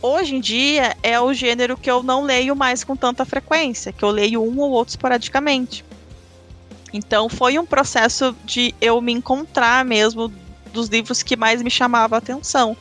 Hoje 0.02 0.36
em 0.36 0.40
dia 0.40 0.96
é 1.02 1.20
o 1.20 1.34
gênero 1.34 1.76
que 1.76 1.90
eu 1.90 2.02
não 2.02 2.22
leio 2.22 2.56
mais 2.56 2.82
com 2.82 2.96
tanta 2.96 3.26
frequência, 3.26 3.92
que 3.92 4.02
eu 4.02 4.10
leio 4.10 4.42
um 4.42 4.58
ou 4.58 4.70
outro 4.70 4.92
esporadicamente. 4.92 5.84
Então 6.92 7.28
foi 7.28 7.58
um 7.58 7.66
processo 7.66 8.34
de 8.44 8.74
eu 8.80 9.00
me 9.00 9.12
encontrar 9.12 9.84
mesmo 9.84 10.32
dos 10.70 10.88
livros 10.88 11.22
que 11.22 11.36
mais 11.36 11.62
me 11.62 11.70
chamava 11.70 12.16
a 12.16 12.18
atenção. 12.18 12.76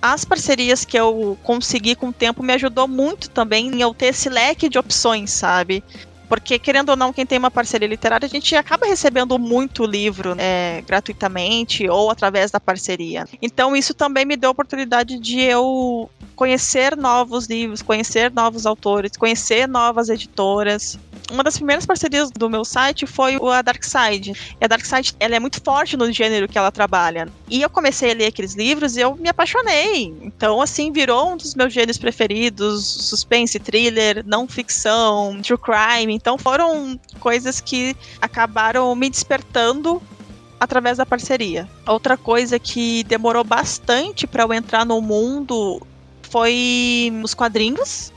As 0.00 0.24
parcerias 0.24 0.84
que 0.84 0.98
eu 0.98 1.38
consegui 1.42 1.94
com 1.94 2.08
o 2.08 2.12
tempo 2.12 2.42
me 2.42 2.52
ajudou 2.54 2.88
muito 2.88 3.30
também 3.30 3.68
em 3.68 3.80
eu 3.80 3.94
ter 3.94 4.06
esse 4.06 4.28
leque 4.28 4.68
de 4.68 4.78
opções, 4.78 5.30
sabe? 5.30 5.82
Porque, 6.28 6.58
querendo 6.58 6.88
ou 6.88 6.96
não, 6.96 7.12
quem 7.12 7.26
tem 7.26 7.38
uma 7.38 7.50
parceria 7.50 7.86
literária, 7.86 8.24
a 8.24 8.28
gente 8.28 8.56
acaba 8.56 8.86
recebendo 8.86 9.38
muito 9.38 9.84
livro 9.84 10.34
é, 10.38 10.82
gratuitamente 10.86 11.86
ou 11.88 12.10
através 12.10 12.50
da 12.50 12.58
parceria. 12.58 13.26
Então, 13.42 13.76
isso 13.76 13.92
também 13.92 14.24
me 14.24 14.34
deu 14.34 14.48
a 14.48 14.52
oportunidade 14.52 15.18
de 15.18 15.40
eu 15.40 16.08
conhecer 16.34 16.96
novos 16.96 17.46
livros, 17.46 17.82
conhecer 17.82 18.32
novos 18.32 18.64
autores, 18.64 19.12
conhecer 19.14 19.68
novas 19.68 20.08
editoras 20.08 20.98
uma 21.32 21.42
das 21.42 21.56
primeiras 21.56 21.86
parcerias 21.86 22.30
do 22.30 22.48
meu 22.48 22.64
site 22.64 23.06
foi 23.06 23.36
a 23.36 23.62
Darkside. 23.62 24.32
E 24.60 24.64
a 24.64 24.68
Darkside, 24.68 25.14
ela 25.18 25.34
é 25.34 25.40
muito 25.40 25.60
forte 25.62 25.96
no 25.96 26.12
gênero 26.12 26.46
que 26.46 26.58
ela 26.58 26.70
trabalha. 26.70 27.28
E 27.48 27.62
eu 27.62 27.70
comecei 27.70 28.12
a 28.12 28.14
ler 28.14 28.26
aqueles 28.26 28.54
livros 28.54 28.96
e 28.96 29.00
eu 29.00 29.16
me 29.16 29.28
apaixonei. 29.28 30.14
Então, 30.20 30.60
assim, 30.60 30.92
virou 30.92 31.32
um 31.32 31.36
dos 31.36 31.54
meus 31.54 31.72
gêneros 31.72 31.98
preferidos, 31.98 32.84
suspense, 32.84 33.58
thriller, 33.58 34.22
não 34.26 34.46
ficção, 34.46 35.40
true 35.42 35.58
crime. 35.58 36.14
Então, 36.14 36.36
foram 36.36 37.00
coisas 37.18 37.60
que 37.60 37.96
acabaram 38.20 38.94
me 38.94 39.08
despertando 39.08 40.02
através 40.60 40.98
da 40.98 41.06
parceria. 41.06 41.68
Outra 41.86 42.16
coisa 42.16 42.58
que 42.58 43.02
demorou 43.04 43.42
bastante 43.42 44.26
para 44.26 44.44
eu 44.44 44.52
entrar 44.52 44.84
no 44.84 45.00
mundo 45.00 45.80
foi 46.22 47.12
os 47.22 47.34
quadrinhos, 47.34 48.11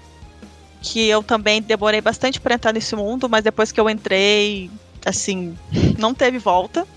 que 0.86 1.08
eu 1.10 1.24
também 1.24 1.64
demorei 1.64 2.00
bastante 2.00 2.40
para 2.40 2.54
entrar 2.54 2.72
nesse 2.72 2.96
mundo, 2.96 3.28
mas 3.28 3.44
depois 3.44 3.72
que 3.72 3.80
eu 3.80 3.90
entrei, 3.90 4.70
assim, 5.04 5.58
não 5.98 6.14
teve 6.14 6.38
volta. 6.38 6.88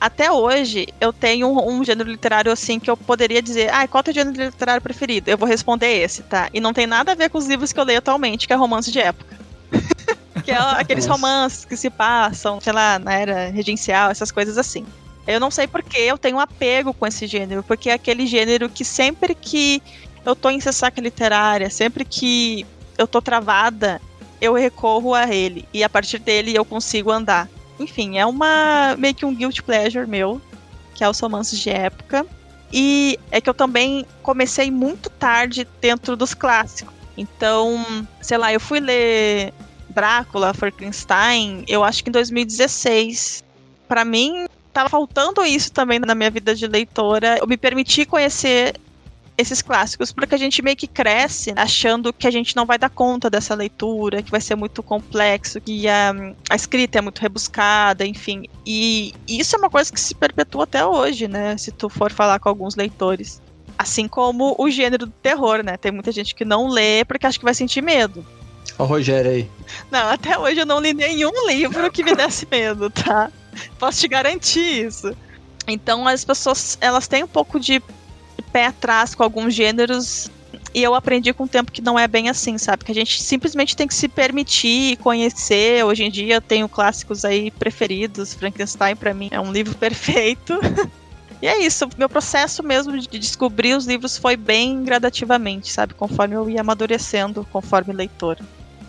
Até 0.00 0.30
hoje, 0.30 0.86
eu 1.00 1.12
tenho 1.12 1.48
um, 1.48 1.68
um 1.68 1.84
gênero 1.84 2.08
literário 2.08 2.52
assim 2.52 2.78
que 2.78 2.88
eu 2.88 2.96
poderia 2.96 3.42
dizer, 3.42 3.74
ah, 3.74 3.88
qual 3.88 3.98
é 3.98 4.02
o 4.02 4.04
teu 4.04 4.14
gênero 4.14 4.44
literário 4.44 4.80
preferido? 4.80 5.28
Eu 5.28 5.36
vou 5.36 5.48
responder 5.48 5.88
esse, 5.88 6.22
tá? 6.22 6.48
E 6.54 6.60
não 6.60 6.72
tem 6.72 6.86
nada 6.86 7.10
a 7.10 7.14
ver 7.16 7.28
com 7.28 7.38
os 7.38 7.48
livros 7.48 7.72
que 7.72 7.80
eu 7.80 7.84
leio 7.84 7.98
atualmente, 7.98 8.46
que 8.46 8.52
é 8.52 8.56
romance 8.56 8.92
de 8.92 9.00
época. 9.00 9.36
que 10.44 10.52
é 10.52 10.56
aqueles 10.78 11.04
romances 11.04 11.64
que 11.64 11.76
se 11.76 11.90
passam, 11.90 12.60
sei 12.60 12.72
lá, 12.72 13.00
na 13.00 13.14
era 13.14 13.50
regencial, 13.50 14.12
essas 14.12 14.30
coisas 14.30 14.56
assim. 14.56 14.86
Eu 15.26 15.40
não 15.40 15.50
sei 15.50 15.66
porque 15.66 15.98
eu 15.98 16.16
tenho 16.16 16.36
um 16.36 16.40
apego 16.40 16.94
com 16.94 17.04
esse 17.04 17.26
gênero, 17.26 17.64
porque 17.64 17.90
é 17.90 17.94
aquele 17.94 18.28
gênero 18.28 18.68
que 18.68 18.84
sempre 18.84 19.34
que 19.34 19.82
eu 20.24 20.36
tô 20.36 20.48
em 20.48 20.60
ressaca 20.60 21.00
literária, 21.00 21.68
sempre 21.68 22.04
que 22.04 22.64
eu 22.98 23.06
tô 23.06 23.22
travada, 23.22 24.00
eu 24.40 24.52
recorro 24.52 25.14
a 25.14 25.32
ele. 25.32 25.66
E 25.72 25.82
a 25.84 25.88
partir 25.88 26.18
dele 26.18 26.54
eu 26.54 26.64
consigo 26.64 27.10
andar. 27.10 27.48
Enfim, 27.78 28.18
é 28.18 28.26
uma 28.26 28.96
meio 28.98 29.14
que 29.14 29.24
um 29.24 29.34
guilt 29.34 29.62
pleasure 29.62 30.06
meu, 30.06 30.40
que 30.94 31.04
é 31.04 31.08
os 31.08 31.18
romances 31.20 31.58
de 31.58 31.70
época. 31.70 32.26
E 32.72 33.18
é 33.30 33.40
que 33.40 33.48
eu 33.48 33.54
também 33.54 34.04
comecei 34.22 34.70
muito 34.70 35.08
tarde 35.08 35.66
dentro 35.80 36.16
dos 36.16 36.34
clássicos. 36.34 36.92
Então, 37.16 38.06
sei 38.20 38.36
lá, 38.36 38.52
eu 38.52 38.60
fui 38.60 38.78
ler 38.78 39.52
Drácula, 39.88 40.52
Frankenstein, 40.52 41.64
eu 41.66 41.82
acho 41.82 42.02
que 42.02 42.10
em 42.10 42.12
2016. 42.12 43.42
Para 43.88 44.04
mim, 44.04 44.46
tava 44.72 44.88
faltando 44.88 45.44
isso 45.44 45.72
também 45.72 45.98
na 45.98 46.14
minha 46.14 46.30
vida 46.30 46.54
de 46.54 46.66
leitora. 46.66 47.38
Eu 47.40 47.46
me 47.46 47.56
permiti 47.56 48.04
conhecer 48.04 48.74
esses 49.38 49.62
clássicos, 49.62 50.10
porque 50.10 50.34
a 50.34 50.38
gente 50.38 50.60
meio 50.60 50.76
que 50.76 50.88
cresce 50.88 51.52
achando 51.56 52.12
que 52.12 52.26
a 52.26 52.30
gente 52.30 52.56
não 52.56 52.66
vai 52.66 52.76
dar 52.76 52.90
conta 52.90 53.30
dessa 53.30 53.54
leitura, 53.54 54.20
que 54.20 54.32
vai 54.32 54.40
ser 54.40 54.56
muito 54.56 54.82
complexo, 54.82 55.60
que 55.60 55.88
a, 55.88 56.12
a 56.50 56.56
escrita 56.56 56.98
é 56.98 57.00
muito 57.00 57.20
rebuscada, 57.20 58.04
enfim. 58.04 58.46
E, 58.66 59.14
isso 59.28 59.54
é 59.54 59.58
uma 59.60 59.70
coisa 59.70 59.92
que 59.92 60.00
se 60.00 60.12
perpetua 60.12 60.64
até 60.64 60.84
hoje, 60.84 61.28
né? 61.28 61.56
Se 61.56 61.70
tu 61.70 61.88
for 61.88 62.10
falar 62.10 62.40
com 62.40 62.48
alguns 62.48 62.74
leitores. 62.74 63.40
Assim 63.78 64.08
como 64.08 64.56
o 64.58 64.68
gênero 64.68 65.06
do 65.06 65.12
terror, 65.12 65.62
né? 65.62 65.76
Tem 65.76 65.92
muita 65.92 66.10
gente 66.10 66.34
que 66.34 66.44
não 66.44 66.66
lê 66.66 67.04
porque 67.04 67.24
acha 67.24 67.38
que 67.38 67.44
vai 67.44 67.54
sentir 67.54 67.80
medo. 67.80 68.26
Ó 68.76 68.82
o 68.82 68.86
Rogério 68.86 69.30
aí. 69.30 69.48
Não, 69.88 70.08
até 70.08 70.36
hoje 70.36 70.60
eu 70.60 70.66
não 70.66 70.80
li 70.80 70.92
nenhum 70.92 71.46
livro 71.46 71.88
que 71.92 72.02
me 72.02 72.12
desse 72.12 72.44
medo, 72.50 72.90
tá? 72.90 73.30
Posso 73.78 74.00
te 74.00 74.08
garantir 74.08 74.86
isso. 74.86 75.16
Então 75.68 76.08
as 76.08 76.24
pessoas, 76.24 76.76
elas 76.80 77.06
têm 77.06 77.22
um 77.22 77.28
pouco 77.28 77.60
de 77.60 77.80
pé 78.52 78.66
atrás 78.66 79.14
com 79.14 79.22
alguns 79.22 79.54
gêneros 79.54 80.30
e 80.74 80.82
eu 80.82 80.94
aprendi 80.94 81.32
com 81.32 81.44
o 81.44 81.48
tempo 81.48 81.72
que 81.72 81.82
não 81.82 81.98
é 81.98 82.06
bem 82.06 82.28
assim, 82.28 82.58
sabe? 82.58 82.84
Que 82.84 82.92
a 82.92 82.94
gente 82.94 83.22
simplesmente 83.22 83.76
tem 83.76 83.86
que 83.86 83.94
se 83.94 84.08
permitir 84.08 84.96
conhecer. 84.98 85.84
Hoje 85.84 86.04
em 86.04 86.10
dia 86.10 86.36
eu 86.36 86.40
tenho 86.40 86.68
clássicos 86.68 87.24
aí 87.24 87.50
preferidos. 87.50 88.34
Frankenstein 88.34 88.94
para 88.94 89.14
mim 89.14 89.28
é 89.30 89.40
um 89.40 89.52
livro 89.52 89.74
perfeito. 89.78 90.58
e 91.40 91.46
é 91.46 91.64
isso, 91.64 91.88
meu 91.96 92.08
processo 92.08 92.62
mesmo 92.62 92.98
de 92.98 93.18
descobrir 93.18 93.74
os 93.74 93.86
livros 93.86 94.18
foi 94.18 94.36
bem 94.36 94.82
gradativamente, 94.84 95.72
sabe? 95.72 95.94
Conforme 95.94 96.34
eu 96.36 96.48
ia 96.48 96.60
amadurecendo, 96.60 97.46
conforme 97.50 97.92
leitor. 97.92 98.36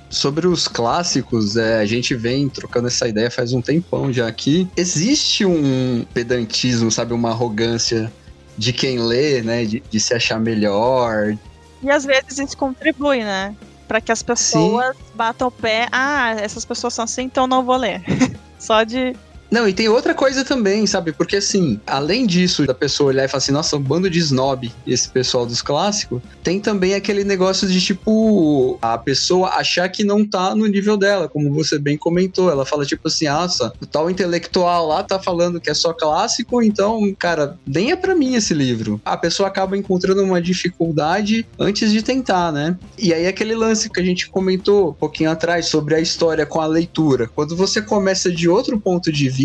Sobre 0.09 0.47
os 0.47 0.67
clássicos, 0.67 1.55
é, 1.55 1.79
a 1.79 1.85
gente 1.85 2.15
vem 2.15 2.49
trocando 2.49 2.87
essa 2.87 3.07
ideia 3.07 3.29
faz 3.29 3.53
um 3.53 3.61
tempão 3.61 4.11
já 4.11 4.27
aqui. 4.27 4.67
Existe 4.75 5.45
um 5.45 6.03
pedantismo, 6.13 6.91
sabe? 6.91 7.13
Uma 7.13 7.29
arrogância 7.29 8.11
de 8.59 8.73
quem 8.73 8.99
lê, 8.99 9.41
né? 9.41 9.63
De, 9.63 9.79
de 9.79 9.99
se 10.01 10.13
achar 10.13 10.37
melhor. 10.37 11.37
E 11.81 11.89
às 11.89 12.03
vezes 12.03 12.37
isso 12.37 12.57
contribui, 12.57 13.23
né? 13.23 13.55
Para 13.87 14.01
que 14.01 14.11
as 14.11 14.21
pessoas 14.21 14.97
Sim. 14.97 15.03
batam 15.15 15.47
o 15.47 15.51
pé. 15.51 15.87
Ah, 15.93 16.35
essas 16.37 16.65
pessoas 16.65 16.93
são 16.93 17.05
assim, 17.05 17.23
então 17.23 17.47
não 17.47 17.63
vou 17.63 17.77
ler. 17.77 18.03
Só 18.59 18.83
de 18.83 19.15
não, 19.51 19.67
e 19.67 19.73
tem 19.73 19.89
outra 19.89 20.13
coisa 20.13 20.45
também, 20.45 20.85
sabe? 20.85 21.11
Porque 21.11 21.37
assim, 21.37 21.79
além 21.87 22.27
disso, 22.27 22.65
da 22.67 22.73
pessoa 22.73 23.09
olhar 23.09 23.25
e 23.25 23.27
falar 23.27 23.39
assim, 23.39 23.51
nossa, 23.51 23.77
um 23.77 23.81
bando 23.81 24.09
de 24.09 24.19
snob, 24.19 24.71
esse 24.85 25.09
pessoal 25.09 25.45
dos 25.45 25.61
clássicos, 25.61 26.21
tem 26.43 26.59
também 26.59 26.93
aquele 26.93 27.23
negócio 27.23 27.67
de 27.67 27.81
tipo, 27.81 28.77
a 28.81 28.97
pessoa 28.97 29.49
achar 29.49 29.89
que 29.89 30.03
não 30.03 30.25
tá 30.25 30.53
no 30.53 30.67
nível 30.67 30.95
dela, 30.95 31.27
como 31.27 31.51
você 31.53 31.79
bem 31.79 31.97
comentou. 31.97 32.51
Ela 32.51 32.65
fala 32.65 32.85
tipo 32.85 33.07
assim, 33.07 33.27
nossa, 33.27 33.73
o 33.81 33.85
tal 33.85 34.09
intelectual 34.09 34.87
lá 34.87 35.03
tá 35.03 35.19
falando 35.19 35.59
que 35.59 35.69
é 35.69 35.73
só 35.73 35.93
clássico, 35.93 36.61
então, 36.61 37.13
cara, 37.17 37.57
nem 37.65 37.91
é 37.91 37.95
pra 37.95 38.13
mim 38.13 38.35
esse 38.35 38.53
livro. 38.53 39.01
A 39.03 39.17
pessoa 39.17 39.47
acaba 39.49 39.75
encontrando 39.75 40.23
uma 40.23 40.41
dificuldade 40.41 41.45
antes 41.57 41.91
de 41.91 42.03
tentar, 42.03 42.51
né? 42.51 42.77
E 42.97 43.13
aí 43.13 43.25
aquele 43.25 43.55
lance 43.55 43.89
que 43.89 43.99
a 43.99 44.03
gente 44.03 44.29
comentou 44.29 44.89
um 44.89 44.93
pouquinho 44.93 45.31
atrás 45.31 45.65
sobre 45.65 45.95
a 45.95 45.99
história 45.99 46.45
com 46.45 46.61
a 46.61 46.67
leitura. 46.67 47.27
Quando 47.27 47.55
você 47.55 47.81
começa 47.81 48.31
de 48.31 48.47
outro 48.47 48.79
ponto 48.79 49.11
de 49.11 49.27
vista, 49.27 49.38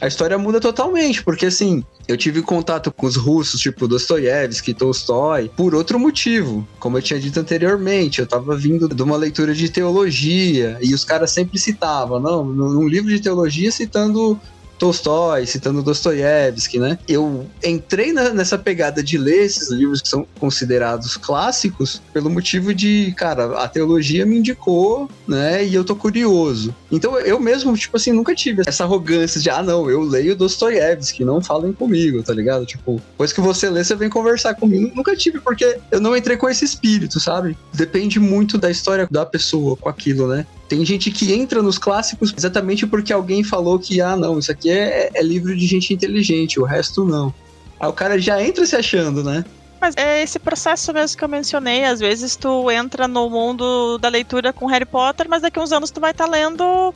a 0.00 0.06
história 0.06 0.36
muda 0.36 0.60
totalmente, 0.60 1.22
porque 1.22 1.46
assim, 1.46 1.84
eu 2.08 2.16
tive 2.16 2.42
contato 2.42 2.90
com 2.90 3.06
os 3.06 3.16
russos, 3.16 3.60
tipo 3.60 3.86
Dostoiévski, 3.86 4.74
Tolstói, 4.74 5.48
por 5.56 5.74
outro 5.74 5.98
motivo. 5.98 6.66
Como 6.78 6.98
eu 6.98 7.02
tinha 7.02 7.20
dito 7.20 7.38
anteriormente, 7.38 8.20
eu 8.20 8.26
tava 8.26 8.56
vindo 8.56 8.88
de 8.88 9.02
uma 9.02 9.16
leitura 9.16 9.54
de 9.54 9.68
teologia 9.68 10.76
e 10.80 10.92
os 10.92 11.04
caras 11.04 11.30
sempre 11.30 11.58
citavam, 11.58 12.18
não, 12.18 12.44
num 12.44 12.88
livro 12.88 13.08
de 13.08 13.20
teologia 13.20 13.70
citando 13.70 14.40
Tolstói, 14.80 15.44
citando 15.46 15.82
Dostoiévski, 15.82 16.78
né? 16.78 16.98
Eu 17.06 17.46
entrei 17.62 18.12
na, 18.12 18.30
nessa 18.30 18.56
pegada 18.56 19.02
de 19.02 19.18
ler 19.18 19.44
esses 19.44 19.70
livros 19.70 20.00
que 20.00 20.08
são 20.08 20.26
considerados 20.40 21.18
clássicos 21.18 22.00
pelo 22.14 22.30
motivo 22.30 22.72
de, 22.72 23.12
cara, 23.16 23.58
a 23.62 23.68
teologia 23.68 24.24
me 24.24 24.38
indicou, 24.38 25.08
né? 25.28 25.64
E 25.64 25.74
eu 25.74 25.84
tô 25.84 25.94
curioso. 25.94 26.74
Então 26.90 27.18
eu 27.18 27.38
mesmo, 27.38 27.76
tipo 27.76 27.96
assim, 27.98 28.10
nunca 28.10 28.34
tive 28.34 28.62
essa 28.66 28.84
arrogância 28.84 29.38
de, 29.38 29.50
ah, 29.50 29.62
não, 29.62 29.90
eu 29.90 30.00
leio 30.00 30.34
Dostoiévski, 30.34 31.24
não 31.24 31.42
falem 31.42 31.72
comigo, 31.74 32.22
tá 32.22 32.32
ligado? 32.32 32.64
Tipo, 32.64 33.00
depois 33.10 33.34
que 33.34 33.40
você 33.40 33.68
lê, 33.68 33.84
você 33.84 33.94
vem 33.94 34.08
conversar 34.08 34.54
comigo. 34.54 34.90
Nunca 34.94 35.14
tive, 35.14 35.40
porque 35.40 35.78
eu 35.90 36.00
não 36.00 36.16
entrei 36.16 36.38
com 36.38 36.48
esse 36.48 36.64
espírito, 36.64 37.20
sabe? 37.20 37.56
Depende 37.74 38.18
muito 38.18 38.56
da 38.56 38.70
história 38.70 39.06
da 39.10 39.26
pessoa 39.26 39.76
com 39.76 39.90
aquilo, 39.90 40.26
né? 40.26 40.46
Tem 40.70 40.84
gente 40.84 41.10
que 41.10 41.34
entra 41.34 41.60
nos 41.60 41.78
clássicos 41.78 42.32
exatamente 42.38 42.86
porque 42.86 43.12
alguém 43.12 43.42
falou 43.42 43.76
que, 43.76 44.00
ah, 44.00 44.14
não, 44.14 44.38
isso 44.38 44.52
aqui 44.52 44.70
é, 44.70 45.10
é 45.12 45.20
livro 45.20 45.56
de 45.56 45.66
gente 45.66 45.92
inteligente, 45.92 46.60
o 46.60 46.64
resto 46.64 47.04
não. 47.04 47.34
Aí 47.80 47.88
o 47.88 47.92
cara 47.92 48.16
já 48.20 48.40
entra 48.40 48.64
se 48.64 48.76
achando, 48.76 49.24
né? 49.24 49.44
Mas 49.80 49.96
é 49.96 50.22
esse 50.22 50.38
processo 50.38 50.92
mesmo 50.92 51.18
que 51.18 51.24
eu 51.24 51.28
mencionei. 51.28 51.84
Às 51.84 51.98
vezes 51.98 52.36
tu 52.36 52.70
entra 52.70 53.08
no 53.08 53.28
mundo 53.28 53.98
da 53.98 54.08
leitura 54.08 54.52
com 54.52 54.66
Harry 54.66 54.84
Potter, 54.84 55.26
mas 55.28 55.42
daqui 55.42 55.58
a 55.58 55.62
uns 55.62 55.72
anos 55.72 55.90
tu 55.90 56.00
vai 56.00 56.12
estar 56.12 56.26
tá 56.26 56.30
lendo 56.30 56.94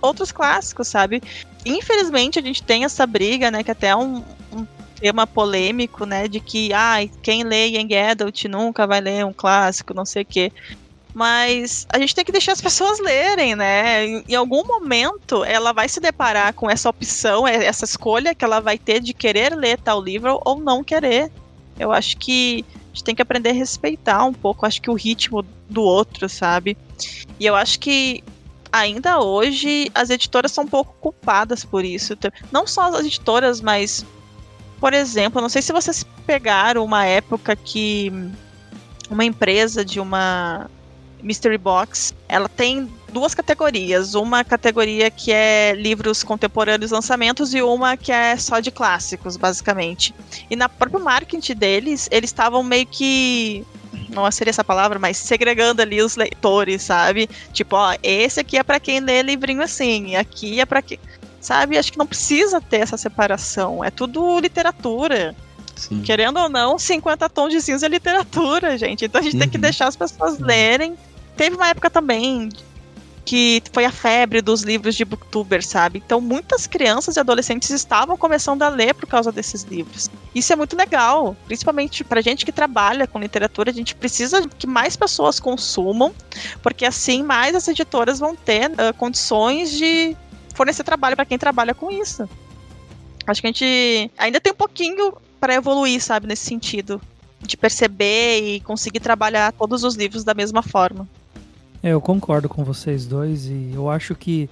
outros 0.00 0.30
clássicos, 0.30 0.86
sabe? 0.86 1.20
Infelizmente 1.66 2.38
a 2.38 2.42
gente 2.42 2.62
tem 2.62 2.84
essa 2.84 3.04
briga, 3.04 3.50
né? 3.50 3.64
Que 3.64 3.72
até 3.72 3.88
é 3.88 3.96
um, 3.96 4.22
um 4.52 4.64
tema 5.00 5.26
polêmico, 5.26 6.06
né? 6.06 6.28
De 6.28 6.38
que, 6.38 6.72
ah, 6.72 6.98
quem 7.20 7.42
lê 7.42 7.66
Young 7.70 7.96
Adult 7.96 8.44
nunca 8.44 8.86
vai 8.86 9.00
ler 9.00 9.26
um 9.26 9.32
clássico, 9.32 9.92
não 9.92 10.04
sei 10.04 10.22
o 10.22 10.26
quê. 10.26 10.52
Mas 11.14 11.86
a 11.90 11.98
gente 11.98 12.14
tem 12.14 12.24
que 12.24 12.32
deixar 12.32 12.52
as 12.52 12.60
pessoas 12.60 12.98
lerem, 12.98 13.54
né? 13.54 14.06
Em, 14.26 14.34
algum 14.34 14.64
momento 14.64 15.44
ela 15.44 15.72
vai 15.72 15.88
se 15.88 16.00
deparar 16.00 16.54
com 16.54 16.70
essa 16.70 16.88
opção, 16.88 17.46
é, 17.46 17.64
essa 17.64 17.84
escolha 17.84 18.34
que 18.34 18.44
ela 18.44 18.60
vai 18.60 18.78
ter 18.78 19.00
de 19.00 19.12
querer 19.12 19.54
ler 19.54 19.78
tal 19.78 20.00
livro 20.00 20.40
ou 20.44 20.58
não 20.58 20.82
querer. 20.82 21.30
Eu 21.78 21.92
acho 21.92 22.16
que 22.16 22.64
a 22.70 22.86
gente 22.88 23.04
tem 23.04 23.14
que 23.14 23.22
aprender 23.22 23.50
a 23.50 23.54
respeitar 23.54 24.24
um 24.24 24.32
pouco, 24.32 24.64
acho 24.64 24.80
que 24.80 24.90
o 24.90 24.94
ritmo 24.94 25.44
do 25.68 25.82
outro, 25.82 26.28
sabe? 26.28 26.76
E 27.38 27.44
eu 27.44 27.54
acho 27.54 27.78
que 27.78 28.24
ainda 28.72 29.20
hoje 29.20 29.90
as 29.94 30.08
editoras 30.08 30.50
são 30.52 30.64
um 30.64 30.68
pouco 30.68 30.94
culpadas 30.98 31.62
por 31.64 31.84
isso. 31.84 32.16
Não 32.50 32.66
só 32.66 32.88
as 32.88 33.04
editoras, 33.04 33.60
mas, 33.60 34.04
por 34.80 34.94
exemplo, 34.94 35.42
não 35.42 35.48
sei 35.50 35.60
se 35.60 35.72
vocês 35.72 36.04
pegaram 36.26 36.82
uma 36.82 37.04
época 37.04 37.54
que 37.54 38.10
uma 39.10 39.24
empresa 39.24 39.84
de 39.84 40.00
uma 40.00 40.70
Mystery 41.22 41.58
Box, 41.58 42.12
ela 42.28 42.48
tem 42.48 42.90
duas 43.12 43.34
categorias. 43.34 44.14
Uma 44.14 44.42
categoria 44.42 45.10
que 45.10 45.30
é 45.32 45.74
livros 45.74 46.22
contemporâneos 46.24 46.90
lançamentos 46.90 47.54
e 47.54 47.62
uma 47.62 47.96
que 47.96 48.10
é 48.10 48.36
só 48.36 48.60
de 48.60 48.70
clássicos, 48.70 49.36
basicamente. 49.36 50.14
E 50.50 50.56
na 50.56 50.68
própria 50.68 51.02
marketing 51.02 51.54
deles, 51.54 52.08
eles 52.10 52.30
estavam 52.30 52.62
meio 52.62 52.86
que 52.86 53.64
não 54.10 54.30
seria 54.30 54.50
essa 54.50 54.64
palavra, 54.64 54.98
mas 54.98 55.16
segregando 55.16 55.82
ali 55.82 56.02
os 56.02 56.16
leitores, 56.16 56.82
sabe? 56.82 57.28
Tipo, 57.52 57.76
ó, 57.76 57.94
esse 58.02 58.40
aqui 58.40 58.58
é 58.58 58.62
para 58.62 58.80
quem 58.80 59.00
lê 59.00 59.22
livrinho 59.22 59.62
assim, 59.62 60.16
aqui 60.16 60.60
é 60.60 60.66
para 60.66 60.82
quem, 60.82 60.98
sabe? 61.40 61.78
Acho 61.78 61.92
que 61.92 61.98
não 61.98 62.06
precisa 62.06 62.60
ter 62.60 62.78
essa 62.78 62.96
separação, 62.96 63.82
é 63.84 63.90
tudo 63.90 64.38
literatura. 64.38 65.34
Sim. 65.74 66.02
Querendo 66.02 66.38
ou 66.38 66.48
não, 66.48 66.78
50 66.78 67.28
tons 67.30 67.50
de 67.50 67.60
cinza 67.60 67.86
é 67.86 67.88
literatura, 67.88 68.76
gente. 68.76 69.04
Então 69.06 69.20
a 69.20 69.24
gente 69.24 69.34
uhum. 69.34 69.40
tem 69.40 69.48
que 69.48 69.56
uhum. 69.56 69.62
deixar 69.62 69.88
as 69.88 69.96
pessoas 69.96 70.38
lerem 70.38 70.96
Teve 71.36 71.56
uma 71.56 71.68
época 71.68 71.90
também, 71.90 72.50
que 73.24 73.62
foi 73.72 73.84
a 73.84 73.90
febre 73.90 74.42
dos 74.42 74.62
livros 74.62 74.94
de 74.94 75.04
booktubers, 75.04 75.66
sabe? 75.66 76.02
Então 76.04 76.20
muitas 76.20 76.66
crianças 76.66 77.16
e 77.16 77.20
adolescentes 77.20 77.70
estavam 77.70 78.16
começando 78.16 78.62
a 78.62 78.68
ler 78.68 78.94
por 78.94 79.06
causa 79.06 79.30
desses 79.30 79.62
livros. 79.62 80.10
Isso 80.34 80.52
é 80.52 80.56
muito 80.56 80.76
legal, 80.76 81.36
principalmente 81.46 82.04
pra 82.04 82.20
gente 82.20 82.44
que 82.44 82.52
trabalha 82.52 83.06
com 83.06 83.18
literatura, 83.18 83.70
a 83.70 83.74
gente 83.74 83.94
precisa 83.94 84.46
que 84.48 84.66
mais 84.66 84.96
pessoas 84.96 85.38
consumam, 85.38 86.12
porque 86.62 86.84
assim 86.84 87.22
mais 87.22 87.54
as 87.54 87.66
editoras 87.68 88.18
vão 88.18 88.34
ter 88.34 88.70
uh, 88.70 88.94
condições 88.96 89.70
de 89.70 90.16
fornecer 90.54 90.84
trabalho 90.84 91.16
para 91.16 91.24
quem 91.24 91.38
trabalha 91.38 91.74
com 91.74 91.90
isso. 91.90 92.28
Acho 93.26 93.40
que 93.40 93.46
a 93.46 93.50
gente 93.50 94.10
ainda 94.18 94.40
tem 94.40 94.52
um 94.52 94.56
pouquinho 94.56 95.14
para 95.40 95.54
evoluir, 95.54 96.02
sabe, 96.02 96.26
nesse 96.26 96.44
sentido, 96.44 97.00
de 97.40 97.56
perceber 97.56 98.40
e 98.40 98.60
conseguir 98.60 99.00
trabalhar 99.00 99.52
todos 99.52 99.84
os 99.84 99.94
livros 99.94 100.24
da 100.24 100.34
mesma 100.34 100.62
forma. 100.62 101.08
É, 101.82 101.90
eu 101.90 102.00
concordo 102.00 102.48
com 102.48 102.62
vocês 102.62 103.06
dois 103.06 103.46
e 103.46 103.72
eu 103.74 103.90
acho 103.90 104.14
que 104.14 104.48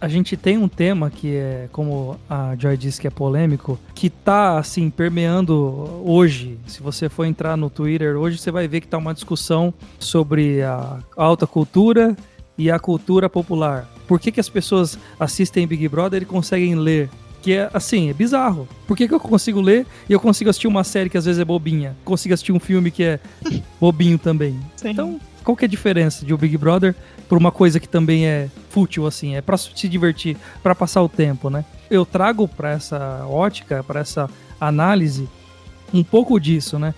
a 0.00 0.08
gente 0.08 0.36
tem 0.36 0.58
um 0.58 0.68
tema 0.68 1.10
que 1.10 1.34
é, 1.34 1.66
como 1.72 2.18
a 2.28 2.54
Joy 2.58 2.76
disse 2.76 3.00
que 3.00 3.06
é 3.06 3.10
polêmico, 3.10 3.78
que 3.94 4.10
tá 4.10 4.58
assim 4.58 4.90
permeando 4.90 6.02
hoje. 6.04 6.58
Se 6.66 6.82
você 6.82 7.08
for 7.08 7.24
entrar 7.24 7.56
no 7.56 7.70
Twitter 7.70 8.16
hoje, 8.16 8.36
você 8.36 8.50
vai 8.50 8.68
ver 8.68 8.82
que 8.82 8.86
tá 8.86 8.98
uma 8.98 9.14
discussão 9.14 9.72
sobre 9.98 10.62
a 10.62 10.98
alta 11.16 11.46
cultura 11.46 12.14
e 12.58 12.70
a 12.70 12.78
cultura 12.78 13.30
popular. 13.30 13.88
Por 14.06 14.20
que, 14.20 14.30
que 14.30 14.40
as 14.40 14.48
pessoas 14.50 14.98
assistem 15.18 15.66
Big 15.66 15.88
Brother 15.88 16.22
e 16.22 16.26
conseguem 16.26 16.74
ler? 16.74 17.08
Que 17.40 17.54
é 17.54 17.70
assim, 17.72 18.10
é 18.10 18.12
bizarro. 18.12 18.68
Por 18.86 18.96
que, 18.96 19.08
que 19.08 19.14
eu 19.14 19.20
consigo 19.20 19.60
ler 19.60 19.86
e 20.08 20.12
eu 20.12 20.20
consigo 20.20 20.50
assistir 20.50 20.66
uma 20.66 20.84
série 20.84 21.08
que 21.08 21.16
às 21.16 21.24
vezes 21.24 21.40
é 21.40 21.44
bobinha? 21.44 21.96
Consigo 22.04 22.34
assistir 22.34 22.52
um 22.52 22.60
filme 22.60 22.90
que 22.90 23.04
é 23.04 23.20
bobinho 23.80 24.18
também. 24.18 24.58
Sim. 24.76 24.90
Então, 24.90 25.20
qual 25.44 25.56
que 25.56 25.64
é 25.64 25.66
a 25.66 25.70
diferença 25.70 26.24
de 26.24 26.32
o 26.32 26.38
Big 26.38 26.56
Brother 26.56 26.94
por 27.28 27.38
uma 27.38 27.52
coisa 27.52 27.78
que 27.78 27.88
também 27.88 28.26
é 28.26 28.48
fútil, 28.70 29.06
assim? 29.06 29.36
É 29.36 29.42
pra 29.42 29.56
se 29.56 29.88
divertir, 29.88 30.36
para 30.62 30.74
passar 30.74 31.02
o 31.02 31.08
tempo, 31.08 31.50
né? 31.50 31.64
Eu 31.90 32.04
trago 32.04 32.48
para 32.48 32.70
essa 32.70 33.24
ótica, 33.28 33.84
para 33.84 34.00
essa 34.00 34.28
análise, 34.60 35.28
um 35.92 36.02
pouco 36.02 36.40
disso, 36.40 36.78
né? 36.78 36.94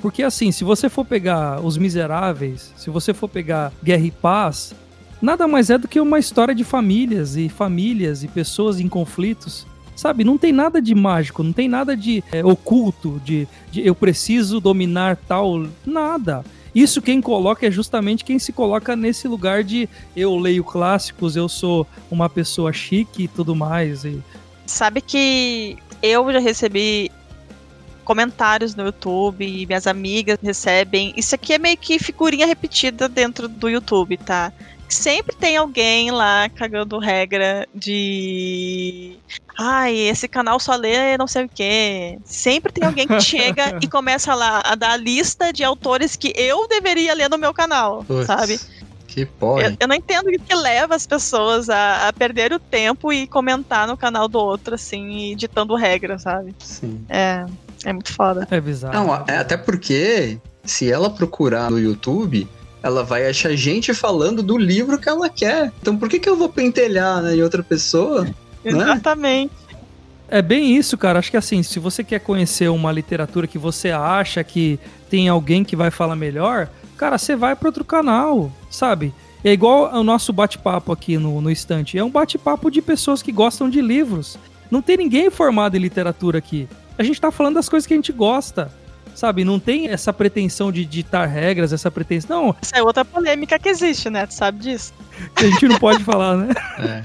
Porque 0.00 0.22
assim, 0.22 0.52
se 0.52 0.62
você 0.62 0.88
for 0.88 1.04
pegar 1.04 1.60
Os 1.60 1.76
Miseráveis, 1.76 2.72
se 2.76 2.88
você 2.88 3.12
for 3.12 3.28
pegar 3.28 3.72
Guerra 3.82 4.04
e 4.04 4.10
Paz, 4.10 4.74
nada 5.20 5.48
mais 5.48 5.70
é 5.70 5.76
do 5.76 5.88
que 5.88 6.00
uma 6.00 6.18
história 6.18 6.54
de 6.54 6.62
famílias 6.64 7.36
e 7.36 7.48
famílias 7.48 8.22
e 8.22 8.28
pessoas 8.28 8.80
em 8.80 8.88
conflitos. 8.88 9.66
Sabe, 9.96 10.22
não 10.22 10.38
tem 10.38 10.52
nada 10.52 10.80
de 10.80 10.94
mágico, 10.94 11.42
não 11.42 11.52
tem 11.52 11.68
nada 11.68 11.96
de 11.96 12.22
é, 12.30 12.44
oculto, 12.44 13.20
de, 13.24 13.48
de 13.72 13.84
eu 13.84 13.96
preciso 13.96 14.60
dominar 14.60 15.16
tal. 15.16 15.66
Nada. 15.84 16.44
Isso 16.78 17.02
quem 17.02 17.20
coloca 17.20 17.66
é 17.66 17.70
justamente 17.72 18.24
quem 18.24 18.38
se 18.38 18.52
coloca 18.52 18.94
nesse 18.94 19.26
lugar 19.26 19.64
de 19.64 19.88
eu 20.14 20.36
leio 20.38 20.62
clássicos, 20.62 21.34
eu 21.34 21.48
sou 21.48 21.84
uma 22.08 22.30
pessoa 22.30 22.72
chique 22.72 23.24
e 23.24 23.28
tudo 23.28 23.52
mais. 23.56 24.04
E... 24.04 24.22
Sabe 24.64 25.00
que 25.00 25.76
eu 26.00 26.32
já 26.32 26.38
recebi 26.38 27.10
comentários 28.04 28.76
no 28.76 28.84
YouTube 28.84 29.66
minhas 29.66 29.88
amigas 29.88 30.38
recebem. 30.40 31.12
Isso 31.16 31.34
aqui 31.34 31.54
é 31.54 31.58
meio 31.58 31.76
que 31.76 31.98
figurinha 31.98 32.46
repetida 32.46 33.08
dentro 33.08 33.48
do 33.48 33.68
YouTube, 33.68 34.16
tá? 34.16 34.52
Sempre 34.88 35.36
tem 35.36 35.56
alguém 35.56 36.10
lá 36.10 36.48
cagando 36.48 36.98
regra 36.98 37.68
de 37.74 39.18
ai, 39.56 39.94
esse 39.94 40.26
canal 40.28 40.58
só 40.58 40.76
lê 40.76 41.18
não 41.18 41.26
sei 41.26 41.44
o 41.44 41.48
quê. 41.48 42.18
Sempre 42.24 42.72
tem 42.72 42.84
alguém 42.84 43.06
que 43.06 43.20
chega 43.20 43.78
e 43.82 43.88
começa 43.88 44.34
lá 44.34 44.62
a 44.64 44.74
dar 44.74 44.92
a 44.92 44.96
lista 44.96 45.52
de 45.52 45.62
autores 45.62 46.16
que 46.16 46.32
eu 46.36 46.66
deveria 46.68 47.14
ler 47.14 47.28
no 47.28 47.36
meu 47.36 47.52
canal, 47.52 48.04
Puts, 48.04 48.26
sabe? 48.26 48.58
Que 49.06 49.26
porra. 49.26 49.62
Eu, 49.62 49.76
eu, 49.80 49.88
não 49.88 49.96
entendo 49.96 50.28
o 50.28 50.38
que 50.38 50.54
leva 50.54 50.94
as 50.94 51.06
pessoas 51.06 51.68
a, 51.68 52.08
a, 52.08 52.12
perder 52.12 52.52
o 52.52 52.58
tempo 52.58 53.12
e 53.12 53.26
comentar 53.26 53.86
no 53.88 53.96
canal 53.96 54.28
do 54.28 54.38
outro, 54.38 54.74
assim, 54.74 55.34
ditando 55.34 55.74
regra, 55.74 56.18
sabe? 56.18 56.54
Sim. 56.58 57.04
É, 57.08 57.44
é 57.84 57.92
muito 57.92 58.12
foda. 58.12 58.46
É 58.50 58.60
bizarro. 58.60 58.94
Não, 58.94 59.14
é, 59.26 59.38
até 59.38 59.56
porque 59.56 60.38
se 60.62 60.90
ela 60.90 61.10
procurar 61.10 61.70
no 61.70 61.80
YouTube, 61.80 62.46
ela 62.82 63.02
vai 63.02 63.28
achar 63.28 63.54
gente 63.56 63.92
falando 63.92 64.42
do 64.42 64.56
livro 64.56 64.98
que 64.98 65.08
ela 65.08 65.28
quer. 65.28 65.72
Então 65.80 65.96
por 65.96 66.08
que, 66.08 66.18
que 66.18 66.28
eu 66.28 66.36
vou 66.36 66.48
pentelhar 66.48 67.22
né, 67.22 67.36
em 67.36 67.42
outra 67.42 67.62
pessoa? 67.62 68.24
Né? 68.24 68.34
Exatamente. 68.64 69.52
É 70.28 70.42
bem 70.42 70.76
isso, 70.76 70.98
cara. 70.98 71.18
Acho 71.18 71.30
que 71.30 71.36
assim, 71.36 71.62
se 71.62 71.78
você 71.78 72.04
quer 72.04 72.20
conhecer 72.20 72.68
uma 72.68 72.92
literatura 72.92 73.46
que 73.46 73.58
você 73.58 73.90
acha 73.90 74.44
que 74.44 74.78
tem 75.08 75.28
alguém 75.28 75.64
que 75.64 75.74
vai 75.74 75.90
falar 75.90 76.16
melhor, 76.16 76.68
cara, 76.96 77.16
você 77.16 77.34
vai 77.34 77.56
para 77.56 77.68
outro 77.68 77.84
canal, 77.84 78.52
sabe? 78.70 79.14
É 79.42 79.52
igual 79.52 79.94
o 79.94 80.02
nosso 80.02 80.32
bate-papo 80.32 80.92
aqui 80.92 81.16
no, 81.16 81.40
no 81.40 81.50
estante. 81.50 81.96
É 81.96 82.04
um 82.04 82.10
bate-papo 82.10 82.70
de 82.70 82.82
pessoas 82.82 83.22
que 83.22 83.32
gostam 83.32 83.70
de 83.70 83.80
livros. 83.80 84.38
Não 84.70 84.82
tem 84.82 84.96
ninguém 84.96 85.30
formado 85.30 85.76
em 85.76 85.80
literatura 85.80 86.38
aqui. 86.38 86.68
A 86.98 87.02
gente 87.02 87.20
tá 87.20 87.30
falando 87.30 87.54
das 87.54 87.68
coisas 87.68 87.86
que 87.86 87.94
a 87.94 87.96
gente 87.96 88.12
gosta. 88.12 88.70
Sabe, 89.18 89.44
não 89.44 89.58
tem 89.58 89.88
essa 89.88 90.12
pretensão 90.12 90.70
de 90.70 90.84
ditar 90.84 91.26
regras, 91.26 91.72
essa 91.72 91.90
pretensão. 91.90 92.40
Não. 92.40 92.56
Essa 92.62 92.76
é 92.76 92.82
outra 92.84 93.04
polêmica 93.04 93.58
que 93.58 93.68
existe, 93.68 94.08
né? 94.08 94.24
Tu 94.24 94.34
sabe 94.34 94.60
disso? 94.60 94.94
A 95.34 95.42
gente 95.42 95.66
não 95.66 95.76
pode 95.76 96.04
falar, 96.04 96.36
né? 96.36 96.54
É. 96.78 97.02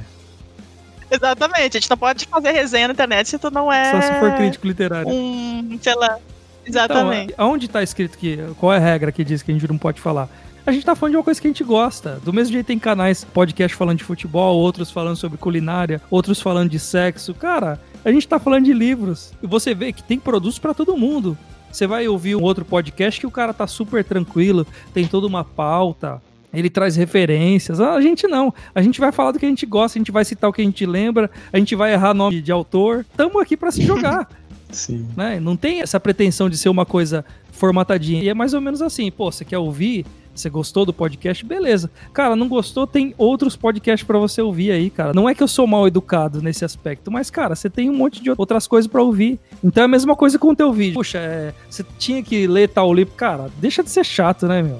Exatamente, 1.09 1.75
a 1.75 1.79
gente 1.79 1.89
não 1.89 1.97
pode 1.97 2.27
fazer 2.27 2.51
resenha 2.51 2.87
na 2.87 2.93
internet 2.93 3.27
se 3.27 3.39
tu 3.39 3.49
não 3.49 3.73
é. 3.73 3.91
Só 3.91 4.01
se 4.01 4.19
for 4.19 4.31
crítico 4.33 4.67
literário. 4.67 5.09
Um, 5.09 5.79
sei 5.81 5.95
lá. 5.95 6.19
Exatamente. 6.63 7.33
Então, 7.33 7.51
onde 7.51 7.67
tá 7.67 7.81
escrito 7.81 8.15
que. 8.15 8.37
Qual 8.59 8.71
é 8.71 8.77
a 8.77 8.79
regra 8.79 9.11
que 9.11 9.23
diz 9.23 9.41
que 9.41 9.49
a 9.49 9.53
gente 9.55 9.67
não 9.67 9.79
pode 9.79 9.99
falar? 9.99 10.29
A 10.67 10.71
gente 10.71 10.85
tá 10.85 10.93
falando 10.93 11.13
de 11.13 11.17
uma 11.17 11.23
coisa 11.23 11.41
que 11.41 11.47
a 11.47 11.49
gente 11.49 11.63
gosta. 11.63 12.21
Do 12.23 12.31
mesmo 12.31 12.53
jeito 12.53 12.67
tem 12.67 12.77
canais, 12.77 13.23
podcast 13.23 13.75
falando 13.75 13.97
de 13.97 14.03
futebol, 14.03 14.59
outros 14.59 14.91
falando 14.91 15.15
sobre 15.15 15.39
culinária, 15.39 15.99
outros 16.11 16.39
falando 16.39 16.69
de 16.69 16.77
sexo. 16.77 17.33
Cara, 17.33 17.79
a 18.05 18.11
gente 18.11 18.27
tá 18.27 18.37
falando 18.37 18.65
de 18.65 18.73
livros. 18.73 19.33
E 19.41 19.47
você 19.47 19.73
vê 19.73 19.91
que 19.91 20.03
tem 20.03 20.19
produtos 20.19 20.59
para 20.59 20.75
todo 20.75 20.95
mundo. 20.95 21.35
Você 21.73 21.87
vai 21.87 22.07
ouvir 22.07 22.35
um 22.35 22.41
outro 22.43 22.63
podcast 22.63 23.19
que 23.19 23.25
o 23.25 23.31
cara 23.31 23.51
tá 23.51 23.65
super 23.65 24.03
tranquilo, 24.03 24.65
tem 24.93 25.07
toda 25.07 25.25
uma 25.25 25.43
pauta, 25.43 26.21
ele 26.53 26.69
traz 26.69 26.95
referências. 26.95 27.81
A 27.81 27.99
gente 27.99 28.27
não. 28.27 28.53
A 28.75 28.81
gente 28.83 28.99
vai 28.99 29.11
falar 29.11 29.31
do 29.31 29.39
que 29.39 29.45
a 29.47 29.49
gente 29.49 29.65
gosta, 29.65 29.97
a 29.97 29.99
gente 29.99 30.11
vai 30.11 30.23
citar 30.23 30.47
o 30.51 30.53
que 30.53 30.61
a 30.61 30.65
gente 30.65 30.85
lembra, 30.85 31.31
a 31.51 31.57
gente 31.57 31.75
vai 31.75 31.91
errar 31.91 32.13
nome 32.13 32.39
de 32.41 32.51
autor. 32.51 33.03
Tamo 33.17 33.39
aqui 33.39 33.57
para 33.57 33.71
se 33.71 33.81
jogar. 33.81 34.29
Sim. 34.69 35.07
Né? 35.17 35.39
Não 35.39 35.55
tem 35.55 35.81
essa 35.81 35.99
pretensão 35.99 36.47
de 36.47 36.57
ser 36.57 36.69
uma 36.69 36.85
coisa 36.85 37.25
formatadinha. 37.51 38.23
E 38.23 38.29
é 38.29 38.33
mais 38.35 38.53
ou 38.53 38.61
menos 38.61 38.79
assim, 38.79 39.09
pô, 39.09 39.31
você 39.31 39.43
quer 39.43 39.57
ouvir? 39.57 40.05
Você 40.33 40.49
gostou 40.49 40.85
do 40.85 40.93
podcast? 40.93 41.45
Beleza. 41.45 41.91
Cara, 42.11 42.35
não 42.35 42.47
gostou? 42.47 42.87
Tem 42.87 43.13
outros 43.17 43.55
podcasts 43.55 44.05
para 44.05 44.17
você 44.17 44.41
ouvir 44.41 44.71
aí, 44.71 44.89
cara. 44.89 45.13
Não 45.13 45.29
é 45.29 45.35
que 45.35 45.43
eu 45.43 45.47
sou 45.47 45.67
mal 45.67 45.87
educado 45.87 46.41
nesse 46.41 46.65
aspecto, 46.65 47.11
mas, 47.11 47.29
cara, 47.29 47.55
você 47.55 47.69
tem 47.69 47.89
um 47.89 47.95
monte 47.95 48.21
de 48.21 48.31
outras 48.31 48.67
coisas 48.67 48.89
para 48.89 49.01
ouvir. 49.01 49.39
Então 49.63 49.83
é 49.83 49.85
a 49.85 49.89
mesma 49.89 50.15
coisa 50.15 50.39
com 50.39 50.49
o 50.49 50.55
teu 50.55 50.73
vídeo. 50.73 50.95
Puxa, 50.95 51.19
é, 51.19 51.53
você 51.69 51.85
tinha 51.97 52.23
que 52.23 52.47
ler 52.47 52.69
tal 52.69 52.93
livro. 52.93 53.13
Cara, 53.15 53.49
deixa 53.57 53.83
de 53.83 53.89
ser 53.89 54.03
chato, 54.03 54.47
né, 54.47 54.61
meu? 54.61 54.79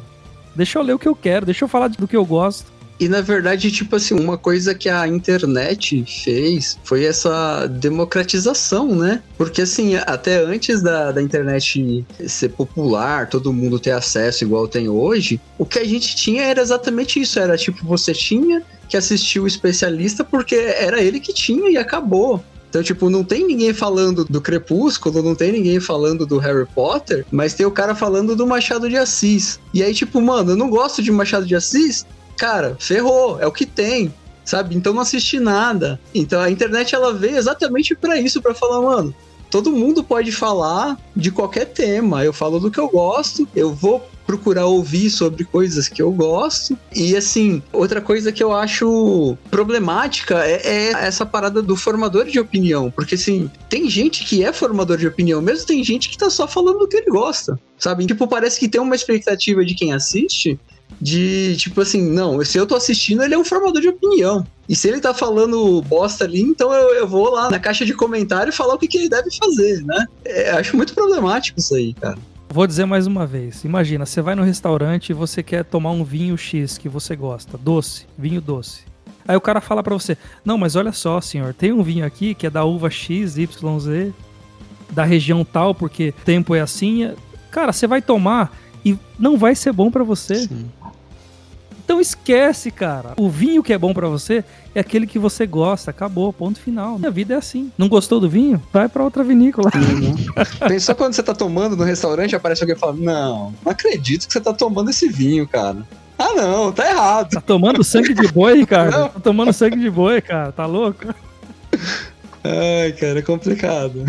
Deixa 0.55 0.77
eu 0.77 0.83
ler 0.83 0.93
o 0.93 0.99
que 0.99 1.07
eu 1.07 1.15
quero, 1.15 1.45
deixa 1.45 1.63
eu 1.65 1.67
falar 1.67 1.87
do 1.87 2.07
que 2.07 2.15
eu 2.15 2.25
gosto. 2.25 2.71
E 2.99 3.09
na 3.09 3.21
verdade, 3.21 3.71
tipo 3.71 3.95
assim, 3.95 4.13
uma 4.13 4.37
coisa 4.37 4.73
que 4.73 4.87
a 4.87 5.07
internet 5.07 6.05
fez 6.23 6.77
foi 6.83 7.05
essa 7.05 7.67
democratização, 7.67 8.95
né? 8.95 9.21
Porque 9.37 9.63
assim, 9.63 9.95
até 9.95 10.37
antes 10.37 10.81
da, 10.81 11.11
da 11.11 11.21
internet 11.21 12.05
ser 12.27 12.49
popular, 12.49 13.27
todo 13.27 13.51
mundo 13.51 13.79
ter 13.79 13.91
acesso 13.91 14.43
igual 14.43 14.67
tem 14.67 14.87
hoje, 14.87 15.41
o 15.57 15.65
que 15.65 15.79
a 15.79 15.85
gente 15.85 16.15
tinha 16.15 16.43
era 16.43 16.61
exatamente 16.61 17.19
isso. 17.19 17.39
Era 17.39 17.57
tipo, 17.57 17.85
você 17.85 18.13
tinha 18.13 18.61
que 18.87 18.95
assistir 18.95 19.39
o 19.39 19.47
especialista 19.47 20.23
porque 20.23 20.55
era 20.55 21.01
ele 21.01 21.19
que 21.19 21.33
tinha 21.33 21.69
e 21.69 21.77
acabou. 21.77 22.43
Então, 22.73 22.81
tipo, 22.81 23.07
não 23.07 23.23
tem 23.23 23.45
ninguém 23.45 23.71
falando 23.71 24.25
do 24.25 24.41
Crepúsculo, 24.41 25.21
não 25.21 25.35
tem 25.35 25.51
ninguém 25.51 25.79
falando 25.79 26.25
do 26.25 26.39
Harry 26.39 26.65
Potter, 26.73 27.23
mas 27.31 27.53
tem 27.53 27.67
o 27.67 27.71
cara 27.71 27.93
falando 27.93 28.35
do 28.35 28.47
Machado 28.47 28.89
de 28.89 28.97
Assis. 28.97 29.59
E 29.71 29.83
aí, 29.83 29.93
tipo, 29.93 30.19
mano, 30.19 30.53
eu 30.53 30.55
não 30.55 30.71
gosto 30.71 31.03
de 31.03 31.11
Machado 31.11 31.45
de 31.45 31.55
Assis, 31.55 32.03
cara, 32.37 32.75
ferrou, 32.79 33.39
é 33.39 33.47
o 33.47 33.51
que 33.51 33.65
tem 33.65 34.13
sabe? 34.45 34.75
Então 34.75 34.93
não 34.93 35.01
assisti 35.01 35.39
nada. 35.39 35.99
Então 36.13 36.41
a 36.41 36.49
internet 36.49 36.93
ela 36.93 37.13
veio 37.13 37.37
exatamente 37.37 37.95
para 37.95 38.19
isso, 38.19 38.41
para 38.41 38.53
falar, 38.53 38.81
mano, 38.81 39.15
todo 39.49 39.71
mundo 39.71 40.03
pode 40.03 40.31
falar 40.31 40.97
de 41.15 41.31
qualquer 41.31 41.65
tema. 41.65 42.23
Eu 42.23 42.33
falo 42.33 42.59
do 42.59 42.71
que 42.71 42.79
eu 42.79 42.89
gosto, 42.89 43.47
eu 43.55 43.73
vou 43.73 44.03
procurar 44.25 44.65
ouvir 44.65 45.09
sobre 45.09 45.43
coisas 45.43 45.87
que 45.87 46.01
eu 46.01 46.11
gosto. 46.11 46.77
E 46.95 47.15
assim, 47.15 47.61
outra 47.71 48.01
coisa 48.01 48.31
que 48.31 48.41
eu 48.41 48.53
acho 48.53 49.37
problemática 49.51 50.43
é, 50.45 50.61
é, 50.63 50.91
essa 50.91 51.25
parada 51.25 51.61
do 51.61 51.75
formador 51.75 52.25
de 52.25 52.39
opinião. 52.39 52.89
Porque 52.89 53.15
assim, 53.15 53.51
tem 53.69 53.89
gente 53.89 54.23
que 54.23 54.43
é 54.43 54.51
formador 54.51 54.97
de 54.97 55.07
opinião, 55.07 55.41
mesmo 55.41 55.67
tem 55.67 55.83
gente 55.83 56.09
que 56.09 56.17
tá 56.17 56.29
só 56.29 56.47
falando 56.47 56.79
do 56.79 56.87
que 56.87 56.97
ele 56.97 57.11
gosta. 57.11 57.59
Sabe? 57.77 58.05
Tipo, 58.05 58.27
parece 58.27 58.59
que 58.59 58.69
tem 58.69 58.79
uma 58.79 58.95
expectativa 58.95 59.63
de 59.65 59.75
quem 59.75 59.93
assiste 59.93 60.57
de 61.01 61.55
tipo 61.57 61.81
assim, 61.81 62.01
não, 62.01 62.43
se 62.43 62.57
eu 62.57 62.65
tô 62.65 62.75
assistindo, 62.75 63.23
ele 63.23 63.33
é 63.33 63.37
um 63.37 63.45
formador 63.45 63.81
de 63.81 63.89
opinião. 63.89 64.45
E 64.67 64.75
se 64.75 64.87
ele 64.87 65.01
tá 65.01 65.13
falando 65.13 65.81
bosta 65.81 66.23
ali, 66.23 66.41
então 66.41 66.73
eu, 66.73 66.95
eu 66.95 67.07
vou 67.07 67.29
lá 67.29 67.49
na 67.49 67.59
caixa 67.59 67.85
de 67.85 67.93
comentário 67.93 68.53
falar 68.53 68.75
o 68.75 68.77
que, 68.77 68.87
que 68.87 68.97
ele 68.97 69.09
deve 69.09 69.29
fazer, 69.35 69.83
né? 69.83 70.05
É, 70.23 70.51
acho 70.51 70.77
muito 70.77 70.93
problemático 70.93 71.59
isso 71.59 71.75
aí, 71.75 71.93
cara 71.93 72.17
Vou 72.53 72.67
dizer 72.67 72.85
mais 72.85 73.07
uma 73.07 73.25
vez. 73.25 73.63
Imagina, 73.63 74.05
você 74.05 74.21
vai 74.21 74.35
no 74.35 74.43
restaurante 74.43 75.09
e 75.09 75.13
você 75.13 75.41
quer 75.41 75.65
tomar 75.65 75.89
um 75.89 76.03
vinho 76.03 76.37
X 76.37 76.77
que 76.77 76.87
você 76.87 77.15
gosta, 77.15 77.57
doce, 77.57 78.05
vinho 78.15 78.39
doce. 78.39 78.81
Aí 79.27 79.35
o 79.35 79.41
cara 79.41 79.59
fala 79.59 79.81
para 79.81 79.95
você: 79.95 80.15
"Não, 80.45 80.55
mas 80.55 80.75
olha 80.75 80.91
só, 80.91 81.19
senhor, 81.19 81.55
tem 81.55 81.73
um 81.73 81.81
vinho 81.81 82.05
aqui 82.05 82.35
que 82.35 82.45
é 82.45 82.51
da 82.51 82.63
uva 82.63 82.91
X, 82.91 83.37
Y, 83.37 83.79
Z, 83.79 84.13
da 84.91 85.03
região 85.03 85.43
tal, 85.43 85.73
porque 85.73 86.09
o 86.09 86.23
tempo 86.23 86.53
é 86.53 86.61
assim". 86.61 87.15
Cara, 87.49 87.73
você 87.73 87.87
vai 87.87 88.03
tomar 88.03 88.55
e 88.85 88.95
não 89.17 89.35
vai 89.35 89.55
ser 89.55 89.73
bom 89.73 89.89
para 89.89 90.03
você. 90.03 90.35
Sim. 90.35 90.69
Então 91.83 91.99
esquece, 91.99 92.71
cara. 92.71 93.13
O 93.17 93.29
vinho 93.29 93.61
que 93.61 93.73
é 93.73 93.77
bom 93.77 93.93
para 93.93 94.07
você 94.07 94.43
é 94.73 94.79
aquele 94.79 95.05
que 95.05 95.19
você 95.19 95.45
gosta. 95.45 95.91
Acabou, 95.91 96.31
ponto 96.31 96.59
final. 96.59 96.97
Minha 96.97 97.11
vida 97.11 97.33
é 97.33 97.37
assim. 97.37 97.71
Não 97.77 97.89
gostou 97.89 98.19
do 98.19 98.29
vinho? 98.29 98.61
Vai 98.71 98.87
para 98.87 99.03
outra 99.03 99.23
vinícola. 99.23 99.69
Uhum. 99.75 100.15
Pensou 100.67 100.95
quando 100.95 101.13
você 101.13 101.21
tá 101.21 101.33
tomando 101.33 101.75
no 101.75 101.83
restaurante, 101.83 102.35
aparece 102.35 102.63
alguém 102.63 102.75
e 102.75 102.79
fala: 102.79 102.93
Não, 102.93 103.53
não 103.63 103.71
acredito 103.71 104.27
que 104.27 104.33
você 104.33 104.39
tá 104.39 104.53
tomando 104.53 104.89
esse 104.89 105.09
vinho, 105.09 105.47
cara. 105.47 105.85
Ah, 106.17 106.33
não, 106.35 106.71
tá 106.71 106.89
errado. 106.89 107.31
Tá 107.31 107.41
tomando 107.41 107.83
sangue 107.83 108.13
de 108.13 108.27
boi, 108.31 108.65
cara? 108.65 108.91
Não. 108.91 109.09
Tá 109.09 109.19
tomando 109.19 109.51
sangue 109.51 109.77
de 109.77 109.89
boi, 109.89 110.21
cara. 110.21 110.51
Tá 110.51 110.65
louco? 110.65 111.13
Ai, 112.43 112.91
cara, 112.93 113.19
é 113.19 113.21
complicado. 113.21 114.05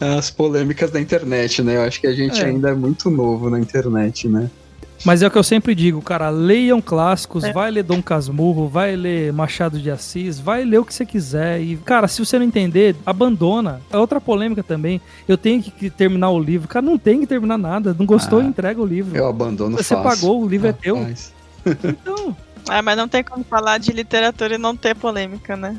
As 0.00 0.30
polêmicas 0.30 0.90
da 0.90 1.00
internet, 1.00 1.62
né? 1.62 1.76
Eu 1.76 1.82
acho 1.82 2.00
que 2.00 2.06
a 2.06 2.14
gente 2.14 2.40
é. 2.40 2.46
ainda 2.46 2.70
é 2.70 2.74
muito 2.74 3.10
novo 3.10 3.48
na 3.48 3.58
internet, 3.58 4.28
né? 4.28 4.50
Mas 5.04 5.22
é 5.22 5.26
o 5.26 5.30
que 5.30 5.38
eu 5.38 5.42
sempre 5.42 5.74
digo, 5.74 6.00
cara, 6.02 6.30
leiam 6.30 6.80
clássicos, 6.80 7.44
é. 7.44 7.52
vai 7.52 7.70
ler 7.70 7.82
Dom 7.82 8.02
Casmurro, 8.02 8.68
vai 8.68 8.96
ler 8.96 9.32
Machado 9.32 9.78
de 9.78 9.90
Assis, 9.90 10.38
vai 10.38 10.64
ler 10.64 10.78
o 10.78 10.84
que 10.84 10.94
você 10.94 11.06
quiser. 11.06 11.60
E, 11.60 11.76
cara, 11.76 12.08
se 12.08 12.24
você 12.24 12.38
não 12.38 12.46
entender, 12.46 12.96
abandona. 13.04 13.80
É 13.90 13.96
outra 13.96 14.20
polêmica 14.20 14.62
também. 14.62 15.00
Eu 15.28 15.36
tenho 15.36 15.62
que 15.62 15.90
terminar 15.90 16.30
o 16.30 16.38
livro. 16.38 16.68
Cara, 16.68 16.84
não 16.84 16.98
tem 16.98 17.20
que 17.20 17.26
terminar 17.26 17.58
nada. 17.58 17.94
Não 17.98 18.06
gostou, 18.06 18.40
ah, 18.40 18.44
entrega 18.44 18.80
o 18.80 18.86
livro. 18.86 19.16
Eu 19.16 19.28
abandono 19.28 19.76
Você 19.76 19.94
fácil. 19.94 20.20
pagou, 20.20 20.42
o 20.42 20.48
livro 20.48 20.68
é 20.68 20.72
teu. 20.72 20.96
Então. 21.84 22.36
É, 22.68 22.82
mas 22.82 22.96
não 22.96 23.06
tem 23.06 23.22
como 23.22 23.44
falar 23.44 23.78
de 23.78 23.92
literatura 23.92 24.56
e 24.56 24.58
não 24.58 24.74
ter 24.74 24.96
polêmica, 24.96 25.56
né? 25.56 25.76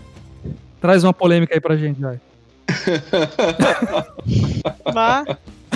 Traz 0.80 1.04
uma 1.04 1.14
polêmica 1.14 1.54
aí 1.54 1.60
pra 1.60 1.76
gente, 1.76 2.00
vai. 2.00 2.18
Vá. 4.94 5.26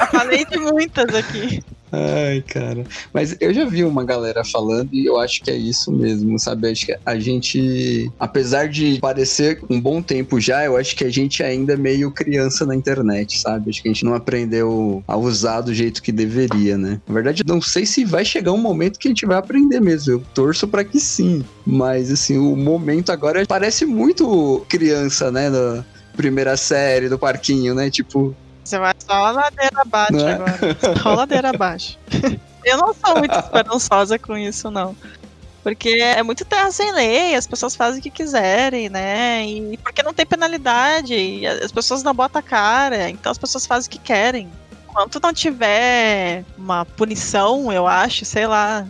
Falei 0.09 0.45
de 0.45 0.57
muitas 0.57 1.13
aqui. 1.13 1.59
Ai, 1.91 2.41
cara. 2.41 2.85
Mas 3.13 3.35
eu 3.41 3.53
já 3.53 3.65
vi 3.65 3.83
uma 3.83 4.05
galera 4.05 4.43
falando 4.45 4.89
e 4.93 5.05
eu 5.05 5.19
acho 5.19 5.43
que 5.43 5.51
é 5.51 5.55
isso 5.55 5.91
mesmo, 5.91 6.39
sabe? 6.39 6.69
Acho 6.69 6.85
que 6.85 6.97
a 7.05 7.19
gente, 7.19 8.09
apesar 8.17 8.69
de 8.69 8.97
parecer 9.01 9.59
um 9.69 9.79
bom 9.79 10.01
tempo 10.01 10.39
já, 10.39 10.63
eu 10.63 10.77
acho 10.77 10.95
que 10.95 11.03
a 11.03 11.09
gente 11.09 11.43
ainda 11.43 11.73
é 11.73 11.77
meio 11.77 12.09
criança 12.11 12.65
na 12.65 12.75
internet, 12.75 13.39
sabe? 13.39 13.69
Acho 13.69 13.81
que 13.81 13.89
a 13.89 13.93
gente 13.93 14.05
não 14.05 14.13
aprendeu 14.13 15.03
a 15.05 15.17
usar 15.17 15.61
do 15.61 15.73
jeito 15.73 16.01
que 16.01 16.13
deveria, 16.13 16.77
né? 16.77 17.01
Na 17.05 17.13
verdade, 17.13 17.43
não 17.45 17.61
sei 17.61 17.85
se 17.85 18.05
vai 18.05 18.23
chegar 18.23 18.53
um 18.53 18.57
momento 18.57 18.97
que 18.97 19.09
a 19.09 19.11
gente 19.11 19.25
vai 19.25 19.37
aprender 19.37 19.81
mesmo. 19.81 20.13
Eu 20.13 20.23
torço 20.33 20.67
para 20.67 20.85
que 20.85 20.99
sim. 20.99 21.43
Mas, 21.65 22.09
assim, 22.09 22.37
o 22.37 22.55
momento 22.55 23.11
agora 23.11 23.45
parece 23.45 23.85
muito 23.85 24.65
criança, 24.69 25.29
né? 25.29 25.51
Da 25.51 25.83
primeira 26.15 26.55
série 26.55 27.09
do 27.09 27.19
parquinho, 27.19 27.75
né? 27.75 27.89
Tipo, 27.89 28.35
você 28.63 28.77
vai 28.77 28.93
só 28.99 29.13
a 29.13 29.31
ladeira 29.31 29.81
abaixo 29.81 30.19
é? 30.19 30.33
agora. 30.33 30.57
Só 31.01 31.09
a 31.09 31.15
ladeira 31.15 31.49
abaixo. 31.49 31.97
Eu 32.63 32.77
não 32.77 32.93
sou 32.93 33.17
muito 33.17 33.35
esperançosa 33.37 34.19
com 34.19 34.37
isso, 34.37 34.69
não. 34.69 34.95
Porque 35.63 35.89
é 35.89 36.23
muito 36.23 36.45
terra 36.45 36.71
sem 36.71 36.91
lei, 36.91 37.35
as 37.35 37.45
pessoas 37.45 37.75
fazem 37.75 37.99
o 37.99 38.03
que 38.03 38.09
quiserem, 38.09 38.89
né? 38.89 39.45
E 39.45 39.77
porque 39.77 40.01
não 40.01 40.13
tem 40.13 40.25
penalidade, 40.25 41.45
as 41.45 41.71
pessoas 41.71 42.01
não 42.01 42.13
botam 42.13 42.39
a 42.39 42.43
cara, 42.43 43.09
então 43.09 43.31
as 43.31 43.37
pessoas 43.37 43.65
fazem 43.65 43.87
o 43.87 43.91
que 43.91 43.99
querem. 43.99 44.49
Enquanto 44.89 45.19
não 45.21 45.33
tiver 45.33 46.43
uma 46.57 46.85
punição, 46.85 47.71
eu 47.71 47.87
acho, 47.87 48.25
sei 48.25 48.47
lá, 48.47 48.85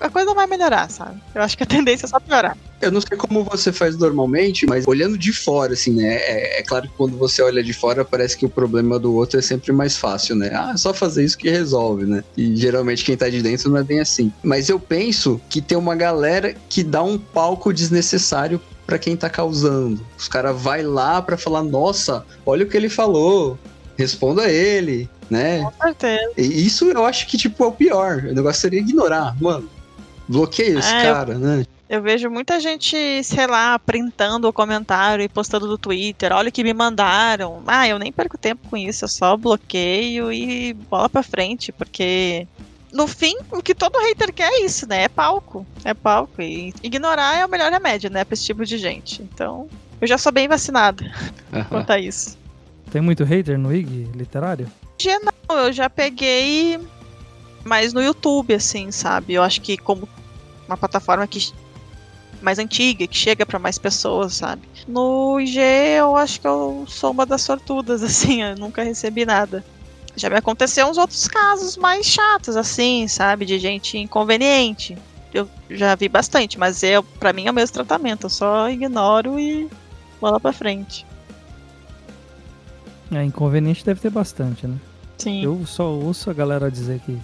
a 0.00 0.10
coisa 0.10 0.34
vai 0.34 0.46
melhorar, 0.46 0.90
sabe? 0.90 1.20
Eu 1.34 1.42
acho 1.42 1.56
que 1.56 1.62
a 1.62 1.66
tendência 1.66 2.06
é 2.06 2.08
só 2.08 2.18
piorar. 2.20 2.56
Eu 2.80 2.92
não 2.92 3.00
sei 3.00 3.16
como 3.16 3.42
você 3.42 3.72
faz 3.72 3.96
normalmente, 3.96 4.66
mas 4.66 4.86
olhando 4.86 5.16
de 5.16 5.32
fora, 5.32 5.72
assim, 5.72 5.92
né? 5.92 6.16
É, 6.16 6.60
é, 6.60 6.62
claro 6.62 6.88
que 6.88 6.94
quando 6.94 7.16
você 7.16 7.42
olha 7.42 7.62
de 7.62 7.72
fora, 7.72 8.04
parece 8.04 8.36
que 8.36 8.44
o 8.44 8.48
problema 8.48 8.98
do 8.98 9.14
outro 9.14 9.38
é 9.38 9.42
sempre 9.42 9.72
mais 9.72 9.96
fácil, 9.96 10.36
né? 10.36 10.50
Ah, 10.52 10.72
é 10.74 10.76
só 10.76 10.92
fazer 10.92 11.24
isso 11.24 11.38
que 11.38 11.48
resolve, 11.48 12.04
né? 12.04 12.22
E 12.36 12.54
geralmente 12.54 13.04
quem 13.04 13.16
tá 13.16 13.28
de 13.28 13.42
dentro 13.42 13.70
não 13.70 13.78
é 13.78 13.82
bem 13.82 14.00
assim. 14.00 14.30
Mas 14.42 14.68
eu 14.68 14.78
penso 14.78 15.40
que 15.48 15.60
tem 15.60 15.76
uma 15.76 15.94
galera 15.94 16.54
que 16.68 16.82
dá 16.82 17.02
um 17.02 17.18
palco 17.18 17.72
desnecessário 17.72 18.60
para 18.86 18.98
quem 18.98 19.16
tá 19.16 19.28
causando. 19.28 20.00
Os 20.16 20.28
caras 20.28 20.60
vai 20.60 20.82
lá 20.82 21.20
para 21.20 21.36
falar, 21.36 21.62
nossa, 21.62 22.24
olha 22.44 22.64
o 22.64 22.68
que 22.68 22.76
ele 22.76 22.88
falou, 22.88 23.58
responda 23.96 24.42
a 24.42 24.52
ele, 24.52 25.08
né? 25.28 25.62
Com 25.62 25.72
certeza. 25.82 26.32
E 26.36 26.66
isso 26.66 26.84
eu 26.84 27.04
acho 27.04 27.26
que, 27.26 27.36
tipo, 27.36 27.64
é 27.64 27.66
o 27.66 27.72
pior. 27.72 28.18
O 28.18 28.34
negócio 28.34 28.60
seria 28.60 28.80
ignorar. 28.80 29.34
Mano, 29.40 29.68
bloqueia 30.28 30.78
esse 30.78 30.92
é, 30.92 31.02
cara, 31.02 31.32
eu... 31.32 31.38
né? 31.38 31.66
Eu 31.88 32.02
vejo 32.02 32.28
muita 32.28 32.58
gente, 32.58 33.22
sei 33.22 33.46
lá, 33.46 33.78
printando 33.78 34.48
o 34.48 34.52
comentário 34.52 35.22
e 35.24 35.28
postando 35.28 35.68
no 35.68 35.78
Twitter. 35.78 36.32
Olha 36.32 36.48
o 36.48 36.52
que 36.52 36.64
me 36.64 36.74
mandaram. 36.74 37.62
Ah, 37.64 37.86
eu 37.86 37.98
nem 37.98 38.10
perco 38.10 38.36
tempo 38.36 38.68
com 38.68 38.76
isso, 38.76 39.04
eu 39.04 39.08
só 39.08 39.36
bloqueio 39.36 40.32
e 40.32 40.72
bola 40.72 41.08
pra 41.08 41.22
frente, 41.22 41.70
porque 41.70 42.48
no 42.92 43.06
fim, 43.06 43.36
o 43.52 43.62
que 43.62 43.74
todo 43.74 44.00
hater 44.00 44.32
quer 44.32 44.50
é 44.50 44.64
isso, 44.64 44.88
né? 44.88 45.04
É 45.04 45.08
palco. 45.08 45.64
É 45.84 45.94
palco. 45.94 46.42
E 46.42 46.74
ignorar 46.82 47.36
é 47.36 47.46
o 47.46 47.48
melhor 47.48 47.70
remédio, 47.70 48.10
né? 48.10 48.24
Pra 48.24 48.34
esse 48.34 48.44
tipo 48.44 48.64
de 48.64 48.78
gente. 48.78 49.22
Então, 49.22 49.68
eu 50.00 50.08
já 50.08 50.18
sou 50.18 50.32
bem 50.32 50.48
vacinada 50.48 51.04
quanto 51.68 51.90
a 51.90 52.00
isso. 52.00 52.36
Tem 52.90 53.00
muito 53.00 53.22
hater 53.22 53.58
no 53.58 53.72
IG 53.72 54.10
literário? 54.14 54.66
Dia 54.98 55.20
não, 55.20 55.56
eu 55.58 55.72
já 55.72 55.88
peguei 55.88 56.80
mais 57.64 57.92
no 57.92 58.02
YouTube, 58.02 58.54
assim, 58.54 58.90
sabe? 58.90 59.34
Eu 59.34 59.42
acho 59.42 59.60
que 59.60 59.76
como 59.76 60.08
uma 60.66 60.76
plataforma 60.76 61.26
que 61.26 61.52
mais 62.42 62.58
antiga, 62.58 63.06
que 63.06 63.16
chega 63.16 63.44
para 63.44 63.58
mais 63.58 63.78
pessoas, 63.78 64.34
sabe? 64.34 64.62
No 64.86 65.38
IG 65.40 65.58
eu 65.98 66.16
acho 66.16 66.40
que 66.40 66.46
eu 66.46 66.84
sou 66.86 67.10
uma 67.10 67.26
das 67.26 67.42
sortudas, 67.42 68.02
assim, 68.04 68.42
eu 68.42 68.56
nunca 68.56 68.82
recebi 68.82 69.24
nada. 69.24 69.64
Já 70.16 70.30
me 70.30 70.36
aconteceu 70.36 70.86
uns 70.86 70.96
outros 70.96 71.28
casos 71.28 71.76
mais 71.76 72.06
chatos, 72.06 72.56
assim, 72.56 73.06
sabe? 73.06 73.44
De 73.44 73.58
gente 73.58 73.98
inconveniente. 73.98 74.96
Eu 75.32 75.48
já 75.68 75.94
vi 75.94 76.08
bastante, 76.08 76.58
mas 76.58 76.82
eu, 76.82 77.02
para 77.02 77.32
mim 77.32 77.46
é 77.46 77.50
o 77.50 77.54
mesmo 77.54 77.74
tratamento, 77.74 78.24
eu 78.24 78.30
só 78.30 78.70
ignoro 78.70 79.38
e 79.38 79.68
bola 80.18 80.40
pra 80.40 80.52
frente. 80.52 81.04
É, 83.12 83.22
inconveniente 83.22 83.84
deve 83.84 84.00
ter 84.00 84.10
bastante, 84.10 84.66
né? 84.66 84.78
Sim. 85.18 85.44
Eu 85.44 85.64
só 85.66 85.90
ouço 85.90 86.30
a 86.30 86.32
galera 86.32 86.70
dizer 86.70 87.00
que 87.00 87.18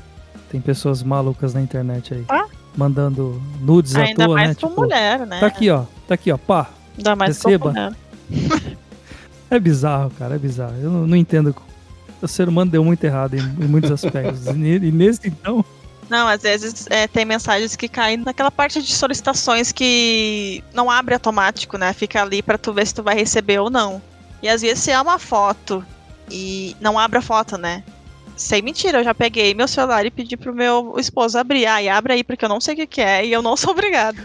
tem 0.51 0.61
pessoas 0.61 1.03
malucas 1.03 1.55
na 1.55 1.61
internet 1.61 2.15
aí. 2.15 2.25
Ah? 2.29 2.47
Mandando 2.77 3.41
nudes 3.61 3.95
Ainda 3.95 4.25
à 4.25 4.27
toa, 4.27 4.35
mais 4.35 4.49
né? 4.49 4.55
com 4.55 4.69
tipo, 4.69 4.81
mulher, 4.81 5.27
né? 5.27 5.41
Tá 5.41 5.47
aqui, 5.47 5.71
ó. 5.71 5.85
Tá 6.07 6.15
aqui, 6.15 6.33
ó. 6.33 6.37
Pá. 6.37 6.69
Ainda 6.97 7.17
mais 7.17 7.37
receba. 7.37 7.67
com 7.67 7.69
mulher. 7.69 7.93
é 9.51 9.59
bizarro, 9.59 10.11
cara. 10.19 10.35
É 10.35 10.39
bizarro. 10.39 10.75
Eu 10.81 10.91
não, 10.91 11.07
não 11.07 11.17
entendo. 11.17 11.55
O 12.21 12.29
ser 12.29 12.49
humano 12.49 12.71
deu 12.71 12.85
muito 12.85 13.03
errado 13.05 13.35
em, 13.35 13.41
em 13.41 13.69
muitos 13.69 13.91
aspectos. 13.91 14.47
e, 14.47 14.93
nesse, 14.93 15.29
então... 15.29 15.65
Não, 16.09 16.29
às 16.29 16.43
vezes 16.43 16.87
é, 16.91 17.07
tem 17.07 17.25
mensagens 17.25 17.75
que 17.75 17.89
caem 17.89 18.19
naquela 18.19 18.51
parte 18.51 18.83
de 18.83 18.95
solicitações 18.95 19.73
que 19.73 20.63
não 20.75 20.91
abre 20.91 21.15
automático, 21.15 21.79
né? 21.79 21.93
Fica 21.93 22.21
ali 22.21 22.43
para 22.43 22.59
tu 22.59 22.73
ver 22.73 22.87
se 22.87 22.95
tu 22.95 23.03
vai 23.03 23.15
receber 23.15 23.59
ou 23.59 23.71
não. 23.71 24.03
E 24.43 24.49
às 24.49 24.61
vezes 24.61 24.81
se 24.81 24.91
é 24.91 25.01
uma 25.01 25.19
foto 25.19 25.85
e 26.31 26.77
não 26.81 26.99
abre 26.99 27.19
a 27.19 27.23
foto, 27.23 27.57
né? 27.57 27.83
Sem 28.43 28.61
mentira, 28.61 28.99
eu 28.99 29.05
já 29.05 29.15
peguei 29.15 29.55
meu 29.55 29.69
celular 29.69 30.05
e 30.05 30.11
pedi 30.11 30.37
pro 30.37 30.53
meu 30.53 30.95
esposo 30.99 31.39
abrir. 31.39 31.65
Ah, 31.65 31.81
e 31.81 31.89
abre 31.89 32.15
aí, 32.15 32.25
porque 32.25 32.45
eu 32.45 32.49
não 32.49 32.61
sei 32.61 32.75
o 32.75 32.77
que, 32.77 32.87
que 32.89 33.01
é 33.01 33.25
e 33.25 33.33
eu 33.33 33.41
não 33.41 33.57
sou 33.57 33.71
obrigado. 33.73 34.21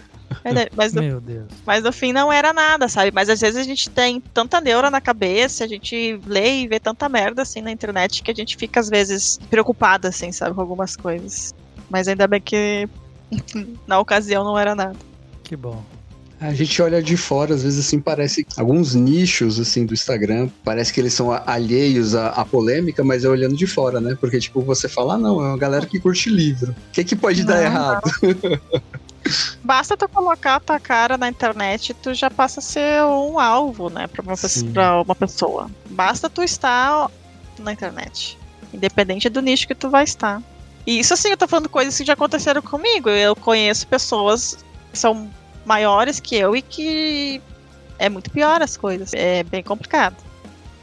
Mas 0.76 0.92
no, 0.92 1.04
meu 1.04 1.22
Deus. 1.22 1.46
Mas 1.66 1.84
no 1.84 1.92
fim 1.92 2.12
não 2.12 2.34
era 2.34 2.52
nada, 2.52 2.88
sabe? 2.88 3.12
Mas 3.14 3.30
às 3.30 3.40
vezes 3.42 3.58
a 3.58 3.64
gente 3.64 3.90
tem 3.92 4.20
tanta 4.20 4.60
neura 4.60 4.90
na 4.90 5.00
cabeça, 5.00 5.64
a 5.64 5.68
gente 5.68 6.20
lê 6.26 6.62
e 6.62 6.68
vê 6.68 6.80
tanta 6.80 7.08
merda 7.08 7.44
assim 7.44 7.62
na 7.62 7.72
internet 7.72 8.24
que 8.24 8.32
a 8.32 8.34
gente 8.34 8.58
fica 8.58 8.80
às 8.80 8.90
vezes 8.90 9.40
preocupada, 9.50 10.08
assim, 10.08 10.32
sabe, 10.32 10.56
com 10.56 10.62
algumas 10.62 10.96
coisas. 10.96 11.54
Mas 11.88 12.08
ainda 12.08 12.28
bem 12.28 12.42
que 12.42 12.90
na 13.86 14.00
ocasião 14.00 14.44
não 14.44 14.58
era 14.58 14.74
nada. 14.74 14.98
Que 15.44 15.56
bom. 15.56 15.84
A 16.40 16.54
gente 16.54 16.80
olha 16.82 17.02
de 17.02 17.18
fora, 17.18 17.56
às 17.56 17.64
vezes 17.64 17.86
assim, 17.86 18.00
parece 18.00 18.46
alguns 18.56 18.94
nichos 18.94 19.60
assim 19.60 19.86
do 19.86 19.94
Instagram, 19.94 20.50
parece 20.64 20.94
que 20.94 21.00
eles 21.00 21.14
são 21.14 21.32
alheios 21.32 22.14
à, 22.14 22.30
à 22.30 22.46
polêmica, 22.46 23.04
mas 23.04 23.26
é 23.26 23.30
olhando 23.30 23.56
de 23.56 23.66
fora, 23.66 24.00
né? 24.00 24.16
Porque 24.20 24.40
tipo, 24.40 24.62
você 24.62 24.88
fala, 24.88 25.16
ah, 25.16 25.18
não, 25.18 25.44
é 25.44 25.50
uma 25.50 25.58
galera 25.58 25.86
que 25.86 26.00
curte 26.00 26.30
livro. 26.30 26.72
O 26.72 26.92
que 26.92 27.04
que 27.04 27.16
pode 27.16 27.42
não, 27.42 27.48
dar 27.48 27.64
errado? 27.64 28.02
Basta 29.64 29.98
tu 29.98 30.08
colocar 30.08 30.56
a 30.56 30.60
tua 30.60 30.80
cara 30.80 31.18
na 31.18 31.28
internet, 31.28 31.94
tu 31.96 32.14
já 32.14 32.30
passa 32.30 32.60
a 32.60 32.64
ser 32.64 33.04
um 33.04 33.40
alvo, 33.40 33.90
né, 33.90 34.08
pra 34.08 34.22
uma, 34.22 34.34
uma 35.02 35.16
pessoa. 35.16 35.70
Basta 35.90 36.30
tu 36.30 36.44
estar 36.44 37.10
na 37.60 37.74
internet, 37.74 38.38
independente 38.74 39.30
do 39.30 39.42
nicho 39.42 39.68
que 39.68 39.76
tu 39.76 39.90
vai 39.90 40.04
estar. 40.04 40.42
E 40.86 41.00
isso 41.00 41.14
assim, 41.14 41.30
eu 41.30 41.38
tô 41.38 41.48
falando 41.48 41.68
coisas 41.68 41.98
que 41.98 42.06
já 42.06 42.14
aconteceram 42.14 42.62
comigo. 42.62 43.10
Eu 43.10 43.36
conheço 43.36 43.86
pessoas 43.88 44.58
que 44.92 44.98
são 44.98 45.30
maiores 45.68 46.20
que 46.20 46.36
eu 46.36 46.56
e 46.56 46.62
que 46.62 47.42
é 48.00 48.10
muito 48.10 48.32
pior 48.32 48.62
as 48.62 48.78
coisas. 48.78 49.14
É 49.14 49.44
bem 49.44 49.62
complicado. 49.62 50.16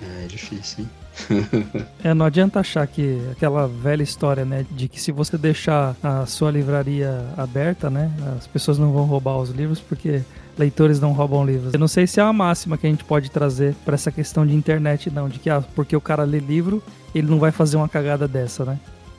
É, 0.02 0.24
é 0.24 0.26
difícil, 0.26 0.84
hein? 0.84 0.90
é, 2.02 2.12
não 2.12 2.26
adianta 2.26 2.58
achar 2.58 2.84
que 2.88 3.20
aquela 3.30 3.68
velha 3.68 4.02
história, 4.02 4.44
né, 4.44 4.66
de 4.68 4.88
que 4.88 5.00
se 5.00 5.12
você 5.12 5.38
deixar 5.38 5.94
a 6.02 6.26
sua 6.26 6.50
livraria 6.50 7.24
aberta, 7.36 7.88
né, 7.88 8.10
as 8.36 8.48
pessoas 8.48 8.78
não 8.78 8.92
vão 8.92 9.04
roubar 9.04 9.38
os 9.38 9.50
livros 9.50 9.78
porque 9.78 10.22
leitores 10.58 11.00
não 11.00 11.12
roubam 11.12 11.46
livros. 11.46 11.72
Eu 11.72 11.78
não 11.78 11.86
sei 11.86 12.06
se 12.08 12.18
é 12.18 12.24
uma 12.24 12.32
máxima 12.32 12.76
que 12.76 12.86
a 12.86 12.90
gente 12.90 13.04
pode 13.04 13.30
trazer 13.30 13.76
para 13.84 13.94
essa 13.94 14.10
questão 14.10 14.44
de 14.44 14.54
internet, 14.54 15.08
não, 15.08 15.28
de 15.28 15.38
que 15.38 15.48
ah, 15.48 15.62
porque 15.74 15.94
o 15.94 16.00
cara 16.00 16.24
lê 16.24 16.40
livro, 16.40 16.82
ele 17.14 17.28
não 17.28 17.38
vai 17.38 17.52
fazer 17.52 17.76
uma 17.76 17.88
cagada 17.88 18.26
dessa, 18.26 18.64
né? 18.64 18.78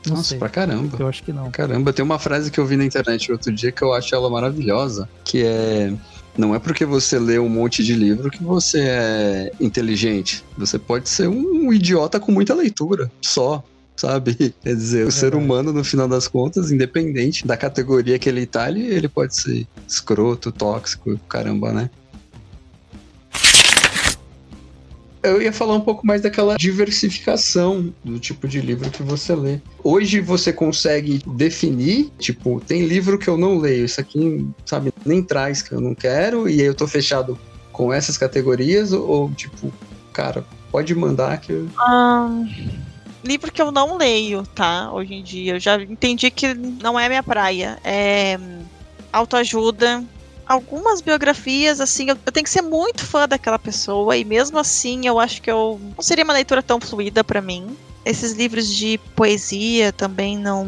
Não 0.09 0.17
Nossa, 0.17 0.29
sei. 0.29 0.37
pra 0.37 0.49
caramba. 0.49 0.97
Eu 0.99 1.07
acho 1.07 1.23
que 1.23 1.33
não. 1.33 1.49
Caramba, 1.51 1.91
tem 1.93 2.03
uma 2.03 2.19
frase 2.19 2.51
que 2.51 2.59
eu 2.59 2.65
vi 2.65 2.75
na 2.75 2.85
internet 2.85 3.31
outro 3.31 3.51
dia 3.51 3.71
que 3.71 3.81
eu 3.81 3.93
acho 3.93 4.13
ela 4.13 4.29
maravilhosa, 4.29 5.09
que 5.23 5.43
é 5.43 5.93
não 6.37 6.53
é 6.53 6.59
porque 6.59 6.85
você 6.85 7.17
lê 7.17 7.39
um 7.39 7.47
monte 7.47 7.83
de 7.83 7.93
livro 7.93 8.29
que 8.29 8.43
você 8.43 8.81
é 8.81 9.51
inteligente. 9.59 10.43
Você 10.57 10.77
pode 10.77 11.07
ser 11.07 11.27
um 11.27 11.71
idiota 11.71 12.19
com 12.19 12.31
muita 12.31 12.53
leitura, 12.53 13.09
só. 13.21 13.63
Sabe? 13.95 14.53
Quer 14.61 14.75
dizer, 14.75 15.05
o 15.05 15.07
é 15.07 15.11
ser 15.11 15.35
humano, 15.35 15.71
no 15.71 15.81
final 15.81 16.05
das 16.05 16.27
contas, 16.27 16.69
independente 16.69 17.47
da 17.47 17.55
categoria 17.55 18.19
que 18.19 18.27
ele 18.27 18.45
tá, 18.45 18.69
ele, 18.69 18.85
ele 18.85 19.07
pode 19.07 19.33
ser 19.33 19.65
escroto, 19.87 20.51
tóxico, 20.51 21.17
caramba, 21.29 21.71
né? 21.71 21.89
Eu 25.25 25.41
ia 25.41 25.51
falar 25.51 25.75
um 25.75 25.81
pouco 25.81 26.05
mais 26.05 26.21
daquela 26.21 26.55
diversificação 26.55 27.93
do 28.03 28.19
tipo 28.19 28.47
de 28.47 28.61
livro 28.61 28.89
que 28.89 29.03
você 29.03 29.35
lê. 29.35 29.59
Hoje 29.83 30.19
você 30.19 30.53
consegue 30.53 31.21
definir, 31.25 32.11
tipo, 32.19 32.61
tem 32.61 32.85
livro 32.85 33.17
que 33.17 33.27
eu 33.27 33.37
não 33.37 33.57
leio, 33.57 33.85
isso 33.85 33.99
aqui, 33.99 34.47
sabe, 34.65 34.93
nem 35.05 35.23
traz 35.23 35.61
que 35.61 35.73
eu 35.73 35.81
não 35.81 35.95
quero, 35.95 36.49
e 36.49 36.61
eu 36.61 36.73
tô 36.73 36.87
fechado 36.87 37.37
com 37.71 37.91
essas 37.91 38.17
categorias, 38.17 38.93
ou, 38.93 39.07
ou 39.07 39.31
tipo, 39.31 39.71
cara, 40.13 40.45
pode 40.71 40.93
mandar 40.95 41.39
que 41.39 41.51
eu. 41.51 41.67
Ah, 41.79 42.29
livro 43.23 43.51
que 43.51 43.61
eu 43.61 43.71
não 43.71 43.97
leio, 43.97 44.43
tá? 44.43 44.91
Hoje 44.93 45.13
em 45.13 45.23
dia. 45.23 45.55
Eu 45.55 45.59
já 45.59 45.81
entendi 45.81 46.29
que 46.29 46.53
não 46.53 46.99
é 46.99 47.09
minha 47.09 47.23
praia. 47.23 47.77
É 47.83 48.37
autoajuda, 49.11 50.03
algumas 50.45 51.01
biografias, 51.01 51.81
assim, 51.81 52.09
eu, 52.09 52.17
eu, 52.25 52.31
tenho 52.31 52.43
que 52.43 52.49
ser 52.49 52.61
muito 52.61 53.03
fã 53.03 53.27
daquela 53.27 53.57
pessoa, 53.57 54.15
e 54.15 54.23
mesmo 54.23 54.57
assim 54.57 55.07
eu 55.07 55.19
acho 55.19 55.41
que 55.41 55.49
eu 55.49 55.79
não 55.95 56.03
seria 56.03 56.23
uma 56.23 56.33
leitura 56.33 56.61
tão 56.61 56.79
fluida 56.79 57.23
para 57.23 57.41
mim. 57.41 57.75
Esses 58.05 58.33
livros 58.33 58.67
de 58.67 58.99
poesia 59.15 59.91
também 59.91 60.37
não. 60.37 60.67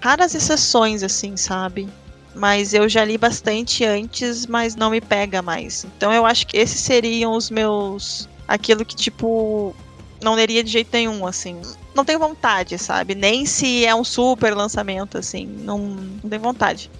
Raras 0.00 0.34
exceções, 0.34 1.02
assim, 1.02 1.36
sabe? 1.36 1.86
Mas 2.34 2.72
eu 2.72 2.88
já 2.88 3.04
li 3.04 3.18
bastante 3.18 3.84
antes, 3.84 4.46
mas 4.46 4.74
não 4.74 4.90
me 4.90 5.00
pega 5.00 5.42
mais. 5.42 5.84
Então 5.84 6.10
eu 6.10 6.24
acho 6.24 6.46
que 6.46 6.56
esses 6.56 6.80
seriam 6.80 7.36
os 7.36 7.50
meus. 7.50 8.26
Aquilo 8.48 8.86
que, 8.86 8.96
tipo, 8.96 9.76
não 10.22 10.34
leria 10.34 10.64
de 10.64 10.70
jeito 10.70 10.88
nenhum, 10.92 11.26
assim. 11.26 11.60
Não 11.94 12.06
tenho 12.06 12.18
vontade, 12.18 12.78
sabe? 12.78 13.14
Nem 13.14 13.44
se 13.44 13.84
é 13.84 13.94
um 13.94 14.02
super 14.02 14.54
lançamento, 14.56 15.18
assim. 15.18 15.44
Não, 15.46 15.78
não 15.78 16.30
tenho 16.30 16.42
vontade. 16.42 16.90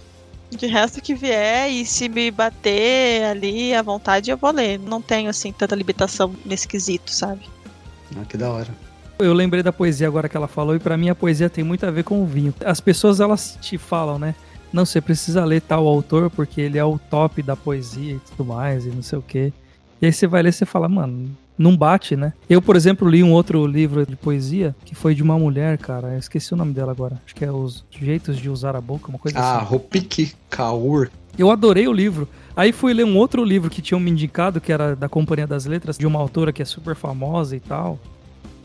De 0.56 0.66
resto 0.66 1.00
que 1.00 1.14
vier 1.14 1.70
e 1.70 1.84
se 1.84 2.08
me 2.08 2.30
bater 2.30 3.24
ali 3.24 3.74
à 3.74 3.82
vontade, 3.82 4.30
eu 4.30 4.36
vou 4.36 4.52
ler. 4.52 4.78
Não 4.78 5.00
tenho, 5.00 5.30
assim, 5.30 5.50
tanta 5.50 5.74
limitação 5.74 6.34
nesse 6.44 6.68
quesito, 6.68 7.10
sabe? 7.10 7.48
Ah, 8.16 8.24
que 8.28 8.36
da 8.36 8.50
hora. 8.50 8.68
Eu 9.18 9.32
lembrei 9.32 9.62
da 9.62 9.72
poesia 9.72 10.06
agora 10.06 10.28
que 10.28 10.36
ela 10.36 10.48
falou, 10.48 10.76
e 10.76 10.78
para 10.78 10.96
mim 10.96 11.08
a 11.08 11.14
poesia 11.14 11.48
tem 11.48 11.64
muito 11.64 11.86
a 11.86 11.90
ver 11.90 12.04
com 12.04 12.22
o 12.22 12.26
vinho. 12.26 12.54
As 12.64 12.80
pessoas, 12.80 13.18
elas 13.18 13.56
te 13.60 13.78
falam, 13.78 14.18
né? 14.18 14.34
Não, 14.72 14.84
você 14.84 15.00
precisa 15.00 15.44
ler 15.44 15.60
tal 15.62 15.86
autor 15.86 16.30
porque 16.30 16.60
ele 16.60 16.78
é 16.78 16.84
o 16.84 16.98
top 16.98 17.42
da 17.42 17.56
poesia 17.56 18.14
e 18.14 18.20
tudo 18.20 18.44
mais, 18.44 18.84
e 18.84 18.88
não 18.88 19.02
sei 19.02 19.18
o 19.18 19.22
quê. 19.22 19.52
E 20.00 20.06
aí 20.06 20.12
você 20.12 20.26
vai 20.26 20.42
ler 20.42 20.50
e 20.50 20.52
você 20.52 20.66
fala, 20.66 20.88
mano, 20.88 21.36
não 21.62 21.76
bate, 21.76 22.16
né? 22.16 22.32
Eu, 22.50 22.60
por 22.60 22.76
exemplo, 22.76 23.08
li 23.08 23.22
um 23.22 23.32
outro 23.32 23.64
livro 23.66 24.04
de 24.04 24.16
poesia 24.16 24.74
que 24.84 24.94
foi 24.94 25.14
de 25.14 25.22
uma 25.22 25.38
mulher, 25.38 25.78
cara. 25.78 26.08
Eu 26.08 26.18
esqueci 26.18 26.52
o 26.52 26.56
nome 26.56 26.74
dela 26.74 26.92
agora. 26.92 27.20
Acho 27.24 27.34
que 27.34 27.44
é 27.44 27.50
Os 27.50 27.84
Jeitos 27.90 28.36
de 28.36 28.50
Usar 28.50 28.76
a 28.76 28.80
Boca, 28.80 29.08
uma 29.08 29.18
coisa 29.18 29.38
ah, 29.38 29.56
assim. 29.56 29.60
Ah, 29.60 29.68
Rupik 29.68 30.32
Kaur. 30.50 31.08
Eu 31.38 31.50
adorei 31.50 31.88
o 31.88 31.92
livro. 31.92 32.28
Aí 32.54 32.72
fui 32.72 32.92
ler 32.92 33.04
um 33.04 33.16
outro 33.16 33.42
livro 33.42 33.70
que 33.70 33.80
tinham 33.80 34.00
me 34.00 34.10
indicado, 34.10 34.60
que 34.60 34.72
era 34.72 34.94
da 34.94 35.08
Companhia 35.08 35.46
das 35.46 35.64
Letras, 35.64 35.96
de 35.96 36.06
uma 36.06 36.18
autora 36.18 36.52
que 36.52 36.60
é 36.60 36.64
super 36.64 36.94
famosa 36.94 37.56
e 37.56 37.60
tal. 37.60 37.98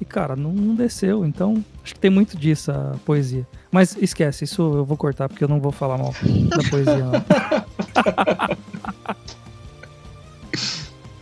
E, 0.01 0.05
cara, 0.05 0.35
não, 0.35 0.51
não 0.51 0.75
desceu. 0.75 1.25
Então, 1.25 1.63
acho 1.83 1.93
que 1.93 1.99
tem 1.99 2.11
muito 2.11 2.37
disso 2.37 2.71
a 2.71 2.95
poesia. 3.05 3.47
Mas 3.71 3.95
esquece, 3.99 4.43
isso 4.43 4.61
eu 4.61 4.85
vou 4.85 4.97
cortar, 4.97 5.29
porque 5.29 5.43
eu 5.43 5.47
não 5.47 5.59
vou 5.59 5.71
falar 5.71 5.97
mal 5.97 6.13
da 6.49 6.69
poesia, 6.69 6.97
não. 6.97 7.13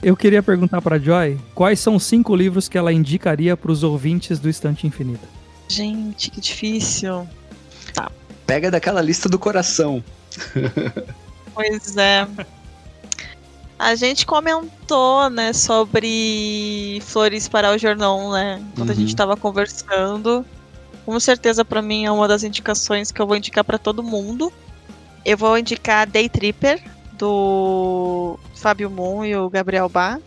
Eu 0.06 0.16
queria 0.16 0.44
perguntar 0.44 0.84
para 0.84 1.00
Joy 1.00 1.36
quais 1.56 1.80
são 1.80 1.96
os 1.96 2.04
cinco 2.04 2.36
livros 2.36 2.70
que 2.70 2.78
ela 2.78 2.94
indicaria 2.94 3.58
para 3.58 3.72
os 3.72 3.82
ouvintes 3.82 4.38
do 4.38 4.48
Estante 4.48 4.86
Infinita. 4.86 5.28
Gente, 5.68 6.30
que 6.30 6.40
difícil. 6.40 7.28
Tá. 7.92 8.12
Pega 8.46 8.70
daquela 8.70 9.02
lista 9.02 9.28
do 9.28 9.40
coração. 9.40 10.04
Pois 11.56 11.96
é. 11.96 12.28
A 13.80 13.96
gente 13.96 14.26
comentou, 14.26 15.30
né, 15.30 15.54
sobre 15.54 17.02
Flores 17.06 17.48
para 17.48 17.74
o 17.74 17.78
Jornal, 17.78 18.30
né? 18.34 18.62
Quando 18.76 18.90
uhum. 18.90 18.94
a 18.94 18.98
gente 18.98 19.08
estava 19.08 19.32
uhum. 19.36 19.40
conversando. 19.40 20.46
Com 21.06 21.18
certeza, 21.18 21.64
para 21.64 21.82
mim, 21.82 22.04
é 22.04 22.12
uma 22.12 22.28
das 22.28 22.44
indicações 22.44 23.10
que 23.10 23.22
eu 23.22 23.26
vou 23.26 23.38
indicar 23.38 23.64
para 23.64 23.78
todo 23.78 24.04
mundo. 24.04 24.52
Eu 25.24 25.38
vou 25.38 25.58
indicar 25.58 26.06
Day 26.06 26.28
Tripper, 26.28 26.84
do 27.18 28.38
Fábio 28.56 28.90
Moon 28.90 29.26
e 29.26 29.36
o 29.36 29.50
Gabriel 29.50 29.90
Bá. 29.90 30.20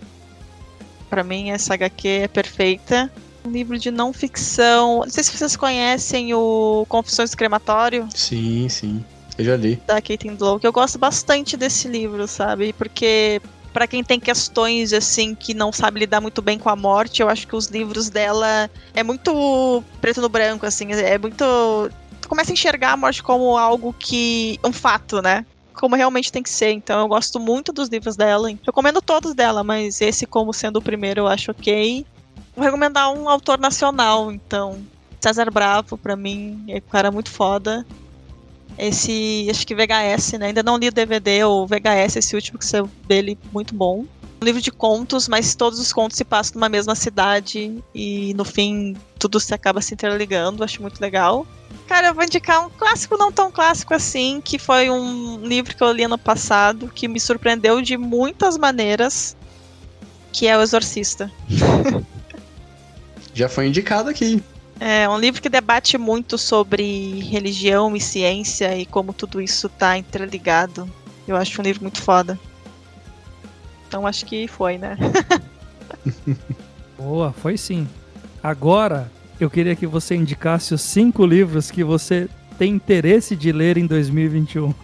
Para 1.08 1.24
mim, 1.24 1.50
essa 1.50 1.74
HQ 1.74 2.08
é 2.08 2.28
perfeita. 2.28 3.10
Um 3.44 3.50
livro 3.50 3.78
de 3.78 3.90
não 3.90 4.12
ficção. 4.12 5.00
Não 5.00 5.10
sei 5.10 5.24
se 5.24 5.36
vocês 5.36 5.56
conhecem 5.56 6.34
o 6.34 6.84
Confissões 6.88 7.30
do 7.30 7.36
Crematório. 7.36 8.08
Sim, 8.14 8.68
sim. 8.68 9.04
Eu 9.38 9.44
já 9.44 9.56
li. 9.56 9.80
Da 9.86 10.02
Kate 10.02 10.28
Blow, 10.30 10.58
que 10.58 10.66
eu 10.66 10.72
gosto 10.72 10.98
bastante 10.98 11.56
desse 11.56 11.86
livro, 11.88 12.26
sabe? 12.26 12.72
Porque 12.72 13.40
para 13.72 13.86
quem 13.86 14.02
tem 14.02 14.18
questões 14.18 14.92
assim 14.92 15.34
que 15.34 15.54
não 15.54 15.70
sabe 15.70 16.00
lidar 16.00 16.20
muito 16.20 16.42
bem 16.42 16.58
com 16.58 16.68
a 16.68 16.74
morte, 16.74 17.22
eu 17.22 17.28
acho 17.28 17.46
que 17.46 17.54
os 17.54 17.66
livros 17.66 18.10
dela 18.10 18.68
é 18.92 19.02
muito 19.04 19.84
preto 20.00 20.20
no 20.20 20.28
branco 20.28 20.66
assim, 20.66 20.92
é 20.92 21.16
muito 21.16 21.44
tu 22.20 22.28
começa 22.28 22.50
a 22.50 22.54
enxergar 22.54 22.92
a 22.92 22.96
morte 22.96 23.22
como 23.22 23.56
algo 23.56 23.94
que 23.96 24.58
um 24.64 24.72
fato, 24.72 25.22
né? 25.22 25.46
Como 25.78 25.96
realmente 25.96 26.32
tem 26.32 26.42
que 26.42 26.50
ser. 26.50 26.72
Então 26.72 27.00
eu 27.00 27.08
gosto 27.08 27.38
muito 27.38 27.72
dos 27.72 27.88
livros 27.88 28.16
dela. 28.16 28.50
Recomendo 28.64 29.00
todos 29.00 29.34
dela, 29.34 29.62
mas 29.62 30.00
esse 30.00 30.26
como 30.26 30.52
sendo 30.52 30.78
o 30.78 30.82
primeiro 30.82 31.20
eu 31.20 31.26
acho 31.26 31.50
ok. 31.50 32.04
Vou 32.54 32.64
recomendar 32.64 33.12
um 33.12 33.28
autor 33.28 33.58
nacional, 33.58 34.32
então. 34.32 34.78
César 35.20 35.50
Bravo, 35.50 35.96
para 35.96 36.16
mim, 36.16 36.64
é 36.68 36.76
um 36.76 36.90
cara 36.90 37.10
muito 37.10 37.30
foda. 37.30 37.86
Esse, 38.76 39.48
acho 39.50 39.66
que 39.66 39.74
VHS, 39.74 40.38
né? 40.38 40.46
Ainda 40.46 40.62
não 40.62 40.76
li 40.76 40.88
o 40.88 40.92
DVD 40.92 41.42
ou 41.44 41.66
VHS, 41.66 42.16
esse 42.16 42.34
último 42.36 42.58
que 42.58 42.66
saiu 42.66 42.88
dele, 43.06 43.36
muito 43.52 43.74
bom. 43.74 44.04
Um 44.40 44.44
livro 44.44 44.62
de 44.62 44.70
contos, 44.70 45.26
mas 45.26 45.56
todos 45.56 45.80
os 45.80 45.92
contos 45.92 46.16
se 46.16 46.24
passam 46.24 46.54
numa 46.54 46.68
mesma 46.68 46.94
cidade 46.94 47.82
e 47.92 48.32
no 48.34 48.44
fim 48.44 48.96
tudo 49.18 49.40
se 49.40 49.52
acaba 49.52 49.80
se 49.80 49.94
interligando, 49.94 50.62
acho 50.62 50.80
muito 50.80 51.00
legal. 51.00 51.44
Cara, 51.86 52.08
eu 52.08 52.14
vou 52.14 52.24
indicar 52.24 52.66
um 52.66 52.70
clássico 52.70 53.16
não 53.16 53.32
tão 53.32 53.50
clássico 53.50 53.94
assim, 53.94 54.40
que 54.42 54.58
foi 54.58 54.90
um 54.90 55.40
livro 55.42 55.74
que 55.74 55.82
eu 55.82 55.90
li 55.90 56.04
ano 56.04 56.18
passado, 56.18 56.88
que 56.94 57.08
me 57.08 57.18
surpreendeu 57.18 57.80
de 57.80 57.96
muitas 57.96 58.58
maneiras, 58.58 59.36
que 60.32 60.46
é 60.46 60.56
O 60.56 60.62
Exorcista. 60.62 61.30
Já 63.32 63.48
foi 63.48 63.68
indicado 63.68 64.10
aqui. 64.10 64.42
É 64.80 65.08
um 65.08 65.18
livro 65.18 65.42
que 65.42 65.48
debate 65.48 65.98
muito 65.98 66.38
sobre 66.38 67.20
religião 67.20 67.96
e 67.96 68.00
ciência 68.00 68.76
e 68.76 68.86
como 68.86 69.12
tudo 69.12 69.40
isso 69.40 69.68
tá 69.68 69.96
interligado. 69.96 70.88
Eu 71.26 71.36
acho 71.36 71.60
um 71.60 71.64
livro 71.64 71.82
muito 71.82 72.00
foda. 72.00 72.38
Então 73.86 74.06
acho 74.06 74.26
que 74.26 74.46
foi, 74.46 74.78
né? 74.78 74.96
Boa, 76.98 77.32
foi 77.32 77.56
sim. 77.56 77.88
Agora, 78.42 79.10
eu 79.40 79.50
queria 79.50 79.76
que 79.76 79.86
você 79.86 80.14
indicasse 80.14 80.74
os 80.74 80.80
cinco 80.80 81.24
livros 81.24 81.70
que 81.70 81.84
você 81.84 82.28
tem 82.58 82.72
interesse 82.72 83.36
de 83.36 83.52
ler 83.52 83.78
em 83.78 83.86
2021. 83.86 84.74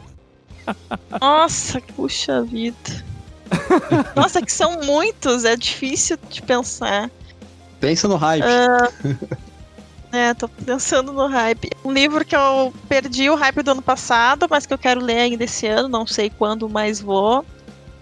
Nossa, 1.20 1.80
puxa 1.96 2.42
vida. 2.42 3.04
Nossa, 4.14 4.40
que 4.40 4.52
são 4.52 4.80
muitos, 4.82 5.44
é 5.44 5.56
difícil 5.56 6.16
de 6.30 6.40
pensar. 6.40 7.10
Pensa 7.80 8.08
no 8.08 8.16
hype. 8.16 8.44
Uh, 8.44 9.28
é, 10.12 10.32
tô 10.32 10.48
pensando 10.48 11.12
no 11.12 11.26
hype. 11.26 11.70
Um 11.84 11.92
livro 11.92 12.24
que 12.24 12.36
eu 12.36 12.72
perdi 12.88 13.28
o 13.28 13.34
hype 13.34 13.62
do 13.62 13.72
ano 13.72 13.82
passado, 13.82 14.46
mas 14.48 14.64
que 14.64 14.72
eu 14.72 14.78
quero 14.78 15.00
ler 15.00 15.18
ainda 15.18 15.44
esse 15.44 15.66
ano, 15.66 15.88
não 15.88 16.06
sei 16.06 16.30
quando 16.30 16.68
mais 16.68 17.00
vou. 17.00 17.44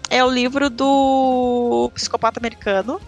É 0.09 0.23
o 0.23 0.29
livro 0.29 0.69
do 0.69 1.89
Psicopata 1.95 2.39
Americano. 2.39 3.01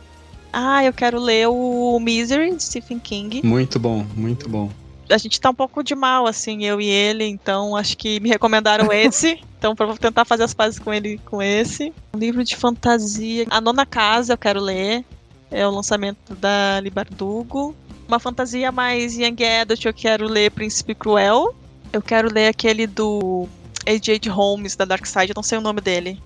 Ah, 0.58 0.86
eu 0.86 0.93
quero 0.93 1.20
ler 1.20 1.49
o 1.49 1.99
Misery, 1.99 2.56
de 2.56 2.64
Stephen 2.64 2.97
King. 2.97 3.41
Muito 3.43 3.78
bom, 3.78 4.06
muito 4.16 4.47
bom. 4.47 4.72
A 5.10 5.18
gente 5.18 5.41
tá 5.41 5.49
um 5.49 5.53
pouco 5.53 5.84
de 5.84 5.93
mal, 5.93 6.26
assim, 6.26 6.64
eu 6.64 6.80
e 6.80 6.88
ele, 6.88 7.26
então 7.26 7.76
acho 7.76 7.97
que 7.97 8.22
me 8.22 8.30
recomendaram 8.30 8.89
esse. 8.89 9.38
então 9.60 9.76
vou 9.76 9.97
tentar 9.97 10.24
fazer 10.24 10.43
as 10.43 10.53
pazes 10.53 10.80
com 10.80 10.93
ele 10.93 11.20
com 11.26 11.41
esse. 11.41 11.91
Um 12.14 12.18
livro 12.18 12.41
de 12.41 12.56
fantasia. 12.56 13.45
A 13.49 13.60
Nona 13.60 13.86
Casa 13.86 14.32
eu 14.32 14.38
quero 14.38 14.62
ler. 14.62 15.03
É 15.51 15.68
o 15.68 15.72
lançamento 15.72 16.34
da 16.36 16.80
Libardugo. 16.80 17.76
Uma 18.08 18.18
fantasia 18.18 18.72
mais 18.72 19.18
young 19.18 19.43
adult, 19.60 19.84
eu 19.84 19.93
quero 19.93 20.26
ler 20.26 20.51
Príncipe 20.51 20.95
Cruel. 20.95 21.53
Eu 21.91 22.01
quero 22.01 22.34
ler 22.34 22.47
aquele 22.47 22.88
do 22.88 23.45
H.H. 23.86 24.32
Holmes, 24.32 24.78
da 24.78 24.86
Dark 24.86 25.06
Side, 25.06 25.32
eu 25.32 25.36
não 25.36 25.43
sei 25.43 25.58
o 25.58 25.62
nome 25.62 25.82
dele. 25.82 26.18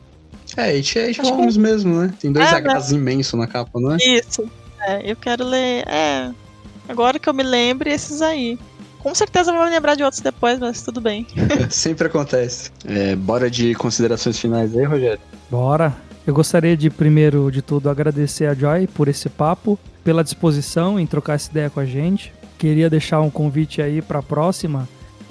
É, 0.58 0.78
H.H. 0.78 1.24
Holmes 1.24 1.56
que... 1.56 1.60
mesmo, 1.60 1.96
né? 1.96 2.14
Tem 2.20 2.32
dois 2.32 2.52
é, 2.52 2.60
Hs 2.60 2.92
né? 2.92 2.98
imensos 2.98 3.40
na 3.40 3.48
capa, 3.48 3.80
não 3.80 3.94
é? 3.94 3.98
Isso. 3.98 4.50
É, 4.82 5.12
eu 5.12 5.16
quero 5.16 5.44
ler. 5.44 5.88
É. 5.88 6.32
Agora 6.88 7.20
que 7.20 7.30
eu 7.30 7.34
me 7.34 7.44
lembre, 7.44 7.92
esses 7.92 8.22
aí. 8.22 8.58
Com 9.00 9.16
certeza 9.16 9.54
vou 9.54 9.64
lembrar 9.64 9.96
de 9.96 10.04
outros 10.04 10.22
depois, 10.22 10.60
mas 10.60 10.82
tudo 10.82 11.00
bem. 11.00 11.26
Sempre 11.70 12.08
acontece. 12.08 12.72
É, 12.86 13.16
bora 13.16 13.50
de 13.50 13.74
considerações 13.76 14.38
finais 14.38 14.76
aí, 14.76 14.84
Rogério? 14.84 15.22
Bora. 15.50 15.96
Eu 16.28 16.34
gostaria 16.34 16.76
de, 16.76 16.90
primeiro 16.90 17.50
de 17.50 17.62
tudo, 17.62 17.90
agradecer 17.90 18.46
a 18.46 18.54
Joy 18.54 18.88
por 18.88 19.08
esse 19.08 19.30
papo, 19.30 19.80
pela 20.04 20.24
disposição 20.24 21.00
em 21.00 21.08
trocar 21.08 21.36
essa 21.36 21.50
ideia 21.50 21.70
com 21.70 21.80
a 21.80 21.86
gente. 21.86 22.34
Queria 22.58 22.90
deixar 22.90 23.22
um 23.22 23.30
convite 23.30 23.82
aí 23.82 24.02
para 24.02 24.20
a 24.20 24.24
próxima. 24.24 24.88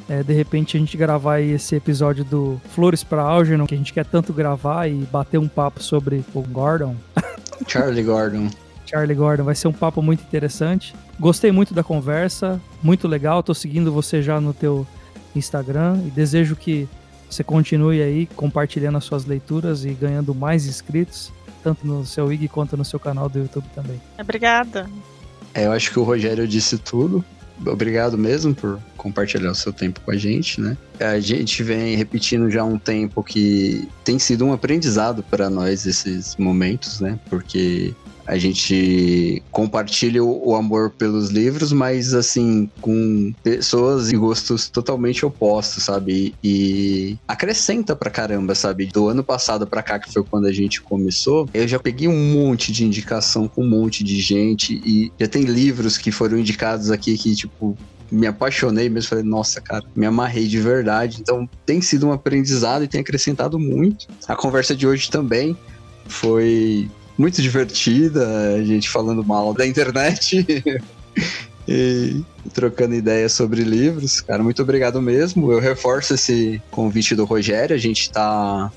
É, 0.08 0.22
de 0.22 0.32
repente 0.32 0.76
a 0.76 0.80
gente 0.80 0.96
gravar 0.96 1.40
esse 1.40 1.76
episódio 1.76 2.24
do 2.24 2.60
Flores 2.70 3.04
para 3.04 3.22
Algernon, 3.22 3.66
que 3.66 3.74
a 3.74 3.78
gente 3.78 3.92
quer 3.92 4.06
tanto 4.06 4.32
gravar 4.32 4.88
e 4.88 4.94
bater 4.94 5.38
um 5.38 5.48
papo 5.48 5.82
sobre 5.82 6.24
o 6.34 6.40
Gordon. 6.42 6.96
Charlie 7.68 8.02
Gordon. 8.02 8.48
Charlie 8.86 9.14
Gordon. 9.14 9.44
Vai 9.44 9.54
ser 9.54 9.68
um 9.68 9.72
papo 9.72 10.00
muito 10.00 10.22
interessante. 10.22 10.94
Gostei 11.20 11.52
muito 11.52 11.74
da 11.74 11.84
conversa, 11.84 12.58
muito 12.82 13.06
legal. 13.06 13.42
Tô 13.42 13.52
seguindo 13.52 13.92
você 13.92 14.22
já 14.22 14.40
no 14.40 14.54
teu 14.54 14.86
Instagram 15.36 16.00
e 16.06 16.10
desejo 16.10 16.56
que 16.56 16.88
você 17.28 17.44
continue 17.44 18.00
aí 18.00 18.26
compartilhando 18.34 18.96
as 18.96 19.04
suas 19.04 19.26
leituras 19.26 19.84
e 19.84 19.90
ganhando 19.90 20.34
mais 20.34 20.66
inscritos, 20.66 21.30
tanto 21.62 21.86
no 21.86 22.06
seu 22.06 22.32
IG 22.32 22.48
quanto 22.48 22.76
no 22.76 22.84
seu 22.84 22.98
canal 22.98 23.28
do 23.28 23.38
YouTube 23.38 23.66
também. 23.74 24.00
Obrigada. 24.18 24.88
É, 25.52 25.66
eu 25.66 25.72
acho 25.72 25.90
que 25.90 25.98
o 25.98 26.02
Rogério 26.02 26.48
disse 26.48 26.78
tudo. 26.78 27.22
Obrigado 27.66 28.16
mesmo 28.16 28.54
por 28.54 28.78
compartilhar 28.96 29.50
o 29.50 29.54
seu 29.54 29.72
tempo 29.72 30.00
com 30.00 30.10
a 30.10 30.16
gente, 30.16 30.60
né? 30.60 30.76
A 31.00 31.18
gente 31.18 31.62
vem 31.62 31.96
repetindo 31.96 32.50
já 32.50 32.64
um 32.64 32.78
tempo 32.78 33.22
que 33.22 33.88
tem 34.04 34.18
sido 34.18 34.44
um 34.44 34.52
aprendizado 34.52 35.22
para 35.22 35.48
nós 35.50 35.86
esses 35.86 36.36
momentos, 36.36 37.00
né? 37.00 37.18
Porque 37.28 37.94
a 38.28 38.36
gente 38.36 39.42
compartilha 39.50 40.22
o, 40.22 40.54
amor 40.54 40.90
pelos 40.90 41.30
livros, 41.30 41.72
mas 41.72 42.12
assim, 42.12 42.70
com 42.78 43.32
pessoas 43.42 44.12
e 44.12 44.16
gostos 44.16 44.68
totalmente 44.68 45.24
opostos, 45.24 45.84
sabe? 45.84 46.34
E, 46.44 47.16
acrescenta 47.26 47.96
pra 47.96 48.10
caramba, 48.10 48.54
sabe? 48.54 48.86
Do 48.86 49.08
ano 49.08 49.24
passado 49.24 49.66
pra 49.66 49.82
cá, 49.82 49.98
que 49.98 50.12
foi 50.12 50.22
quando 50.22 50.46
a 50.46 50.52
gente 50.52 50.82
começou, 50.82 51.48
eu 51.54 51.66
já 51.66 51.78
peguei 51.78 52.06
um 52.06 52.34
monte 52.34 52.70
de 52.70 52.84
indicação 52.84 53.48
com 53.48 53.64
um 53.64 53.68
monte 53.68 54.04
de 54.04 54.20
gente 54.20 54.74
e 54.84 55.10
já 55.18 55.26
tem 55.26 55.44
livros 55.44 55.96
que 55.96 56.12
foram 56.12 56.38
indicados 56.38 56.90
aqui 56.90 57.16
que, 57.16 57.34
tipo, 57.34 57.78
me 58.10 58.26
apaixonei 58.26 58.90
mesmo, 58.90 59.08
falei, 59.08 59.24
nossa, 59.24 59.58
cara, 59.60 59.84
me 59.96 60.04
amarrei 60.04 60.46
de 60.46 60.60
verdade. 60.60 61.18
Então 61.20 61.48
tem 61.64 61.80
sido 61.80 62.06
um 62.06 62.12
aprendizado 62.12 62.84
e 62.84 62.88
tem 62.88 63.00
acrescentado 63.00 63.58
muito. 63.58 64.06
A 64.26 64.36
conversa 64.36 64.76
de 64.76 64.86
hoje 64.86 65.10
também 65.10 65.56
foi 66.06 66.90
muito 67.18 67.42
divertida, 67.42 68.54
a 68.54 68.64
gente 68.64 68.88
falando 68.88 69.24
mal 69.24 69.52
da 69.52 69.66
internet 69.66 70.46
e 71.66 72.22
trocando 72.54 72.94
ideias 72.94 73.32
sobre 73.32 73.62
livros. 73.62 74.20
Cara, 74.20 74.42
muito 74.42 74.62
obrigado 74.62 75.02
mesmo. 75.02 75.52
Eu 75.52 75.58
reforço 75.58 76.14
esse 76.14 76.62
convite 76.70 77.16
do 77.16 77.24
Rogério. 77.24 77.74
A 77.74 77.78
gente 77.78 78.02
está 78.02 78.70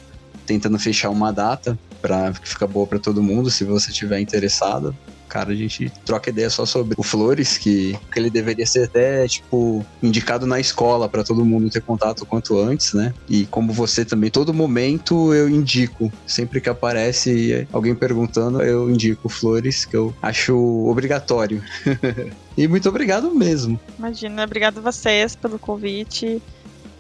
tentando 0.46 0.80
fechar 0.80 1.12
uma 1.12 1.32
data 1.32 1.78
para 2.02 2.34
que 2.34 2.50
fica 2.50 2.66
boa 2.66 2.88
para 2.88 2.98
todo 2.98 3.22
mundo, 3.22 3.52
se 3.52 3.64
você 3.64 3.92
tiver 3.92 4.20
interessado 4.20 4.96
cara, 5.32 5.54
a 5.54 5.56
gente 5.56 5.90
troca 6.06 6.30
ideia 6.30 6.50
só 6.50 6.66
sobre 6.66 6.94
o 6.98 7.04
Flores, 7.04 7.58
que, 7.58 7.98
ele 8.14 8.30
deveria 8.30 8.66
ser 8.66 8.84
até, 8.84 9.26
tipo, 9.30 9.86
indicado 10.04 10.46
na 10.46 10.60
escola 10.60 11.08
para 11.08 11.24
todo 11.24 11.46
mundo 11.46 11.70
ter 11.70 11.82
contato 11.82 12.26
quanto 12.26 12.60
antes, 12.60 12.94
né? 12.94 13.14
E 13.30 13.46
como 13.46 13.72
você 13.72 14.04
também, 14.04 14.30
todo 14.30 14.54
momento 14.54 15.34
eu 15.34 15.48
indico. 15.48 16.12
Sempre 16.28 16.60
que 16.60 16.68
aparece 16.68 17.66
alguém 17.72 17.96
perguntando, 17.96 18.62
eu 18.62 18.90
indico 18.90 19.30
Flores, 19.30 19.86
que 19.86 19.96
eu 19.96 20.14
acho 20.22 20.54
obrigatório. 20.86 21.64
e 22.58 22.68
muito 22.68 22.90
obrigado 22.90 23.34
mesmo. 23.34 23.80
Imagina, 23.98 24.44
obrigado 24.44 24.82
vocês 24.82 25.34
pelo 25.34 25.58
convite 25.58 26.42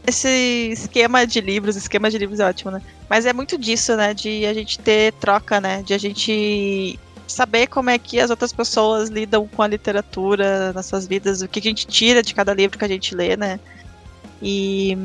esse 0.07 0.69
esquema 0.71 1.27
de 1.27 1.39
livros, 1.39 1.75
esquema 1.75 2.09
de 2.09 2.17
livros 2.17 2.39
é 2.39 2.45
ótimo, 2.45 2.71
né? 2.71 2.81
Mas 3.07 3.27
é 3.27 3.33
muito 3.33 3.55
disso, 3.55 3.95
né? 3.95 4.15
De 4.15 4.47
a 4.47 4.53
gente 4.53 4.79
ter 4.79 5.13
troca, 5.13 5.61
né? 5.61 5.83
De 5.83 5.93
a 5.93 5.97
gente 5.97 6.99
saber 7.31 7.67
como 7.67 7.89
é 7.89 7.97
que 7.97 8.19
as 8.19 8.29
outras 8.29 8.53
pessoas 8.53 9.09
lidam 9.09 9.47
com 9.47 9.61
a 9.61 9.67
literatura 9.67 10.71
nas 10.73 10.85
suas 10.85 11.07
vidas, 11.07 11.41
o 11.41 11.47
que 11.47 11.59
a 11.59 11.63
gente 11.63 11.87
tira 11.87 12.21
de 12.21 12.33
cada 12.33 12.53
livro 12.53 12.77
que 12.77 12.85
a 12.85 12.87
gente 12.87 13.15
lê, 13.15 13.35
né? 13.35 13.59
E, 14.41 14.97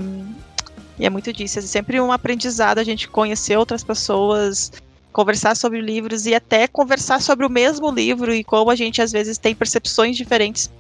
e 0.99 1.07
é 1.07 1.11
muito 1.11 1.33
disso. 1.33 1.59
É 1.59 1.63
sempre 1.63 2.01
um 2.01 2.13
aprendizado 2.13 2.79
a 2.79 2.85
gente 2.85 3.09
conhecer 3.09 3.57
outras 3.57 3.85
pessoas, 3.85 4.73
conversar 5.13 5.57
sobre 5.57 5.81
livros 5.81 6.27
e 6.27 6.35
até 6.35 6.67
conversar 6.67 7.21
sobre 7.23 7.47
o 7.47 7.51
mesmo 7.51 7.91
livro 7.91 8.35
e 8.35 8.45
como 8.45 8.71
a 8.71 8.77
gente 8.77 9.01
às 9.01 9.13
vezes 9.13 9.39
tem 9.39 9.55
percepções 9.55 10.17
diferentes 10.17 10.71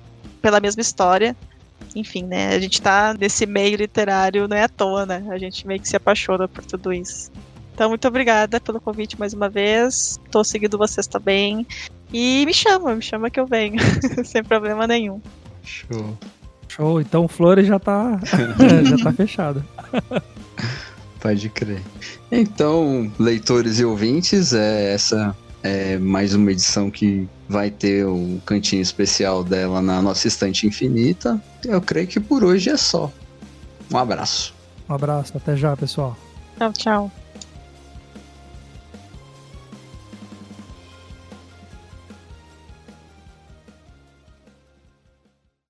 pela 0.42 0.60
mesma 0.60 0.82
história. 0.82 1.36
Enfim, 1.94 2.22
né? 2.22 2.54
A 2.54 2.58
gente 2.58 2.80
tá 2.80 3.14
nesse 3.18 3.46
meio 3.46 3.76
literário 3.76 4.46
não 4.46 4.56
é 4.56 4.64
à 4.64 4.68
toa, 4.68 5.06
né? 5.06 5.24
A 5.30 5.38
gente 5.38 5.66
meio 5.66 5.80
que 5.80 5.88
se 5.88 5.96
apaixona 5.96 6.46
por 6.46 6.64
tudo 6.64 6.92
isso. 6.92 7.30
Então, 7.76 7.90
muito 7.90 8.08
obrigada 8.08 8.58
pelo 8.58 8.80
convite 8.80 9.20
mais 9.20 9.34
uma 9.34 9.50
vez. 9.50 10.18
Tô 10.30 10.42
seguindo 10.42 10.78
vocês 10.78 11.06
também. 11.06 11.66
E 12.10 12.42
me 12.46 12.54
chama, 12.54 12.94
me 12.94 13.02
chama 13.02 13.28
que 13.28 13.38
eu 13.38 13.46
venho. 13.46 13.76
Sem 14.24 14.42
problema 14.42 14.86
nenhum. 14.86 15.20
Show. 15.62 16.16
Show. 16.68 17.02
Então, 17.02 17.28
Flores 17.28 17.66
já 17.66 17.78
tá, 17.78 18.18
já 18.82 19.04
tá 19.04 19.12
fechado. 19.12 19.62
Pode 21.20 21.50
crer. 21.50 21.82
Então, 22.32 23.12
leitores 23.18 23.78
e 23.78 23.84
ouvintes, 23.84 24.54
é 24.54 24.94
essa 24.94 25.36
é 25.62 25.98
mais 25.98 26.32
uma 26.32 26.52
edição 26.52 26.90
que 26.90 27.28
vai 27.46 27.70
ter 27.70 28.06
um 28.06 28.40
cantinho 28.46 28.80
especial 28.80 29.44
dela 29.44 29.82
na 29.82 30.00
nossa 30.00 30.26
estante 30.26 30.66
infinita. 30.66 31.38
Eu 31.62 31.82
creio 31.82 32.06
que 32.06 32.20
por 32.20 32.42
hoje 32.42 32.70
é 32.70 32.76
só. 32.78 33.12
Um 33.92 33.98
abraço. 33.98 34.54
Um 34.88 34.94
abraço, 34.94 35.36
até 35.36 35.54
já, 35.54 35.76
pessoal. 35.76 36.16
Tchau, 36.56 36.72
tchau. 36.72 37.25